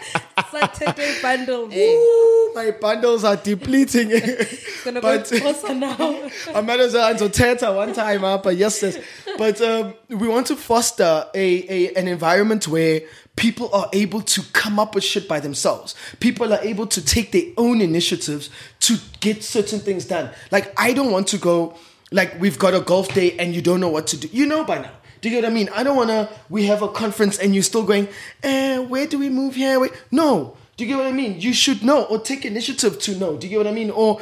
Saturday 0.50 1.20
bundle. 1.22 1.68
Ooh, 1.72 2.52
my 2.54 2.70
bundles 2.80 3.24
are 3.24 3.36
depleting. 3.36 4.08
Gonna 4.84 5.00
But- 5.00 5.28
go 5.30 5.40
closer 5.40 5.74
now. 5.74 6.30
I 6.54 6.60
met 6.60 6.80
her 6.80 6.98
on 6.98 7.30
Teta 7.30 7.72
one 7.72 7.92
time, 7.92 8.24
uh, 8.24 8.38
but 8.38 8.56
yes, 8.56 8.82
yes. 8.82 8.98
But 9.38 9.60
um, 9.60 9.94
we 10.08 10.28
want 10.28 10.46
to 10.48 10.56
foster 10.56 11.26
a, 11.34 11.66
a 11.72 11.94
an 11.94 12.08
environment 12.08 12.68
where 12.68 13.02
people 13.36 13.72
are 13.74 13.88
able 13.92 14.22
to 14.22 14.42
come 14.52 14.78
up 14.78 14.94
with 14.94 15.04
shit 15.04 15.28
by 15.28 15.40
themselves. 15.40 15.94
People 16.20 16.52
are 16.54 16.60
able 16.60 16.86
to 16.86 17.04
take 17.04 17.32
their 17.32 17.52
own 17.56 17.80
initiatives 17.80 18.48
to 18.80 18.96
get 19.20 19.42
certain 19.44 19.78
things 19.80 20.04
done. 20.06 20.30
Like 20.50 20.72
I 20.80 20.92
don't 20.92 21.10
want 21.12 21.28
to 21.28 21.38
go 21.38 21.74
like 22.12 22.40
we've 22.40 22.58
got 22.58 22.74
a 22.74 22.80
golf 22.80 23.12
day 23.12 23.36
and 23.38 23.54
you 23.54 23.60
don't 23.60 23.80
know 23.80 23.88
what 23.90 24.06
to 24.08 24.16
do. 24.16 24.28
You 24.32 24.46
know 24.46 24.64
by 24.64 24.78
now. 24.78 24.92
Do 25.26 25.32
you 25.32 25.40
get 25.40 25.44
what 25.44 25.50
I 25.50 25.54
mean? 25.54 25.68
I 25.74 25.82
don't 25.82 25.96
want 25.96 26.10
to. 26.10 26.28
We 26.48 26.66
have 26.66 26.82
a 26.82 26.88
conference 26.88 27.36
and 27.40 27.52
you're 27.52 27.64
still 27.64 27.82
going. 27.82 28.06
Eh, 28.44 28.78
where 28.78 29.08
do 29.08 29.18
we 29.18 29.28
move 29.28 29.56
here? 29.56 29.80
Wait, 29.80 29.90
no. 30.12 30.56
Do 30.76 30.84
you 30.84 30.88
get 30.88 30.98
what 30.98 31.08
I 31.08 31.10
mean? 31.10 31.40
You 31.40 31.52
should 31.52 31.82
know 31.82 32.04
or 32.04 32.20
take 32.20 32.44
initiative 32.44 33.00
to 33.00 33.16
know. 33.16 33.36
Do 33.36 33.48
you 33.48 33.50
get 33.50 33.56
what 33.58 33.66
I 33.66 33.72
mean? 33.72 33.90
Or 33.90 34.20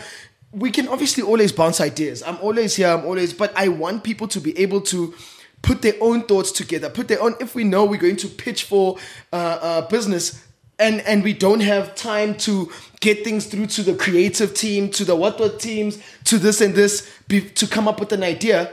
we 0.50 0.70
can 0.70 0.88
obviously 0.88 1.22
always 1.22 1.52
bounce 1.52 1.78
ideas. 1.78 2.22
I'm 2.22 2.38
always 2.38 2.76
here. 2.76 2.88
I'm 2.88 3.04
always, 3.04 3.34
but 3.34 3.52
I 3.54 3.68
want 3.68 4.02
people 4.02 4.26
to 4.28 4.40
be 4.40 4.58
able 4.58 4.80
to 4.80 5.14
put 5.60 5.82
their 5.82 5.92
own 6.00 6.22
thoughts 6.22 6.50
together. 6.50 6.88
Put 6.88 7.08
their 7.08 7.20
own. 7.20 7.34
If 7.38 7.54
we 7.54 7.64
know 7.64 7.84
we're 7.84 8.00
going 8.00 8.16
to 8.16 8.28
pitch 8.28 8.64
for 8.64 8.96
uh, 9.30 9.58
uh, 9.60 9.80
business, 9.88 10.42
and 10.78 11.02
and 11.02 11.22
we 11.22 11.34
don't 11.34 11.60
have 11.60 11.94
time 11.94 12.34
to 12.38 12.72
get 13.00 13.24
things 13.24 13.44
through 13.44 13.66
to 13.66 13.82
the 13.82 13.94
creative 13.94 14.54
team, 14.54 14.88
to 14.92 15.04
the 15.04 15.14
what 15.14 15.38
what 15.38 15.60
teams, 15.60 16.02
to 16.24 16.38
this 16.38 16.62
and 16.62 16.74
this, 16.74 17.12
be, 17.28 17.42
to 17.42 17.66
come 17.66 17.88
up 17.88 18.00
with 18.00 18.12
an 18.12 18.22
idea, 18.22 18.70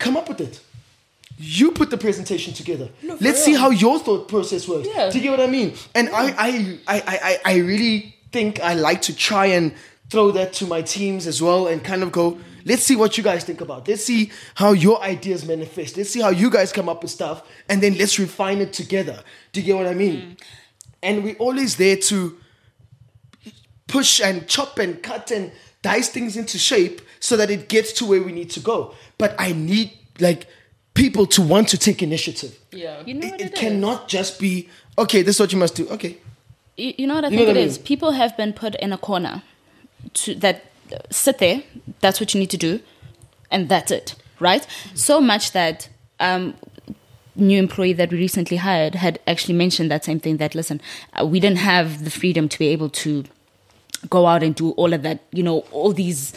come 0.00 0.16
up 0.16 0.28
with 0.28 0.40
it. 0.40 0.60
You 1.36 1.72
put 1.72 1.90
the 1.90 1.98
presentation 1.98 2.54
together. 2.54 2.90
for 3.00 3.16
Let's 3.20 3.44
see 3.44 3.54
how 3.54 3.70
your 3.70 3.98
thought 3.98 4.28
process 4.28 4.68
works. 4.68 4.88
Yeah. 4.88 5.10
Do 5.10 5.18
you 5.18 5.24
get 5.24 5.30
what 5.30 5.40
I 5.40 5.48
mean? 5.48 5.74
And 5.94 6.08
I, 6.10 6.34
I, 6.38 6.78
I, 6.86 7.02
I, 7.06 7.38
I 7.44 7.56
really 7.58 8.14
think 8.30 8.60
I 8.60 8.74
like 8.74 9.02
to 9.02 9.16
try 9.16 9.46
and 9.46 9.74
throw 10.10 10.30
that 10.32 10.52
to 10.54 10.66
my 10.66 10.82
teams 10.82 11.26
as 11.26 11.42
well 11.42 11.66
and 11.66 11.82
kind 11.82 12.02
of 12.02 12.12
go, 12.12 12.38
let's 12.64 12.82
see 12.82 12.94
what 12.94 13.16
you 13.18 13.24
guys 13.24 13.44
think 13.44 13.60
about. 13.60 13.88
Let's 13.88 14.04
see 14.04 14.30
how 14.54 14.72
your 14.72 15.02
ideas 15.02 15.44
manifest. 15.44 15.96
Let's 15.96 16.10
see 16.10 16.20
how 16.20 16.30
you 16.30 16.50
guys 16.50 16.72
come 16.72 16.88
up 16.88 17.02
with 17.02 17.10
stuff 17.10 17.42
and 17.68 17.82
then 17.82 17.96
let's 17.98 18.18
refine 18.18 18.58
it 18.58 18.72
together. 18.72 19.22
Do 19.52 19.60
you 19.60 19.66
get 19.66 19.76
what 19.76 19.86
I 19.86 19.94
mean? 19.94 20.16
Mm. 20.16 20.40
And 21.02 21.24
we're 21.24 21.36
always 21.36 21.76
there 21.76 21.96
to 21.96 22.38
push 23.86 24.20
and 24.20 24.46
chop 24.48 24.78
and 24.78 25.02
cut 25.02 25.30
and 25.30 25.52
dice 25.82 26.08
things 26.08 26.36
into 26.36 26.58
shape 26.58 27.00
so 27.20 27.36
that 27.36 27.50
it 27.50 27.68
gets 27.68 27.92
to 27.92 28.06
where 28.06 28.22
we 28.22 28.32
need 28.32 28.50
to 28.50 28.60
go. 28.60 28.94
But 29.18 29.34
I 29.38 29.52
need 29.52 29.92
like 30.20 30.46
people 30.94 31.26
to 31.26 31.42
want 31.42 31.68
to 31.68 31.78
take 31.78 32.02
initiative. 32.02 32.58
Yeah. 32.72 33.02
you 33.06 33.14
know 33.14 33.26
It, 33.26 33.30
what 33.32 33.40
it 33.40 33.46
it 33.46 33.52
is? 33.54 33.58
cannot 33.60 34.08
just 34.08 34.38
be 34.40 34.68
okay. 34.96 35.22
This 35.22 35.36
is 35.36 35.40
what 35.40 35.52
you 35.52 35.58
must 35.58 35.74
do. 35.74 35.88
Okay, 35.88 36.18
you, 36.76 36.94
you 36.98 37.06
know 37.06 37.14
what 37.16 37.24
I 37.24 37.28
You 37.28 37.36
think 37.36 37.48
know 37.48 37.52
it 37.52 37.56
what 37.56 37.62
I 37.62 37.66
is. 37.66 37.78
People 37.78 38.12
have 38.12 38.36
been 38.36 38.52
put 38.52 38.74
in 38.76 38.92
a 38.92 38.98
corner 38.98 39.42
to 40.14 40.34
that 40.36 40.64
uh, 40.92 40.98
sit 41.10 41.38
there. 41.38 41.62
That's 42.00 42.20
what 42.20 42.34
you 42.34 42.40
need 42.40 42.50
to 42.50 42.56
do, 42.58 42.80
and 43.50 43.68
that's 43.68 43.90
it, 43.90 44.14
right? 44.40 44.66
So 44.94 45.20
much 45.20 45.52
that 45.52 45.88
um, 46.20 46.54
new 47.34 47.58
employee 47.58 47.94
that 47.94 48.10
we 48.10 48.18
recently 48.18 48.58
hired 48.58 48.94
had 48.94 49.18
actually 49.26 49.54
mentioned 49.54 49.90
that 49.90 50.04
same 50.04 50.20
thing. 50.20 50.36
That 50.38 50.54
listen, 50.54 50.80
uh, 51.20 51.26
we 51.26 51.40
didn't 51.40 51.58
have 51.58 52.04
the 52.04 52.10
freedom 52.10 52.48
to 52.48 52.58
be 52.58 52.68
able 52.68 52.88
to 52.90 53.24
go 54.10 54.26
out 54.26 54.42
and 54.42 54.54
do 54.54 54.70
all 54.72 54.92
of 54.92 55.02
that, 55.02 55.20
you 55.32 55.42
know, 55.42 55.60
all 55.70 55.92
these 55.92 56.32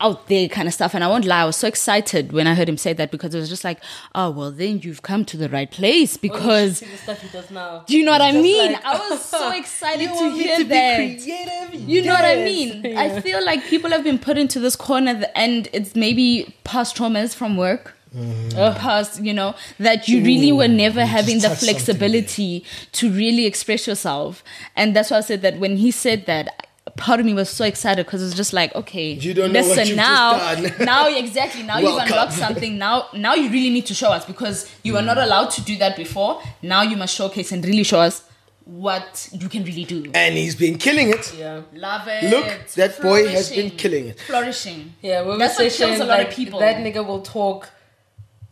out 0.00 0.28
there 0.28 0.48
kind 0.48 0.68
of 0.68 0.74
stuff. 0.74 0.94
And 0.94 1.02
I 1.02 1.08
won't 1.08 1.24
lie, 1.24 1.42
I 1.42 1.44
was 1.44 1.56
so 1.56 1.68
excited 1.68 2.32
when 2.32 2.46
I 2.46 2.54
heard 2.54 2.68
him 2.68 2.76
say 2.76 2.92
that 2.92 3.10
because 3.10 3.34
it 3.34 3.38
was 3.38 3.48
just 3.48 3.64
like, 3.64 3.80
oh, 4.14 4.30
well, 4.30 4.50
then 4.50 4.80
you've 4.80 5.02
come 5.02 5.24
to 5.26 5.36
the 5.36 5.48
right 5.48 5.70
place 5.70 6.16
because. 6.16 6.80
The 6.80 6.96
stuff 6.96 7.20
he 7.22 7.28
does 7.28 7.50
now. 7.50 7.84
Do 7.86 7.96
you 7.96 8.04
know 8.04 8.12
what 8.12 8.22
I 8.22 8.32
mean? 8.32 8.72
like- 8.72 8.84
I 8.84 9.08
was 9.10 9.24
so 9.24 9.50
excited 9.56 10.08
to 10.08 10.30
hear 10.30 10.56
to 10.58 10.64
that. 10.64 10.96
creative? 10.96 11.74
You 11.88 12.02
know 12.02 12.12
what 12.14 12.24
I 12.24 12.34
Yes. 12.34 12.44
mean? 12.84 12.96
I 12.96 13.20
feel 13.20 13.44
like 13.44 13.64
people 13.64 13.90
have 13.90 14.04
been 14.04 14.18
put 14.18 14.36
into 14.38 14.60
this 14.60 14.76
corner 14.76 15.24
and 15.34 15.68
it's 15.72 15.94
maybe 15.96 16.54
past 16.64 16.96
traumas 16.96 17.34
from 17.34 17.56
work. 17.56 17.94
Mm-hmm. 18.14 18.78
Past, 18.78 19.22
you 19.22 19.34
know, 19.34 19.54
that 19.78 20.08
you 20.08 20.24
really 20.24 20.50
were 20.50 20.68
never 20.68 21.04
having 21.04 21.40
the 21.40 21.50
flexibility 21.50 22.64
to 22.92 23.10
really 23.12 23.44
express 23.46 23.86
yourself. 23.86 24.42
And 24.74 24.96
that's 24.96 25.10
why 25.10 25.18
I 25.18 25.20
said 25.20 25.42
that 25.42 25.58
when 25.58 25.76
he 25.76 25.90
said 25.90 26.24
that, 26.26 26.65
part 26.96 27.20
of 27.20 27.26
me 27.26 27.34
was 27.34 27.50
so 27.50 27.64
excited 27.64 28.06
because 28.06 28.22
it's 28.22 28.34
just 28.34 28.52
like, 28.52 28.74
okay, 28.74 29.12
You 29.12 29.34
don't 29.34 29.52
know 29.52 29.60
what 29.60 29.68
listen 29.68 29.88
you've 29.88 29.96
now, 29.96 30.54
done. 30.54 30.72
now 30.80 31.08
exactly 31.08 31.62
now 31.62 31.78
you've 31.78 31.98
unlocked 31.98 32.32
something. 32.32 32.78
Now, 32.78 33.08
now 33.12 33.34
you 33.34 33.50
really 33.50 33.70
need 33.70 33.86
to 33.86 33.94
show 33.94 34.12
us 34.12 34.24
because 34.24 34.70
you 34.82 34.94
were 34.94 35.02
not 35.02 35.16
mm. 35.16 35.24
allowed 35.24 35.50
to 35.50 35.62
do 35.62 35.76
that 35.78 35.96
before. 35.96 36.40
Now 36.62 36.82
you 36.82 36.96
must 36.96 37.14
showcase 37.14 37.52
and 37.52 37.64
really 37.64 37.82
show 37.82 38.00
us 38.00 38.22
what 38.64 39.28
you 39.32 39.48
can 39.48 39.62
really 39.62 39.84
do. 39.84 40.10
and 40.12 40.36
he's 40.36 40.56
been 40.56 40.76
killing 40.76 41.10
it. 41.10 41.34
Yeah. 41.38 41.62
Love 41.72 42.08
it. 42.08 42.30
Look, 42.30 42.66
that 42.74 43.00
boy 43.00 43.28
has 43.28 43.50
been 43.50 43.70
killing 43.70 44.08
it. 44.08 44.20
Flourishing. 44.20 44.94
Yeah, 45.02 45.22
when 45.22 45.38
That's 45.38 45.58
we 45.58 45.66
what 45.66 45.72
say 45.72 45.86
kills 45.86 46.00
a 46.00 46.04
lot 46.04 46.18
like, 46.18 46.28
of 46.28 46.34
people. 46.34 46.58
That 46.58 46.76
nigga 46.78 47.06
will 47.06 47.22
talk. 47.22 47.70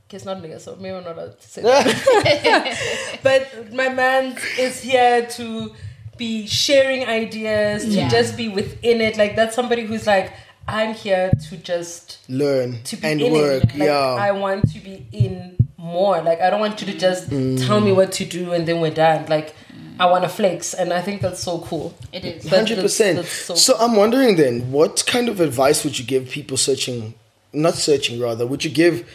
Okay, 0.06 0.16
it's 0.16 0.24
not 0.24 0.36
nigga, 0.40 0.60
so 0.60 0.76
maybe 0.76 0.94
I'm 0.94 1.02
not 1.02 1.16
allowed 1.18 1.40
to 1.40 1.48
say 1.48 1.62
that. 1.62 3.18
but 3.24 3.72
my 3.72 3.88
man 3.88 4.36
is 4.56 4.80
here 4.80 5.26
to 5.26 5.72
be 6.16 6.46
sharing 6.46 7.06
ideas, 7.06 7.84
to 7.84 7.90
Yeah. 7.90 8.08
just 8.08 8.36
be 8.36 8.48
within 8.48 9.00
it. 9.00 9.16
Like 9.16 9.36
that's 9.36 9.54
somebody 9.54 9.84
who's 9.84 10.06
like, 10.06 10.32
I'm 10.66 10.94
here 10.94 11.30
to 11.50 11.56
just 11.56 12.18
Learn 12.28 12.82
to 12.84 12.96
be 12.96 13.06
and 13.08 13.20
in 13.20 13.32
work. 13.32 13.64
it. 13.64 13.70
Like, 13.76 13.88
yeah. 13.88 14.16
I 14.28 14.30
want 14.32 14.70
to 14.72 14.78
be 14.80 15.06
in 15.12 15.56
more. 15.76 16.22
Like 16.22 16.40
I 16.40 16.50
don't 16.50 16.60
want 16.60 16.80
you 16.80 16.86
to 16.92 16.98
just 16.98 17.30
mm. 17.30 17.64
tell 17.66 17.80
me 17.80 17.92
what 17.92 18.12
to 18.12 18.24
do 18.24 18.52
and 18.52 18.66
then 18.66 18.80
we're 18.80 18.90
done. 18.94 19.26
Like 19.28 19.54
I 19.98 20.06
want 20.06 20.24
to 20.24 20.28
flex, 20.28 20.74
and 20.74 20.92
I 20.92 21.00
think 21.00 21.22
that's 21.22 21.40
so 21.40 21.60
cool. 21.60 21.94
It 22.12 22.24
is. 22.24 22.48
Hundred 22.48 22.78
percent. 22.78 23.16
that's- 23.16 23.46
that's 23.46 23.62
So, 23.62 23.74
so 23.74 23.78
I'm 23.78 23.94
wondering 23.94 24.34
then, 24.36 24.72
what 24.72 25.04
kind 25.06 25.28
of 25.28 25.40
advice 25.40 25.84
would 25.84 25.96
you 26.00 26.04
give 26.04 26.28
people 26.30 26.56
searching, 26.56 27.14
not 27.52 27.74
searching 27.74 28.18
rather, 28.18 28.44
would 28.44 28.64
you 28.64 28.70
give 28.72 29.08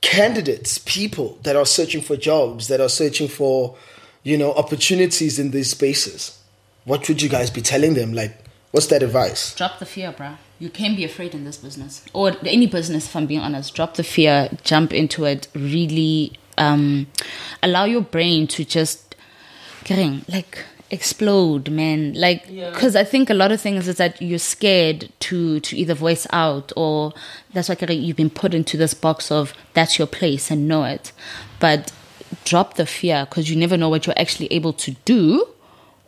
candidates, 0.00 0.78
people 0.78 1.38
that 1.42 1.56
are 1.56 1.66
searching 1.66 2.00
for 2.00 2.16
jobs, 2.16 2.68
that 2.68 2.80
are 2.80 2.88
searching 2.88 3.28
for, 3.28 3.76
you 4.22 4.38
know, 4.38 4.52
opportunities 4.54 5.38
in 5.38 5.50
these 5.50 5.70
spaces, 5.70 6.38
what 6.84 7.08
would 7.08 7.22
you 7.22 7.28
guys 7.28 7.50
be 7.50 7.60
telling 7.60 7.94
them? 7.94 8.12
Like, 8.12 8.36
what's 8.70 8.86
that 8.88 9.02
advice? 9.02 9.54
Drop 9.54 9.78
the 9.78 9.86
fear, 9.86 10.12
bruh. 10.12 10.36
You 10.58 10.70
can't 10.70 10.96
be 10.96 11.04
afraid 11.04 11.34
in 11.34 11.44
this 11.44 11.56
business 11.56 12.04
or 12.12 12.32
any 12.44 12.66
business. 12.66 13.06
If 13.06 13.16
I'm 13.16 13.26
being 13.26 13.40
honest, 13.40 13.74
drop 13.74 13.94
the 13.94 14.04
fear, 14.04 14.48
jump 14.62 14.92
into 14.92 15.24
it. 15.24 15.48
Really, 15.54 16.34
um, 16.56 17.08
allow 17.62 17.84
your 17.84 18.02
brain 18.02 18.46
to 18.48 18.64
just, 18.64 19.16
kering, 19.84 20.28
like 20.32 20.64
explode, 20.92 21.68
man. 21.68 22.12
Like, 22.14 22.46
because 22.46 22.94
I 22.94 23.02
think 23.02 23.28
a 23.28 23.34
lot 23.34 23.50
of 23.50 23.60
things 23.60 23.88
is 23.88 23.96
that 23.96 24.22
you're 24.22 24.38
scared 24.38 25.10
to 25.20 25.58
to 25.58 25.76
either 25.76 25.94
voice 25.94 26.26
out 26.30 26.72
or 26.76 27.12
that's 27.52 27.68
why 27.68 27.74
kering, 27.74 28.00
you've 28.00 28.16
been 28.16 28.30
put 28.30 28.54
into 28.54 28.76
this 28.76 28.94
box 28.94 29.32
of 29.32 29.54
that's 29.72 29.98
your 29.98 30.06
place 30.06 30.50
and 30.50 30.68
know 30.68 30.84
it, 30.84 31.10
but 31.58 31.90
drop 32.44 32.74
the 32.74 32.86
fear 32.86 33.26
because 33.28 33.50
you 33.50 33.56
never 33.56 33.76
know 33.76 33.88
what 33.88 34.06
you're 34.06 34.18
actually 34.18 34.52
able 34.52 34.72
to 34.72 34.92
do 35.04 35.46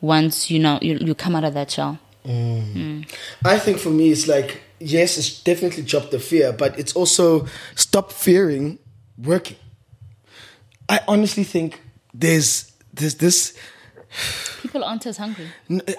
once 0.00 0.50
you 0.50 0.58
know 0.58 0.78
you, 0.82 0.98
you 0.98 1.14
come 1.14 1.34
out 1.34 1.44
of 1.44 1.54
that 1.54 1.70
shell. 1.70 1.98
I 3.44 3.58
think 3.58 3.78
for 3.78 3.90
me, 3.90 4.10
it's 4.10 4.26
like, 4.26 4.62
yes, 4.80 5.18
it's 5.18 5.42
definitely 5.42 5.82
drop 5.82 6.10
the 6.10 6.18
fear, 6.18 6.52
but 6.52 6.78
it's 6.78 6.94
also 6.94 7.46
stop 7.74 8.12
fearing 8.12 8.78
working. 9.18 9.58
I 10.88 11.00
honestly 11.06 11.44
think 11.44 11.80
there's 12.12 12.72
there's 12.92 13.16
this. 13.16 13.56
People 14.62 14.84
aren't 14.84 15.06
as 15.06 15.18
hungry. 15.18 15.48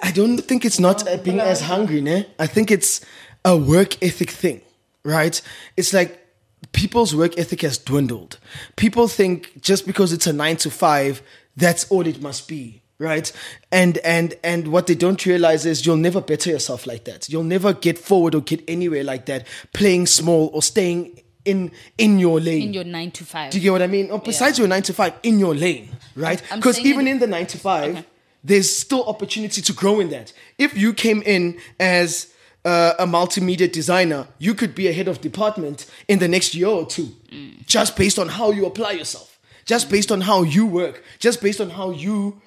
I 0.02 0.10
don't 0.10 0.38
think 0.38 0.64
it's 0.64 0.80
not 0.80 1.06
uh, 1.06 1.16
being 1.18 1.40
as 1.40 1.60
hungry, 1.60 2.00
ne? 2.00 2.26
I 2.38 2.46
think 2.46 2.70
it's 2.70 3.04
a 3.44 3.56
work 3.56 4.02
ethic 4.02 4.30
thing, 4.30 4.62
right? 5.04 5.40
It's 5.76 5.92
like 5.92 6.25
people's 6.72 7.14
work 7.14 7.38
ethic 7.38 7.62
has 7.62 7.78
dwindled. 7.78 8.38
People 8.76 9.08
think 9.08 9.60
just 9.60 9.86
because 9.86 10.12
it's 10.12 10.26
a 10.26 10.32
nine 10.32 10.56
to 10.58 10.70
five, 10.70 11.22
that's 11.56 11.90
all 11.90 12.06
it 12.06 12.20
must 12.20 12.48
be, 12.48 12.82
right? 12.98 13.30
And 13.72 13.98
and 13.98 14.34
and 14.44 14.68
what 14.68 14.86
they 14.86 14.94
don't 14.94 15.24
realize 15.24 15.66
is 15.66 15.86
you'll 15.86 15.96
never 15.96 16.20
better 16.20 16.50
yourself 16.50 16.86
like 16.86 17.04
that. 17.04 17.28
You'll 17.28 17.44
never 17.44 17.72
get 17.72 17.98
forward 17.98 18.34
or 18.34 18.40
get 18.40 18.62
anywhere 18.68 19.04
like 19.04 19.26
that, 19.26 19.46
playing 19.72 20.06
small 20.06 20.50
or 20.52 20.62
staying 20.62 21.22
in 21.44 21.70
in 21.96 22.18
your 22.18 22.40
lane. 22.40 22.62
In 22.62 22.74
your 22.74 22.84
nine 22.84 23.10
to 23.12 23.24
five. 23.24 23.52
Do 23.52 23.58
you 23.58 23.62
get 23.62 23.72
what 23.72 23.82
I 23.82 23.86
mean? 23.86 24.10
Or 24.10 24.18
besides 24.18 24.58
your 24.58 24.68
nine 24.68 24.82
to 24.82 24.92
five, 24.92 25.14
in 25.22 25.38
your 25.38 25.54
lane, 25.54 25.88
right? 26.14 26.42
Because 26.54 26.78
even 26.80 27.06
in 27.06 27.18
the 27.20 27.26
nine 27.26 27.46
to 27.46 27.58
five, 27.58 28.04
there's 28.44 28.74
still 28.74 29.04
opportunity 29.04 29.62
to 29.62 29.72
grow 29.72 30.00
in 30.00 30.10
that. 30.10 30.32
If 30.58 30.76
you 30.76 30.92
came 30.92 31.22
in 31.22 31.58
as 31.80 32.32
uh, 32.66 32.94
a 32.98 33.06
multimedia 33.06 33.70
designer, 33.70 34.26
you 34.38 34.52
could 34.52 34.74
be 34.74 34.88
a 34.88 34.92
head 34.92 35.06
of 35.06 35.20
department 35.20 35.86
in 36.08 36.18
the 36.18 36.26
next 36.26 36.52
year 36.52 36.66
or 36.66 36.84
two, 36.84 37.08
mm. 37.30 37.64
just 37.64 37.96
based 37.96 38.18
on 38.18 38.28
how 38.28 38.50
you 38.50 38.66
apply 38.66 38.90
yourself, 38.90 39.38
just 39.64 39.86
mm. 39.86 39.92
based 39.92 40.10
on 40.10 40.20
how 40.20 40.42
you 40.42 40.66
work, 40.66 41.04
just 41.20 41.40
based 41.40 41.60
on 41.60 41.70
how 41.70 41.90
you 41.90 42.42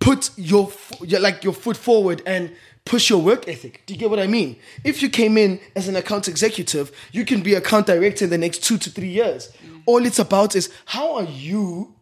put 0.00 0.30
your, 0.36 0.70
your 1.00 1.18
like 1.18 1.42
your 1.42 1.54
foot 1.54 1.78
forward 1.78 2.20
and 2.26 2.54
push 2.84 3.08
your 3.08 3.22
work 3.22 3.48
ethic. 3.48 3.82
Do 3.86 3.94
you 3.94 4.00
get 4.00 4.10
what 4.10 4.18
I 4.20 4.26
mean? 4.26 4.56
If 4.84 5.02
you 5.02 5.08
came 5.08 5.38
in 5.38 5.58
as 5.74 5.88
an 5.88 5.96
account 5.96 6.28
executive, 6.28 6.92
you 7.12 7.24
can 7.24 7.40
be 7.40 7.54
account 7.54 7.86
director 7.86 8.26
in 8.26 8.30
the 8.30 8.36
next 8.36 8.62
two 8.64 8.76
to 8.76 8.90
three 8.90 9.08
years. 9.08 9.50
Mm. 9.66 9.82
All 9.86 10.04
it's 10.04 10.18
about 10.18 10.54
is 10.54 10.70
how 10.84 11.14
are 11.14 11.24
you 11.24 11.94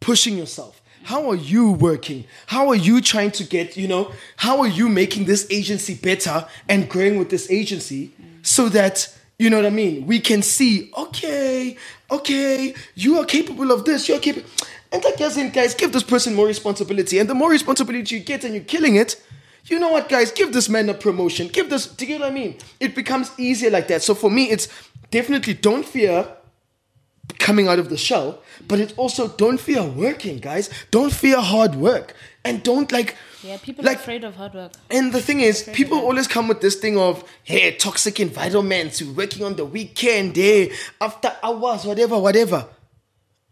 pushing 0.00 0.36
yourself? 0.36 0.82
How 1.06 1.30
are 1.30 1.36
you 1.36 1.70
working? 1.70 2.24
How 2.46 2.66
are 2.70 2.74
you 2.74 3.00
trying 3.00 3.30
to 3.32 3.44
get, 3.44 3.76
you 3.76 3.86
know, 3.86 4.10
how 4.38 4.58
are 4.58 4.66
you 4.66 4.88
making 4.88 5.26
this 5.26 5.46
agency 5.52 5.94
better 5.94 6.48
and 6.68 6.88
growing 6.88 7.16
with 7.16 7.30
this 7.30 7.48
agency 7.48 8.10
so 8.42 8.68
that, 8.70 9.16
you 9.38 9.48
know 9.48 9.58
what 9.58 9.66
I 9.66 9.70
mean? 9.70 10.08
We 10.08 10.18
can 10.18 10.42
see, 10.42 10.90
okay, 10.98 11.76
okay, 12.10 12.74
you 12.96 13.20
are 13.20 13.24
capable 13.24 13.70
of 13.70 13.84
this, 13.84 14.08
you're 14.08 14.18
capable. 14.18 14.48
And 14.90 15.04
like 15.04 15.20
as 15.20 15.36
in, 15.36 15.50
guys, 15.50 15.76
give 15.76 15.92
this 15.92 16.02
person 16.02 16.34
more 16.34 16.48
responsibility. 16.48 17.20
And 17.20 17.30
the 17.30 17.34
more 17.36 17.50
responsibility 17.50 18.16
you 18.16 18.20
get 18.20 18.42
and 18.42 18.52
you're 18.52 18.64
killing 18.64 18.96
it, 18.96 19.22
you 19.66 19.78
know 19.78 19.92
what, 19.92 20.08
guys, 20.08 20.32
give 20.32 20.52
this 20.52 20.68
man 20.68 20.88
a 20.88 20.94
promotion. 20.94 21.46
Give 21.46 21.70
this, 21.70 21.86
do 21.86 22.04
you 22.04 22.18
know 22.18 22.24
what 22.24 22.32
I 22.32 22.34
mean? 22.34 22.58
It 22.80 22.96
becomes 22.96 23.30
easier 23.38 23.70
like 23.70 23.86
that. 23.86 24.02
So 24.02 24.12
for 24.12 24.28
me, 24.28 24.50
it's 24.50 24.66
definitely 25.12 25.54
don't 25.54 25.86
fear 25.86 26.26
coming 27.38 27.68
out 27.68 27.78
of 27.78 27.88
the 27.88 27.96
shell, 27.96 28.42
but 28.68 28.78
it's 28.80 28.92
also 28.96 29.28
don't 29.28 29.58
fear 29.60 29.82
working, 29.82 30.38
guys. 30.38 30.70
Don't 30.90 31.12
fear 31.12 31.40
hard 31.40 31.74
work. 31.74 32.14
And 32.44 32.62
don't 32.62 32.90
like 32.92 33.16
Yeah, 33.42 33.58
people 33.58 33.84
like 33.84 33.98
are 33.98 34.00
afraid 34.00 34.24
of 34.24 34.36
hard 34.36 34.54
work. 34.54 34.72
and 34.90 35.12
the 35.12 35.20
thing 35.20 35.40
is, 35.40 35.68
people 35.72 35.98
always 35.98 36.28
come 36.28 36.46
with 36.48 36.60
this 36.60 36.76
thing 36.76 36.96
of, 36.96 37.24
hey, 37.42 37.72
toxic 37.76 38.20
environments, 38.20 39.00
you're 39.00 39.12
working 39.12 39.44
on 39.44 39.56
the 39.56 39.64
weekend, 39.64 40.36
hey, 40.36 40.70
after 41.00 41.32
hours, 41.42 41.84
whatever, 41.84 42.18
whatever. 42.18 42.66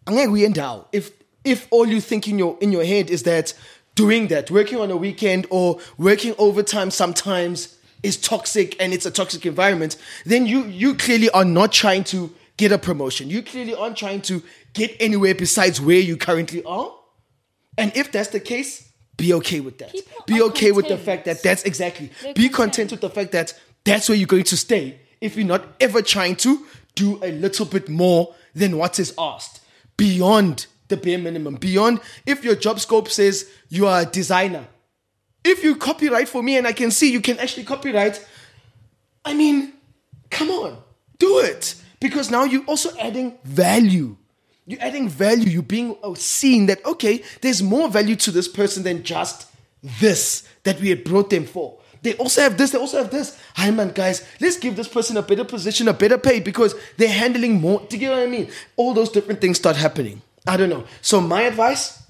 Angeke 0.06 0.28
uye 0.30 0.48
ndawo. 0.48 0.84
If 0.92 1.10
if 1.44 1.66
all 1.70 1.86
you 1.86 2.00
think 2.00 2.28
in 2.28 2.38
your 2.38 2.56
in 2.60 2.72
your 2.72 2.84
head 2.84 3.10
is 3.10 3.22
that 3.24 3.54
doing 3.96 4.28
that, 4.28 4.50
working 4.50 4.78
on 4.78 4.90
a 4.90 4.96
weekend 4.96 5.46
or 5.50 5.78
working 5.98 6.34
overtime 6.38 6.90
sometimes 6.90 7.76
is 8.02 8.16
toxic 8.16 8.76
and 8.80 8.92
it's 8.92 9.06
a 9.06 9.10
toxic 9.10 9.44
environment, 9.46 9.96
then 10.24 10.46
you 10.46 10.64
you 10.66 10.94
clearly 10.94 11.30
are 11.30 11.44
not 11.44 11.72
trying 11.72 12.04
to 12.04 12.30
get 12.56 12.72
a 12.72 12.78
promotion. 12.78 13.30
You 13.30 13.42
clearly 13.42 13.74
aren't 13.74 13.96
trying 13.96 14.22
to 14.22 14.42
get 14.72 14.96
anywhere 15.00 15.34
besides 15.34 15.80
where 15.80 15.98
you 15.98 16.16
currently 16.16 16.62
are. 16.64 16.92
And 17.76 17.96
if 17.96 18.12
that's 18.12 18.28
the 18.28 18.40
case, 18.40 18.92
be 19.16 19.32
okay 19.34 19.60
with 19.60 19.78
that. 19.78 19.92
People 19.92 20.24
be 20.26 20.42
okay 20.42 20.72
with 20.72 20.88
the 20.88 20.98
fact 20.98 21.24
that 21.24 21.42
that's 21.42 21.64
exactly. 21.64 22.10
They're 22.22 22.34
be 22.34 22.48
content. 22.48 22.54
content 22.54 22.90
with 22.92 23.00
the 23.00 23.10
fact 23.10 23.32
that 23.32 23.58
that's 23.84 24.08
where 24.08 24.16
you're 24.16 24.26
going 24.26 24.44
to 24.44 24.56
stay 24.56 24.98
if 25.20 25.36
you're 25.36 25.46
not 25.46 25.64
ever 25.80 26.02
trying 26.02 26.36
to 26.36 26.64
do 26.94 27.18
a 27.22 27.32
little 27.32 27.66
bit 27.66 27.88
more 27.88 28.34
than 28.54 28.76
what 28.76 28.98
is 28.98 29.14
asked 29.18 29.60
beyond 29.96 30.66
the 30.88 30.96
bare 30.96 31.18
minimum. 31.18 31.56
Beyond 31.56 32.00
if 32.26 32.44
your 32.44 32.54
job 32.54 32.80
scope 32.80 33.08
says 33.08 33.48
you 33.68 33.86
are 33.86 34.02
a 34.02 34.06
designer. 34.06 34.66
If 35.44 35.62
you 35.62 35.76
copyright 35.76 36.28
for 36.28 36.42
me 36.42 36.56
and 36.56 36.66
I 36.66 36.72
can 36.72 36.90
see 36.90 37.12
you 37.12 37.20
can 37.20 37.38
actually 37.38 37.64
copyright, 37.64 38.24
I 39.24 39.34
mean, 39.34 39.72
come 40.30 40.50
on, 40.50 40.78
do 41.18 41.38
it. 41.40 41.74
Because 42.04 42.30
now 42.30 42.44
you're 42.44 42.66
also 42.66 42.90
adding 42.98 43.38
value. 43.44 44.18
You're 44.66 44.82
adding 44.82 45.08
value. 45.08 45.48
You're 45.48 45.62
being 45.62 45.96
uh, 46.02 46.14
seen 46.14 46.66
that, 46.66 46.84
okay, 46.84 47.24
there's 47.40 47.62
more 47.62 47.88
value 47.88 48.14
to 48.16 48.30
this 48.30 48.46
person 48.46 48.82
than 48.82 49.02
just 49.04 49.50
this 49.82 50.46
that 50.64 50.78
we 50.80 50.90
had 50.90 51.02
brought 51.02 51.30
them 51.30 51.46
for. 51.46 51.78
They 52.02 52.12
also 52.16 52.42
have 52.42 52.58
this, 52.58 52.72
they 52.72 52.78
also 52.78 52.98
have 52.98 53.10
this. 53.10 53.40
Hi, 53.54 53.70
man, 53.70 53.92
guys, 53.92 54.22
let's 54.38 54.58
give 54.58 54.76
this 54.76 54.86
person 54.86 55.16
a 55.16 55.22
better 55.22 55.44
position, 55.44 55.88
a 55.88 55.94
better 55.94 56.18
pay 56.18 56.40
because 56.40 56.74
they're 56.98 57.08
handling 57.08 57.58
more. 57.58 57.80
Do 57.88 57.96
you 57.96 58.00
get 58.00 58.10
what 58.10 58.18
I 58.18 58.26
mean? 58.26 58.50
All 58.76 58.92
those 58.92 59.08
different 59.08 59.40
things 59.40 59.56
start 59.56 59.76
happening. 59.76 60.20
I 60.46 60.58
don't 60.58 60.68
know. 60.68 60.84
So, 61.00 61.22
my 61.22 61.40
advice 61.44 62.02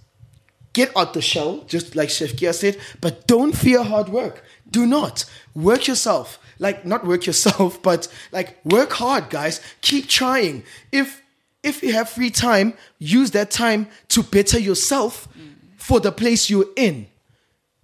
get 0.73 0.91
out 0.97 1.15
the 1.15 1.23
shell, 1.23 1.63
just 1.69 1.95
like 1.95 2.11
Chef 2.11 2.35
Gia 2.35 2.53
said, 2.53 2.79
but 3.01 3.29
don't 3.29 3.53
fear 3.53 3.85
hard 3.85 4.09
work. 4.09 4.43
Do 4.69 4.87
not. 4.87 5.25
Work 5.55 5.87
yourself. 5.87 6.41
Like 6.59 6.85
not 6.85 7.07
work 7.07 7.27
yourself, 7.27 7.83
but 7.89 8.09
like 8.33 8.59
work 8.65 8.93
hard, 8.93 9.31
guys. 9.31 9.61
Keep 9.81 10.09
trying. 10.09 10.65
If 10.93 11.23
if 11.63 11.83
you 11.83 11.93
have 11.95 12.11
free 12.11 12.31
time, 12.31 12.75
use 12.99 13.31
that 13.31 13.51
time 13.51 13.89
to 14.09 14.23
better 14.23 14.59
yourself 14.59 15.29
mm. 15.37 15.55
for 15.77 15.99
the 15.99 16.13
place 16.13 16.51
you're 16.51 16.69
in. 16.77 17.07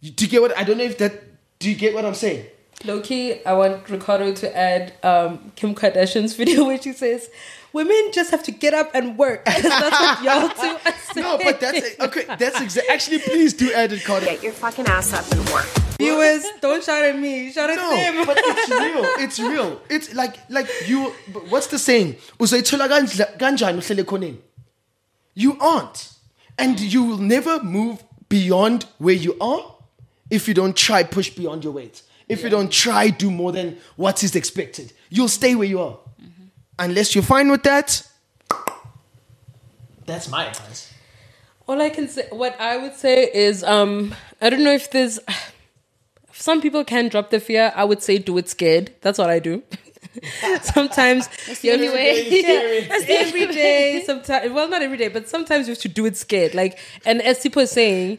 Do 0.02 0.24
you 0.24 0.30
get 0.30 0.42
what 0.42 0.56
I 0.56 0.64
don't 0.64 0.78
know 0.78 0.84
if 0.84 0.98
that 0.98 1.22
do 1.58 1.68
you 1.68 1.76
get 1.76 1.94
what 1.94 2.04
I'm 2.04 2.14
saying? 2.14 2.46
Loki, 2.84 3.44
I 3.44 3.52
want 3.52 3.88
Ricardo 3.90 4.32
to 4.32 4.56
add 4.56 4.92
um, 5.02 5.52
Kim 5.56 5.74
Kardashian's 5.74 6.34
video 6.40 6.64
where 6.64 6.80
she 6.80 6.92
says, 6.92 7.28
"Women 7.72 8.10
just 8.12 8.30
have 8.30 8.42
to 8.44 8.50
get 8.52 8.72
up 8.72 8.90
and 8.94 9.18
work." 9.18 9.44
that's 9.46 9.64
what 9.64 10.22
y'all 10.24 10.48
do. 10.48 11.20
No, 11.20 11.38
but 11.38 11.60
that's 11.60 12.00
okay. 12.00 12.24
That's 12.38 12.60
exactly. 12.60 12.90
Actually, 12.94 13.18
please 13.18 13.52
do 13.52 13.70
add 13.72 13.92
it, 13.92 14.02
Carter. 14.04 14.26
Get 14.26 14.42
your 14.42 14.52
fucking 14.52 14.86
ass 14.86 15.12
up 15.12 15.30
and 15.30 15.46
work. 15.50 15.66
viewers. 15.98 16.44
Don't 16.62 16.82
shout 16.82 17.04
at 17.04 17.18
me. 17.18 17.52
Shout 17.52 17.68
at 17.68 17.76
No, 17.76 17.90
them. 17.90 18.26
but 18.26 18.38
it's 18.40 18.70
real. 18.70 19.04
It's 19.24 19.38
real. 19.38 19.80
It's 19.90 20.14
like 20.14 20.36
like 20.48 20.68
you. 20.86 21.10
What's 21.50 21.66
the 21.66 21.78
saying? 21.78 22.14
Uzoyithola 22.38 22.88
kanjla- 22.88 23.38
kanjani? 23.38 24.38
You 25.34 25.58
aren't, 25.60 26.12
and 26.58 26.80
you 26.80 27.04
will 27.04 27.18
never 27.18 27.62
move 27.62 28.02
beyond 28.30 28.86
where 28.98 29.14
you 29.14 29.36
are 29.38 29.74
if 30.30 30.48
you 30.48 30.54
don't 30.54 30.76
try 30.76 31.02
push 31.02 31.28
beyond 31.30 31.62
your 31.64 31.74
weight. 31.74 32.02
If 32.30 32.44
you 32.44 32.48
don't 32.48 32.70
try 32.70 33.10
do 33.10 33.28
more 33.28 33.50
than 33.50 33.76
what 33.96 34.22
is 34.22 34.36
expected, 34.36 34.92
you'll 35.08 35.28
stay 35.28 35.56
where 35.56 35.66
you 35.66 35.80
are. 35.80 35.98
Unless 36.78 37.14
you're 37.14 37.24
fine 37.24 37.50
with 37.50 37.64
that. 37.64 38.06
That's 40.06 40.28
my 40.28 40.46
advice. 40.46 40.94
All 41.66 41.82
I 41.82 41.90
can 41.90 42.08
say, 42.08 42.28
what 42.30 42.58
I 42.60 42.76
would 42.76 42.94
say 42.94 43.30
is, 43.32 43.64
um, 43.64 44.14
I 44.40 44.48
don't 44.48 44.62
know 44.62 44.72
if 44.72 44.90
there's. 44.92 45.18
Some 46.32 46.60
people 46.60 46.84
can 46.84 47.08
drop 47.08 47.30
the 47.30 47.40
fear. 47.40 47.72
I 47.74 47.84
would 47.84 48.02
say 48.02 48.18
do 48.18 48.38
it 48.38 48.48
scared. 48.48 48.92
That's 49.02 49.18
what 49.18 49.28
I 49.28 49.40
do. 49.40 49.62
sometimes 50.62 51.26
that's 51.46 51.60
the 51.60 51.72
only 51.72 51.88
way. 51.88 52.28
Yeah, 52.28 52.88
that's 52.88 53.06
the 53.06 53.12
every 53.12 53.46
day. 53.46 54.02
Sometimes, 54.06 54.52
well, 54.52 54.68
not 54.68 54.82
every 54.82 54.96
day, 54.96 55.08
but 55.08 55.28
sometimes 55.28 55.66
you 55.66 55.72
have 55.72 55.82
to 55.82 55.88
do 55.88 56.06
it 56.06 56.16
scared. 56.16 56.54
Like, 56.54 56.78
and 57.04 57.20
as 57.22 57.40
people 57.40 57.62
is 57.62 57.72
saying, 57.72 58.18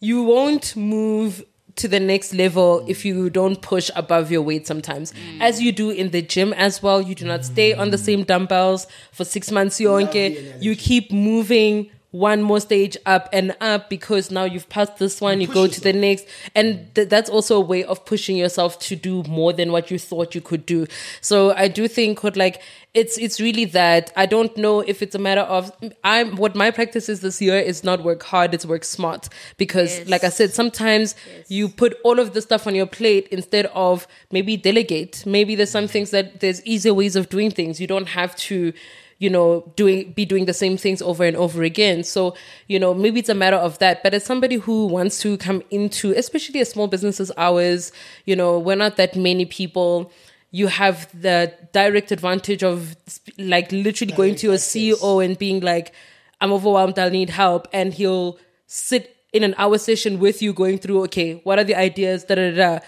you 0.00 0.22
won't 0.22 0.76
move 0.76 1.44
to 1.76 1.88
the 1.88 1.98
next 1.98 2.32
level 2.34 2.84
if 2.88 3.04
you 3.04 3.28
don't 3.30 3.60
push 3.60 3.90
above 3.96 4.30
your 4.30 4.42
weight 4.42 4.66
sometimes. 4.66 5.12
Mm. 5.12 5.40
As 5.40 5.60
you 5.60 5.72
do 5.72 5.90
in 5.90 6.10
the 6.10 6.22
gym 6.22 6.52
as 6.52 6.82
well 6.82 7.02
you 7.02 7.14
do 7.14 7.24
not 7.26 7.44
stay 7.44 7.74
on 7.74 7.90
the 7.90 7.98
same 7.98 8.22
dumbbells 8.22 8.86
for 9.12 9.24
six 9.24 9.50
months 9.50 9.80
yonke. 9.80 10.62
You 10.62 10.76
keep 10.76 11.10
moving 11.10 11.90
one 12.14 12.40
more 12.40 12.60
stage 12.60 12.96
up 13.06 13.28
and 13.32 13.56
up 13.60 13.90
because 13.90 14.30
now 14.30 14.44
you've 14.44 14.68
passed 14.68 14.98
this 14.98 15.20
one 15.20 15.40
you 15.40 15.48
go 15.48 15.66
to 15.66 15.80
the 15.80 15.92
next. 15.92 16.26
And 16.54 16.94
th- 16.94 17.08
that's 17.08 17.28
also 17.28 17.56
a 17.56 17.60
way 17.60 17.82
of 17.82 18.04
pushing 18.04 18.36
yourself 18.36 18.78
to 18.80 18.94
do 18.94 19.24
more 19.24 19.52
than 19.52 19.72
what 19.72 19.90
you 19.90 19.98
thought 19.98 20.32
you 20.32 20.40
could 20.40 20.64
do. 20.64 20.86
So 21.20 21.52
i 21.54 21.66
do 21.66 21.88
think 21.88 22.22
what 22.22 22.36
like 22.36 22.62
it's 22.94 23.18
it's 23.18 23.40
really 23.40 23.64
that 23.64 24.12
i 24.16 24.24
don't 24.24 24.56
know 24.56 24.80
if 24.80 25.02
it's 25.02 25.14
a 25.16 25.18
matter 25.18 25.40
of 25.40 25.72
i'm 26.04 26.36
what 26.36 26.54
my 26.54 26.70
practice 26.70 27.08
is 27.08 27.20
this 27.20 27.42
year 27.42 27.58
is 27.58 27.82
not 27.82 28.02
work 28.04 28.22
hard 28.22 28.54
it's 28.54 28.64
work 28.64 28.84
smart. 28.84 29.28
Because 29.56 29.98
Yes. 29.98 30.08
like 30.08 30.24
i 30.24 30.28
said 30.28 30.52
sometimes 30.54 31.14
you 31.48 31.68
put 31.68 31.96
all 32.04 32.18
of 32.20 32.34
the 32.34 32.40
stuff 32.40 32.66
on 32.66 32.74
your 32.74 32.86
plate 32.86 33.26
instead 33.30 33.66
of 33.74 34.06
maybe 34.30 34.56
delegate. 34.56 35.24
Maybe 35.26 35.54
there's 35.56 35.70
some 35.70 35.88
things 35.88 36.10
that 36.10 36.40
there's 36.40 36.64
easier 36.64 36.94
ways 36.94 37.16
of 37.16 37.28
doing 37.28 37.50
things. 37.50 37.80
You 37.80 37.86
don't 37.86 38.08
have 38.08 38.34
to 38.48 38.72
you 39.18 39.30
know 39.30 39.72
doing 39.76 40.12
be 40.12 40.24
doing 40.24 40.44
the 40.46 40.52
same 40.52 40.76
things 40.76 41.00
over 41.02 41.24
and 41.24 41.36
over 41.36 41.62
again. 41.62 42.04
So 42.04 42.34
you 42.68 42.78
know 42.78 42.94
maybe 42.94 43.18
it's 43.20 43.28
a 43.28 43.34
matter 43.34 43.56
of 43.56 43.78
that. 43.78 44.02
But 44.04 44.14
as 44.14 44.24
somebody 44.24 44.56
who 44.56 44.86
wants 44.86 45.18
to 45.22 45.36
come 45.38 45.62
into 45.70 46.12
especially 46.12 46.60
a 46.60 46.64
small 46.64 46.86
businesses 46.86 47.30
hours 47.36 47.90
you 48.24 48.36
know 48.36 48.58
we're 48.58 48.76
not 48.76 48.96
that 48.96 49.16
many 49.16 49.44
people 49.46 50.12
you 50.60 50.68
have 50.68 51.08
the 51.20 51.52
direct 51.72 52.12
advantage 52.12 52.62
of 52.62 52.96
like 53.38 53.72
literally 53.72 54.12
going 54.20 54.34
to 54.36 54.48
your 54.48 54.56
ceo 54.56 55.24
and 55.24 55.38
being 55.38 55.60
like 55.60 55.92
i'm 56.40 56.52
overwhelmed 56.52 56.98
i'll 56.98 57.10
need 57.10 57.30
help 57.30 57.66
and 57.72 57.94
he'll 57.94 58.38
sit 58.66 59.16
in 59.32 59.42
an 59.42 59.54
hour 59.58 59.78
session 59.78 60.20
with 60.20 60.40
you 60.40 60.52
going 60.52 60.78
through 60.78 61.00
okay 61.02 61.40
what 61.44 61.58
are 61.58 61.64
the 61.64 61.74
ideas 61.74 62.24
da 62.24 62.36
da 62.36 62.50
da 62.60 62.78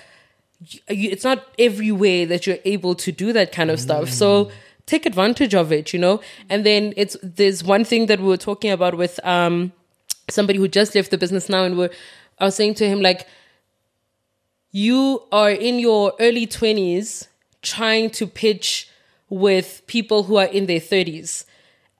you, 0.60 1.10
it's 1.10 1.24
not 1.24 1.46
every 1.58 1.92
way 1.92 2.24
that 2.24 2.46
you're 2.46 2.58
able 2.64 2.94
to 2.94 3.12
do 3.12 3.32
that 3.32 3.52
kind 3.52 3.70
of 3.70 3.80
stuff. 3.80 4.08
So 4.08 4.50
take 4.86 5.06
advantage 5.06 5.54
of 5.54 5.72
it, 5.72 5.92
you 5.92 5.98
know. 5.98 6.20
And 6.48 6.64
then 6.64 6.94
it's 6.96 7.16
there's 7.22 7.62
one 7.62 7.84
thing 7.84 8.06
that 8.06 8.20
we 8.20 8.26
were 8.26 8.36
talking 8.36 8.70
about 8.70 8.96
with 8.96 9.24
um 9.24 9.72
somebody 10.28 10.58
who 10.58 10.68
just 10.68 10.94
left 10.94 11.10
the 11.10 11.18
business 11.18 11.48
now, 11.48 11.64
and 11.64 11.76
we're 11.76 11.90
I 12.38 12.44
was 12.44 12.54
saying 12.54 12.74
to 12.74 12.88
him 12.88 13.00
like, 13.00 13.26
you 14.72 15.22
are 15.32 15.50
in 15.50 15.78
your 15.78 16.12
early 16.20 16.46
twenties 16.46 17.28
trying 17.66 18.10
to 18.10 18.26
pitch 18.26 18.88
with 19.28 19.82
people 19.86 20.22
who 20.24 20.36
are 20.36 20.46
in 20.46 20.66
their 20.66 20.80
thirties. 20.80 21.44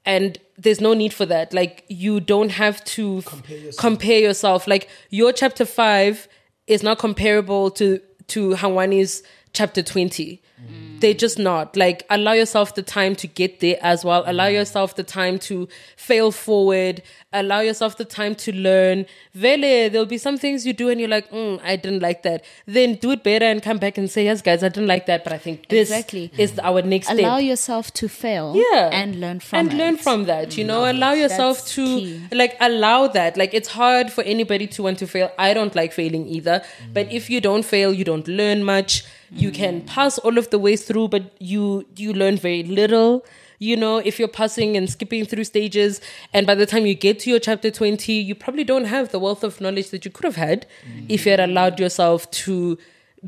And 0.04 0.38
there's 0.56 0.80
no 0.80 0.94
need 0.94 1.12
for 1.12 1.26
that. 1.26 1.52
Like 1.52 1.84
you 1.88 2.20
don't 2.20 2.50
have 2.50 2.82
to 2.84 3.22
compare 3.22 3.58
yourself. 3.58 3.76
compare 3.80 4.20
yourself. 4.20 4.66
Like 4.68 4.88
your 5.10 5.32
chapter 5.32 5.64
five 5.64 6.28
is 6.66 6.82
not 6.82 6.98
comparable 6.98 7.70
to 7.72 8.00
to 8.28 8.50
Hangwani's 8.54 9.22
chapter 9.52 9.82
20. 9.82 10.42
Mm. 10.60 11.00
They're 11.00 11.12
just 11.14 11.38
not. 11.38 11.76
Like, 11.76 12.06
allow 12.08 12.32
yourself 12.32 12.74
the 12.74 12.82
time 12.82 13.14
to 13.16 13.26
get 13.26 13.60
there 13.60 13.76
as 13.82 14.04
well. 14.04 14.24
Allow 14.26 14.46
mm. 14.48 14.54
yourself 14.54 14.94
the 14.96 15.02
time 15.04 15.38
to 15.40 15.68
fail 15.96 16.32
forward. 16.32 17.02
Allow 17.32 17.60
yourself 17.60 17.98
the 17.98 18.06
time 18.06 18.34
to 18.36 18.52
learn. 18.52 19.04
Vele, 19.34 19.90
there'll 19.90 20.06
be 20.06 20.16
some 20.16 20.38
things 20.38 20.64
you 20.66 20.72
do 20.72 20.88
and 20.88 20.98
you're 20.98 21.10
like, 21.10 21.30
mm, 21.30 21.60
I 21.62 21.76
didn't 21.76 22.00
like 22.00 22.22
that. 22.22 22.42
Then 22.64 22.94
do 22.94 23.10
it 23.10 23.22
better 23.22 23.44
and 23.44 23.62
come 23.62 23.76
back 23.76 23.98
and 23.98 24.10
say, 24.10 24.24
yes, 24.24 24.40
guys, 24.40 24.62
I 24.62 24.70
didn't 24.70 24.86
like 24.88 25.04
that, 25.06 25.22
but 25.24 25.34
I 25.34 25.38
think 25.38 25.68
this 25.68 25.90
Exactly. 25.90 26.32
is 26.38 26.58
our 26.60 26.80
next 26.80 27.08
step 27.08 27.18
Allow 27.18 27.36
yourself 27.38 27.92
to 27.94 28.08
fail. 28.08 28.54
yeah 28.56 28.88
And 28.90 29.20
learn 29.20 29.40
from 29.40 29.58
and 29.58 29.72
it. 29.74 29.76
learn 29.76 29.96
from 29.98 30.24
that 30.24 30.56
you 30.56 30.64
know 30.64 30.82
mm. 30.82 30.90
allow 30.94 31.12
yourself 31.12 31.58
That's 31.58 31.74
to 31.74 31.84
key. 31.84 32.22
like 32.32 32.56
allow 32.60 33.06
that 33.08 33.36
like 33.36 33.52
it's 33.52 33.68
hard 33.68 34.10
for 34.10 34.24
anybody 34.24 34.66
to 34.68 34.82
want 34.82 34.98
to 35.00 35.06
fail 35.06 35.30
i 35.38 35.52
don't 35.52 35.74
like 35.74 35.92
failing 35.92 36.26
either 36.26 36.62
but 36.92 37.10
if 37.12 37.28
you 37.28 37.40
don't 37.40 37.64
fail 37.64 37.92
you 37.92 38.04
don't 38.04 38.26
learn 38.28 38.64
much 38.64 39.04
you 39.30 39.50
can 39.50 39.80
pass 39.82 40.18
all 40.18 40.38
of 40.38 40.45
the 40.50 40.58
way 40.58 40.76
through 40.76 41.08
but 41.08 41.32
you 41.40 41.86
you 41.96 42.12
learn 42.12 42.36
very 42.36 42.62
little. 42.62 43.24
You 43.58 43.76
know 43.76 43.98
if 43.98 44.18
you're 44.18 44.28
passing 44.28 44.76
and 44.76 44.90
skipping 44.90 45.24
through 45.24 45.44
stages 45.44 46.00
and 46.32 46.46
by 46.46 46.54
the 46.54 46.66
time 46.66 46.84
you 46.84 46.94
get 46.94 47.20
to 47.20 47.30
your 47.30 47.38
chapter 47.38 47.70
20 47.70 48.12
you 48.12 48.34
probably 48.34 48.64
don't 48.64 48.84
have 48.84 49.12
the 49.12 49.18
wealth 49.18 49.42
of 49.42 49.60
knowledge 49.60 49.90
that 49.90 50.04
you 50.04 50.10
could 50.10 50.24
have 50.24 50.36
had 50.36 50.66
mm. 50.86 51.06
if 51.08 51.24
you 51.24 51.30
had 51.30 51.40
allowed 51.40 51.80
yourself 51.80 52.30
to 52.32 52.76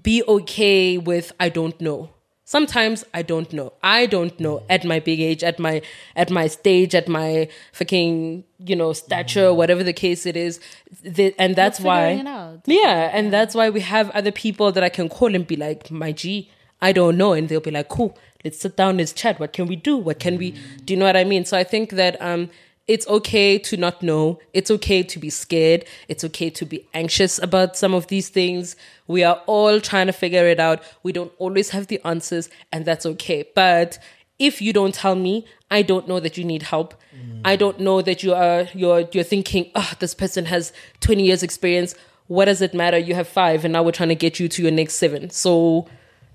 be 0.02 0.22
okay 0.28 0.98
with 0.98 1.32
i 1.40 1.48
don't 1.48 1.80
know. 1.80 2.10
Sometimes 2.44 3.04
i 3.14 3.22
don't 3.22 3.52
know. 3.52 3.72
I 3.82 4.04
don't 4.06 4.38
know. 4.38 4.58
Mm. 4.58 4.66
At 4.68 4.84
my 4.84 5.00
big 5.00 5.20
age 5.20 5.42
at 5.42 5.58
my 5.58 5.80
at 6.14 6.30
my 6.30 6.46
stage 6.46 6.94
at 6.94 7.08
my 7.08 7.48
fucking 7.72 8.44
you 8.58 8.76
know 8.76 8.92
stature 8.92 9.48
mm. 9.48 9.56
whatever 9.56 9.82
the 9.82 9.94
case 9.94 10.26
it 10.26 10.36
is. 10.36 10.60
The- 11.02 11.34
and 11.38 11.56
that's 11.56 11.80
why 11.80 12.16
figuring 12.16 12.26
it 12.26 12.30
out. 12.30 12.60
yeah 12.66 13.10
and 13.14 13.32
that's 13.32 13.54
why 13.54 13.70
we 13.70 13.80
have 13.80 14.10
other 14.10 14.32
people 14.32 14.72
that 14.72 14.82
i 14.82 14.88
can 14.90 15.08
call 15.08 15.34
and 15.34 15.46
be 15.46 15.56
like 15.56 15.90
my 15.90 16.12
g 16.12 16.50
i 16.80 16.92
don't 16.92 17.16
know 17.16 17.32
and 17.32 17.48
they'll 17.48 17.60
be 17.60 17.70
like 17.70 17.88
cool 17.88 18.16
let's 18.44 18.60
sit 18.60 18.76
down 18.76 18.96
let's 18.96 19.12
chat 19.12 19.38
what 19.40 19.52
can 19.52 19.66
we 19.66 19.76
do 19.76 19.96
what 19.96 20.18
can 20.18 20.38
we 20.38 20.52
do 20.84 20.94
you 20.94 20.98
know 20.98 21.06
what 21.06 21.16
i 21.16 21.24
mean 21.24 21.44
so 21.44 21.56
i 21.56 21.64
think 21.64 21.90
that 21.90 22.20
um 22.22 22.48
it's 22.88 23.06
okay 23.06 23.58
to 23.58 23.76
not 23.76 24.02
know. 24.02 24.40
It's 24.54 24.70
okay 24.70 25.02
to 25.02 25.18
be 25.18 25.28
scared. 25.28 25.84
It's 26.08 26.24
okay 26.24 26.48
to 26.48 26.64
be 26.64 26.88
anxious 26.94 27.38
about 27.38 27.76
some 27.76 27.92
of 27.92 28.06
these 28.06 28.30
things. 28.30 28.76
We 29.06 29.22
are 29.22 29.42
all 29.46 29.78
trying 29.78 30.06
to 30.06 30.12
figure 30.12 30.48
it 30.48 30.58
out. 30.58 30.82
We 31.02 31.12
don't 31.12 31.30
always 31.36 31.68
have 31.70 31.88
the 31.88 32.00
answers, 32.04 32.48
and 32.72 32.86
that's 32.86 33.04
okay. 33.04 33.46
But 33.54 33.98
if 34.38 34.62
you 34.62 34.72
don't 34.72 34.94
tell 34.94 35.16
me, 35.16 35.44
I 35.70 35.82
don't 35.82 36.08
know 36.08 36.18
that 36.18 36.38
you 36.38 36.44
need 36.44 36.62
help. 36.62 36.94
I 37.44 37.56
don't 37.56 37.78
know 37.78 38.00
that 38.00 38.22
you 38.22 38.32
are 38.32 38.66
you're 38.72 39.06
you're 39.12 39.22
thinking, 39.22 39.70
oh, 39.74 39.92
this 39.98 40.14
person 40.14 40.46
has 40.46 40.72
20 41.00 41.22
years 41.22 41.42
experience. 41.42 41.94
What 42.26 42.46
does 42.46 42.62
it 42.62 42.72
matter? 42.72 42.96
You 42.96 43.14
have 43.14 43.28
five, 43.28 43.64
and 43.66 43.72
now 43.72 43.82
we're 43.82 43.92
trying 43.92 44.10
to 44.10 44.14
get 44.14 44.40
you 44.40 44.48
to 44.48 44.62
your 44.62 44.70
next 44.70 44.94
seven. 44.94 45.28
So 45.28 45.88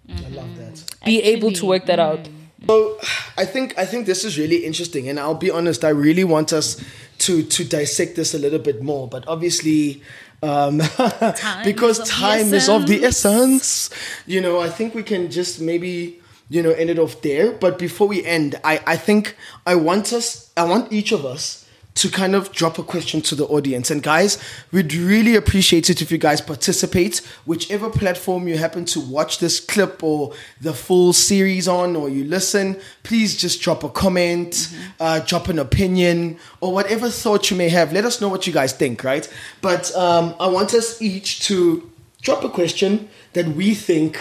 I 0.09 0.29
love 0.29 0.57
that. 0.57 0.83
be 1.05 1.21
able 1.23 1.51
to 1.51 1.65
work 1.65 1.85
that 1.85 1.99
out. 1.99 2.27
So 2.67 2.97
I 3.37 3.45
think 3.45 3.77
I 3.77 3.85
think 3.85 4.05
this 4.05 4.23
is 4.23 4.37
really 4.37 4.65
interesting, 4.65 5.09
and 5.09 5.19
I'll 5.19 5.35
be 5.35 5.51
honest. 5.51 5.83
I 5.83 5.89
really 5.89 6.23
want 6.23 6.53
us 6.53 6.81
to 7.19 7.43
to 7.43 7.63
dissect 7.63 8.15
this 8.15 8.33
a 8.33 8.39
little 8.39 8.59
bit 8.59 8.81
more, 8.81 9.07
but 9.07 9.27
obviously. 9.27 10.01
Um, 10.41 10.79
because 11.63 12.01
is 12.01 12.09
time 12.09 12.53
is 12.53 12.67
of 12.67 12.85
the 12.85 13.05
essence, 13.05 13.89
you 14.27 14.41
know. 14.41 14.59
I 14.59 14.67
think 14.67 14.93
we 14.93 15.01
can 15.01 15.31
just 15.31 15.61
maybe 15.61 16.19
you 16.49 16.61
know 16.61 16.71
end 16.71 16.89
it 16.89 16.99
off 16.99 17.21
there. 17.21 17.53
But 17.53 17.79
before 17.79 18.09
we 18.09 18.25
end, 18.25 18.59
I 18.61 18.81
I 18.85 18.97
think 18.97 19.37
I 19.65 19.75
want 19.75 20.11
us, 20.11 20.51
I 20.57 20.65
want 20.65 20.91
each 20.91 21.13
of 21.13 21.23
us 21.25 21.62
to 21.95 22.09
kind 22.09 22.35
of 22.35 22.51
drop 22.51 22.79
a 22.79 22.83
question 22.83 23.21
to 23.21 23.35
the 23.35 23.45
audience. 23.45 23.91
And 23.91 24.01
guys, 24.01 24.37
we'd 24.71 24.93
really 24.93 25.35
appreciate 25.35 25.89
it 25.89 26.01
if 26.01 26.11
you 26.11 26.17
guys 26.17 26.41
participate, 26.41 27.21
whichever 27.45 27.89
platform 27.89 28.47
you 28.47 28.57
happen 28.57 28.85
to 28.85 28.99
watch 28.99 29.39
this 29.39 29.59
clip 29.59 30.03
or 30.03 30.33
the 30.59 30.73
full 30.73 31.13
series 31.13 31.67
on, 31.67 31.95
or 31.95 32.09
you 32.09 32.23
listen, 32.23 32.79
please 33.03 33.37
just 33.37 33.61
drop 33.61 33.83
a 33.83 33.89
comment, 33.89 34.75
uh, 34.99 35.19
drop 35.19 35.49
an 35.49 35.59
opinion, 35.59 36.39
or 36.61 36.73
whatever 36.73 37.09
thought 37.09 37.51
you 37.51 37.57
may 37.57 37.69
have. 37.69 37.93
Let 37.93 38.05
us 38.05 38.21
know 38.21 38.29
what 38.29 38.47
you 38.47 38.53
guys 38.53 38.73
think, 38.73 39.03
right? 39.03 39.31
But 39.61 39.95
um, 39.95 40.35
I 40.39 40.47
want 40.47 40.73
us 40.73 41.01
each 41.01 41.41
to 41.47 41.89
drop 42.21 42.43
a 42.43 42.49
question 42.49 43.09
that 43.33 43.47
we 43.49 43.75
think 43.75 44.19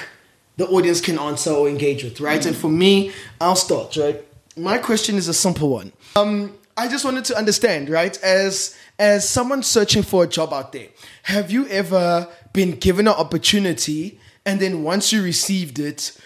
the 0.57 0.67
audience 0.67 1.01
can 1.01 1.19
answer 1.19 1.51
or 1.51 1.69
engage 1.69 2.05
with, 2.05 2.21
right? 2.21 2.45
And 2.45 2.55
for 2.55 2.69
me, 2.69 3.13
I'll 3.41 3.57
start, 3.57 3.97
right? 3.97 4.23
My 4.57 4.77
question 4.77 5.17
is 5.17 5.29
a 5.29 5.35
simple 5.35 5.71
one. 5.71 5.93
Um, 6.15 6.53
I 6.77 6.89
just 6.89 7.05
wanted 7.05 7.25
to 7.27 7.37
understand, 7.37 7.89
right? 7.89 8.17
As 8.23 8.77
as 8.99 9.29
someone 9.29 9.63
searching 9.63 10.03
for 10.03 10.25
a 10.25 10.27
job 10.27 10.53
out 10.53 10.73
there, 10.73 10.89
have 11.25 11.51
you 11.51 11.67
ever 11.69 12.29
been 12.53 12.73
given 12.73 13.07
an 13.09 13.15
opportunity 13.15 14.21
and 14.45 14.61
then 14.61 14.83
once 14.83 15.13
you 15.13 15.23
received 15.23 15.79
it, 15.79 16.17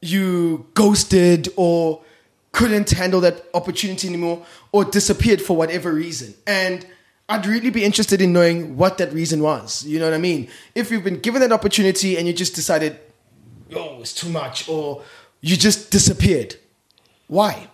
you 0.00 0.66
ghosted 0.74 1.48
or 1.56 2.02
couldn't 2.52 2.90
handle 2.90 3.20
that 3.20 3.44
opportunity 3.54 4.08
anymore 4.08 4.44
or 4.72 4.84
disappeared 4.84 5.40
for 5.40 5.56
whatever 5.56 5.92
reason? 5.92 6.34
And 6.46 6.86
I'd 7.28 7.46
really 7.46 7.70
be 7.70 7.84
interested 7.84 8.20
in 8.22 8.32
knowing 8.32 8.76
what 8.76 8.98
that 8.98 9.12
reason 9.12 9.42
was. 9.42 9.84
You 9.84 9.98
know 9.98 10.06
what 10.06 10.14
I 10.14 10.18
mean? 10.18 10.48
If 10.74 10.90
you've 10.90 11.04
been 11.04 11.20
given 11.20 11.40
that 11.42 11.52
opportunity 11.52 12.16
and 12.16 12.26
you 12.26 12.32
just 12.32 12.54
decided, 12.54 12.98
oh, 13.74 14.00
it's 14.00 14.14
too 14.14 14.30
much, 14.30 14.68
or 14.68 15.02
you 15.40 15.56
just 15.56 15.90
disappeared. 15.90 16.56
Why? 17.26 17.68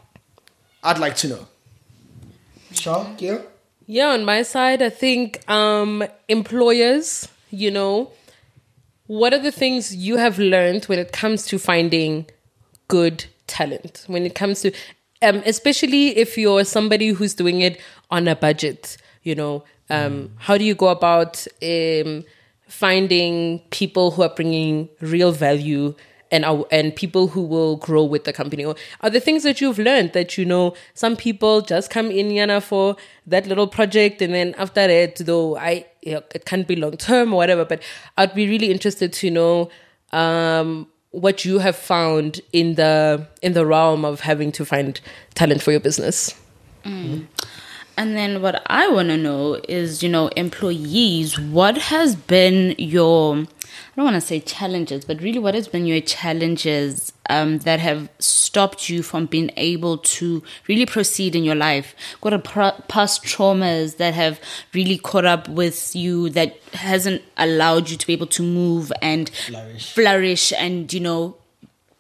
I'd 0.83 0.99
like 0.99 1.17
to 1.19 1.29
know. 1.29 1.47
Shark, 2.75 3.21
yeah? 3.21 3.39
Yeah, 3.87 4.09
on 4.09 4.25
my 4.25 4.43
side, 4.43 4.83
I 4.83 4.91
think 4.91 5.49
um, 5.49 6.05
employers, 6.29 7.29
you 7.51 7.71
know, 7.71 8.13
what 9.07 9.35
are 9.35 9.39
the 9.39 9.53
things 9.53 9.95
you 9.95 10.17
have 10.17 10.39
learned 10.39 10.87
when 10.87 10.99
it 10.99 11.13
comes 11.13 11.45
to 11.47 11.59
finding 11.59 12.27
good 12.89 13.27
talent? 13.47 14.05
When 14.07 14.25
it 14.25 14.35
comes 14.35 14.63
to, 14.63 14.73
um, 15.21 15.43
especially 15.45 16.17
if 16.17 16.39
you're 16.39 16.65
somebody 16.65 17.09
who's 17.09 17.35
doing 17.35 17.61
it 17.61 17.81
on 18.11 18.27
a 18.27 18.35
budget, 18.35 18.97
you 19.23 19.35
know, 19.35 19.65
um, 19.91 20.31
how 20.39 20.57
do 20.57 20.65
you 20.65 20.75
go 20.75 20.89
about 20.89 21.47
um, 21.63 22.25
finding 22.69 23.61
people 23.71 24.11
who 24.13 24.23
are 24.23 24.31
bringing 24.31 24.89
real 25.01 25.33
value? 25.33 25.95
And 26.35 26.45
are, 26.45 26.65
and 26.71 26.95
people 26.97 27.29
who 27.29 27.43
will 27.55 27.77
grow 27.77 28.05
with 28.05 28.25
the 28.25 28.33
company 28.33 28.65
or 28.65 28.75
are 29.01 29.11
the 29.11 29.21
things 29.21 29.43
that 29.43 29.61
you've 29.61 29.79
learned 29.79 30.13
that 30.13 30.37
you 30.37 30.45
know 30.45 30.75
some 30.95 31.17
people 31.17 31.61
just 31.73 31.91
come 31.91 32.11
in 32.11 32.29
yana 32.39 32.61
for 32.63 32.97
that 33.27 33.47
little 33.47 33.69
project 33.79 34.21
and 34.21 34.35
then 34.35 34.55
after 34.59 34.87
that 34.87 35.17
though 35.31 35.57
i 35.57 35.85
it 36.05 36.45
can't 36.45 36.67
be 36.67 36.77
long 36.77 36.97
term 36.97 37.33
or 37.33 37.37
whatever. 37.37 37.65
But 37.65 37.83
I'd 38.17 38.35
be 38.35 38.49
really 38.49 38.71
interested 38.71 39.13
to 39.15 39.31
know 39.31 39.71
um, 40.13 40.89
what 41.11 41.45
you 41.45 41.59
have 41.59 41.77
found 41.77 42.41
in 42.53 42.75
the 42.75 43.27
in 43.43 43.53
the 43.53 43.67
realm 43.67 44.05
of 44.05 44.21
having 44.21 44.53
to 44.53 44.65
find 44.65 45.01
talent 45.35 45.63
for 45.63 45.71
your 45.71 45.81
business. 45.81 46.35
And 47.97 48.17
then 48.17 48.43
what 48.43 48.61
I 48.67 48.89
want 48.89 49.09
to 49.11 49.17
know 49.17 49.61
is, 49.69 50.03
you 50.03 50.09
know, 50.09 50.27
employees, 50.29 51.39
what 51.39 51.79
has 51.79 52.17
been 52.17 52.75
your, 52.77 53.47
I 53.95 54.01
don't 54.01 54.07
want 54.07 54.17
to 54.17 54.21
say 54.21 54.41
challenges, 54.41 55.05
but 55.05 55.23
really 55.23 55.39
what 55.39 55.55
has 55.55 55.69
been 55.69 55.87
your 55.87 56.01
challenges 56.01 57.13
um, 57.31 57.59
that 57.61 57.79
have 57.79 58.09
stopped 58.19 58.89
you 58.89 59.05
from 59.05 59.27
being 59.27 59.53
able 59.57 59.99
to 59.99 60.43
really 60.67 60.85
proceed 60.85 61.37
in 61.37 61.45
your 61.45 61.55
life? 61.55 61.95
What 62.21 62.33
are 62.35 62.41
past 62.89 63.23
traumas 63.23 63.99
that 63.99 64.13
have 64.15 64.41
really 64.73 64.99
caught 64.99 65.25
up 65.25 65.49
with 65.49 65.95
you 65.95 66.29
that 66.31 66.57
hasn't 66.73 67.23
allowed 67.37 67.89
you 67.89 67.97
to 67.97 68.05
be 68.05 68.13
able 68.13 68.27
to 68.27 68.43
move 68.43 68.93
and 69.01 69.29
Flourish. 69.31 69.93
flourish 69.93 70.53
and, 70.53 70.93
you 70.93 70.99
know, 70.99 71.37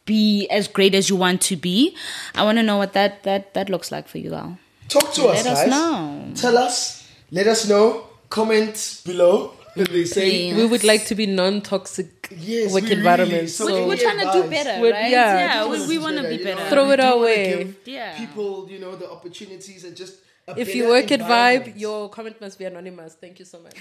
be 0.05 0.49
as 0.49 0.66
great 0.66 0.97
as 0.97 1.09
you 1.09 1.14
want 1.14 1.42
to 1.42 1.55
be? 1.55 1.97
I 2.34 2.42
want 2.42 2.59
to 2.59 2.64
know 2.64 2.76
what 2.76 2.92
that, 2.95 3.22
that, 3.22 3.55
that 3.55 3.68
looks 3.70 3.92
like 3.92 4.09
for 4.09 4.18
you 4.18 4.34
all. 4.34 4.59
Talk 4.88 5.12
to 5.14 5.26
us, 5.28 5.45
Let 5.45 5.47
us 5.47 5.61
guys. 5.61 5.70
know. 5.70 6.32
Tell 6.34 6.59
us. 6.59 7.09
Let 7.30 7.47
us 7.47 7.68
know. 7.68 8.09
Comment 8.30 9.01
below. 9.07 9.55
They 9.77 10.05
say. 10.05 10.49
Yeah. 10.49 10.57
We 10.57 10.66
would 10.66 10.85
like 10.85 11.05
to 11.07 11.14
be 11.16 11.27
non-toxic 11.27 12.29
Yes, 12.39 12.72
work 12.72 12.85
we 12.85 12.91
really- 12.91 12.99
environments. 13.01 13.55
so 13.55 13.64
We're, 13.66 13.87
we're 13.89 13.97
trying 13.97 14.18
to 14.20 14.31
do 14.33 14.45
better, 14.49 14.81
We're- 14.81 14.93
right? 14.93 15.11
yeah. 15.11 15.66
we, 15.66 15.87
we 15.89 15.99
want 15.99 16.16
to 16.18 16.22
be 16.29 16.37
You 16.37 16.45
know, 16.45 16.55
better. 16.57 16.70
Throw 16.70 16.91
it 16.93 16.97
do 16.99 17.03
our 17.03 17.16
wanna 17.16 17.25
way. 17.27 17.64
give 17.64 17.77
Yeah. 17.85 18.16
People, 18.16 18.68
you 18.70 18.79
know, 18.79 18.95
the 18.97 19.11
opportunities 19.11 19.83
and 19.85 19.97
just. 19.97 20.14
a 20.47 20.55
if 20.61 20.75
you 20.77 20.89
work 20.89 21.11
at 21.11 21.20
Vibe, 21.20 21.72
your 21.81 22.09
comment 22.11 22.39
must 22.41 22.57
be 22.59 22.66
anonymous. 22.66 23.14
Thank 23.14 23.39
you 23.41 23.45
so 23.47 23.59
much. 23.61 23.75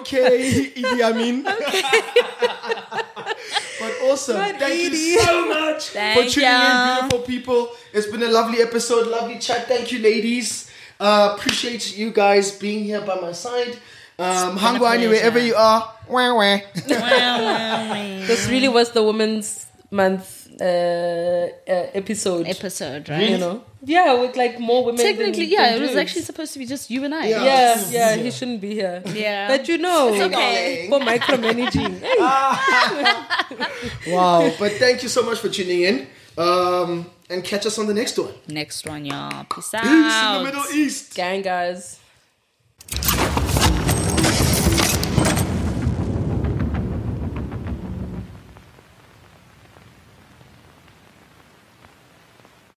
Okay, 0.00 0.72
Idi 0.76 1.00
Amin. 1.02 1.42
but 1.42 1.58
awesome. 4.04 4.36
Not 4.36 4.58
Thank 4.58 4.86
Edie. 4.86 4.96
you 4.96 5.20
so 5.20 5.46
much 5.48 5.88
for 5.88 5.92
Thank 5.98 6.30
tuning 6.32 6.48
ya. 6.48 6.58
in, 6.58 7.00
beautiful 7.08 7.26
people. 7.26 7.68
It's 7.92 8.06
been 8.06 8.22
a 8.22 8.28
lovely 8.28 8.62
episode, 8.62 9.06
lovely 9.08 9.38
chat. 9.38 9.66
Thank 9.68 9.92
you, 9.92 9.98
ladies. 10.00 10.70
Uh, 10.98 11.34
appreciate 11.36 11.96
you 11.96 12.10
guys 12.10 12.52
being 12.52 12.84
here 12.84 13.00
by 13.00 13.16
my 13.20 13.32
side. 13.32 13.76
Um, 14.18 14.56
Hangwani, 14.58 15.08
wherever 15.08 15.38
you 15.38 15.54
are. 15.54 15.92
Wah, 16.08 16.34
wah. 16.34 16.58
this 18.26 18.48
really 18.48 18.68
was 18.68 18.90
the 18.92 19.02
Women's 19.02 19.66
Month 19.90 20.48
uh, 20.60 20.64
uh, 20.64 21.48
episode. 21.68 22.46
Episode, 22.46 23.08
right? 23.10 23.28
you 23.28 23.38
know, 23.38 23.62
yeah, 23.84 24.14
with 24.18 24.34
like 24.36 24.58
more 24.58 24.84
women. 24.84 25.00
Technically, 25.04 25.44
than, 25.44 25.52
yeah, 25.52 25.72
than 25.74 25.82
it 25.82 25.86
was 25.86 25.96
actually 25.96 26.22
supposed 26.22 26.52
to 26.54 26.58
be 26.58 26.64
just 26.66 26.90
you 26.90 27.04
and 27.04 27.14
I. 27.14 27.26
Yeah. 27.26 27.44
Yeah, 27.44 27.44
Yes. 27.44 27.92
yeah, 27.92 28.16
he 28.16 28.30
shouldn't 28.30 28.60
be 28.62 28.74
here. 28.74 29.02
Yeah. 29.12 29.48
but 29.48 29.68
you 29.68 29.76
know, 29.78 30.12
It's 30.14 30.22
okay. 30.34 30.86
for 30.90 30.98
micromanaging. 31.00 32.00
Hey. 32.00 32.18
Wow. 34.12 34.50
But 34.58 34.72
thank 34.72 35.02
you 35.02 35.08
so 35.08 35.22
much 35.22 35.38
for 35.38 35.48
tuning 35.48 35.82
in. 35.82 36.06
Um, 36.38 37.06
and 37.28 37.44
catch 37.44 37.66
us 37.66 37.78
on 37.78 37.86
the 37.86 37.94
next 37.94 38.18
one. 38.18 38.34
Next 38.48 38.86
one, 38.86 39.04
y'all. 39.04 39.44
Peace 39.44 39.74
out. 39.74 39.82
Peace 39.82 39.92
in 39.92 40.34
the 40.34 40.44
Middle 40.44 40.64
East. 40.74 41.14
Gang, 41.14 41.42
guys. 41.42 42.00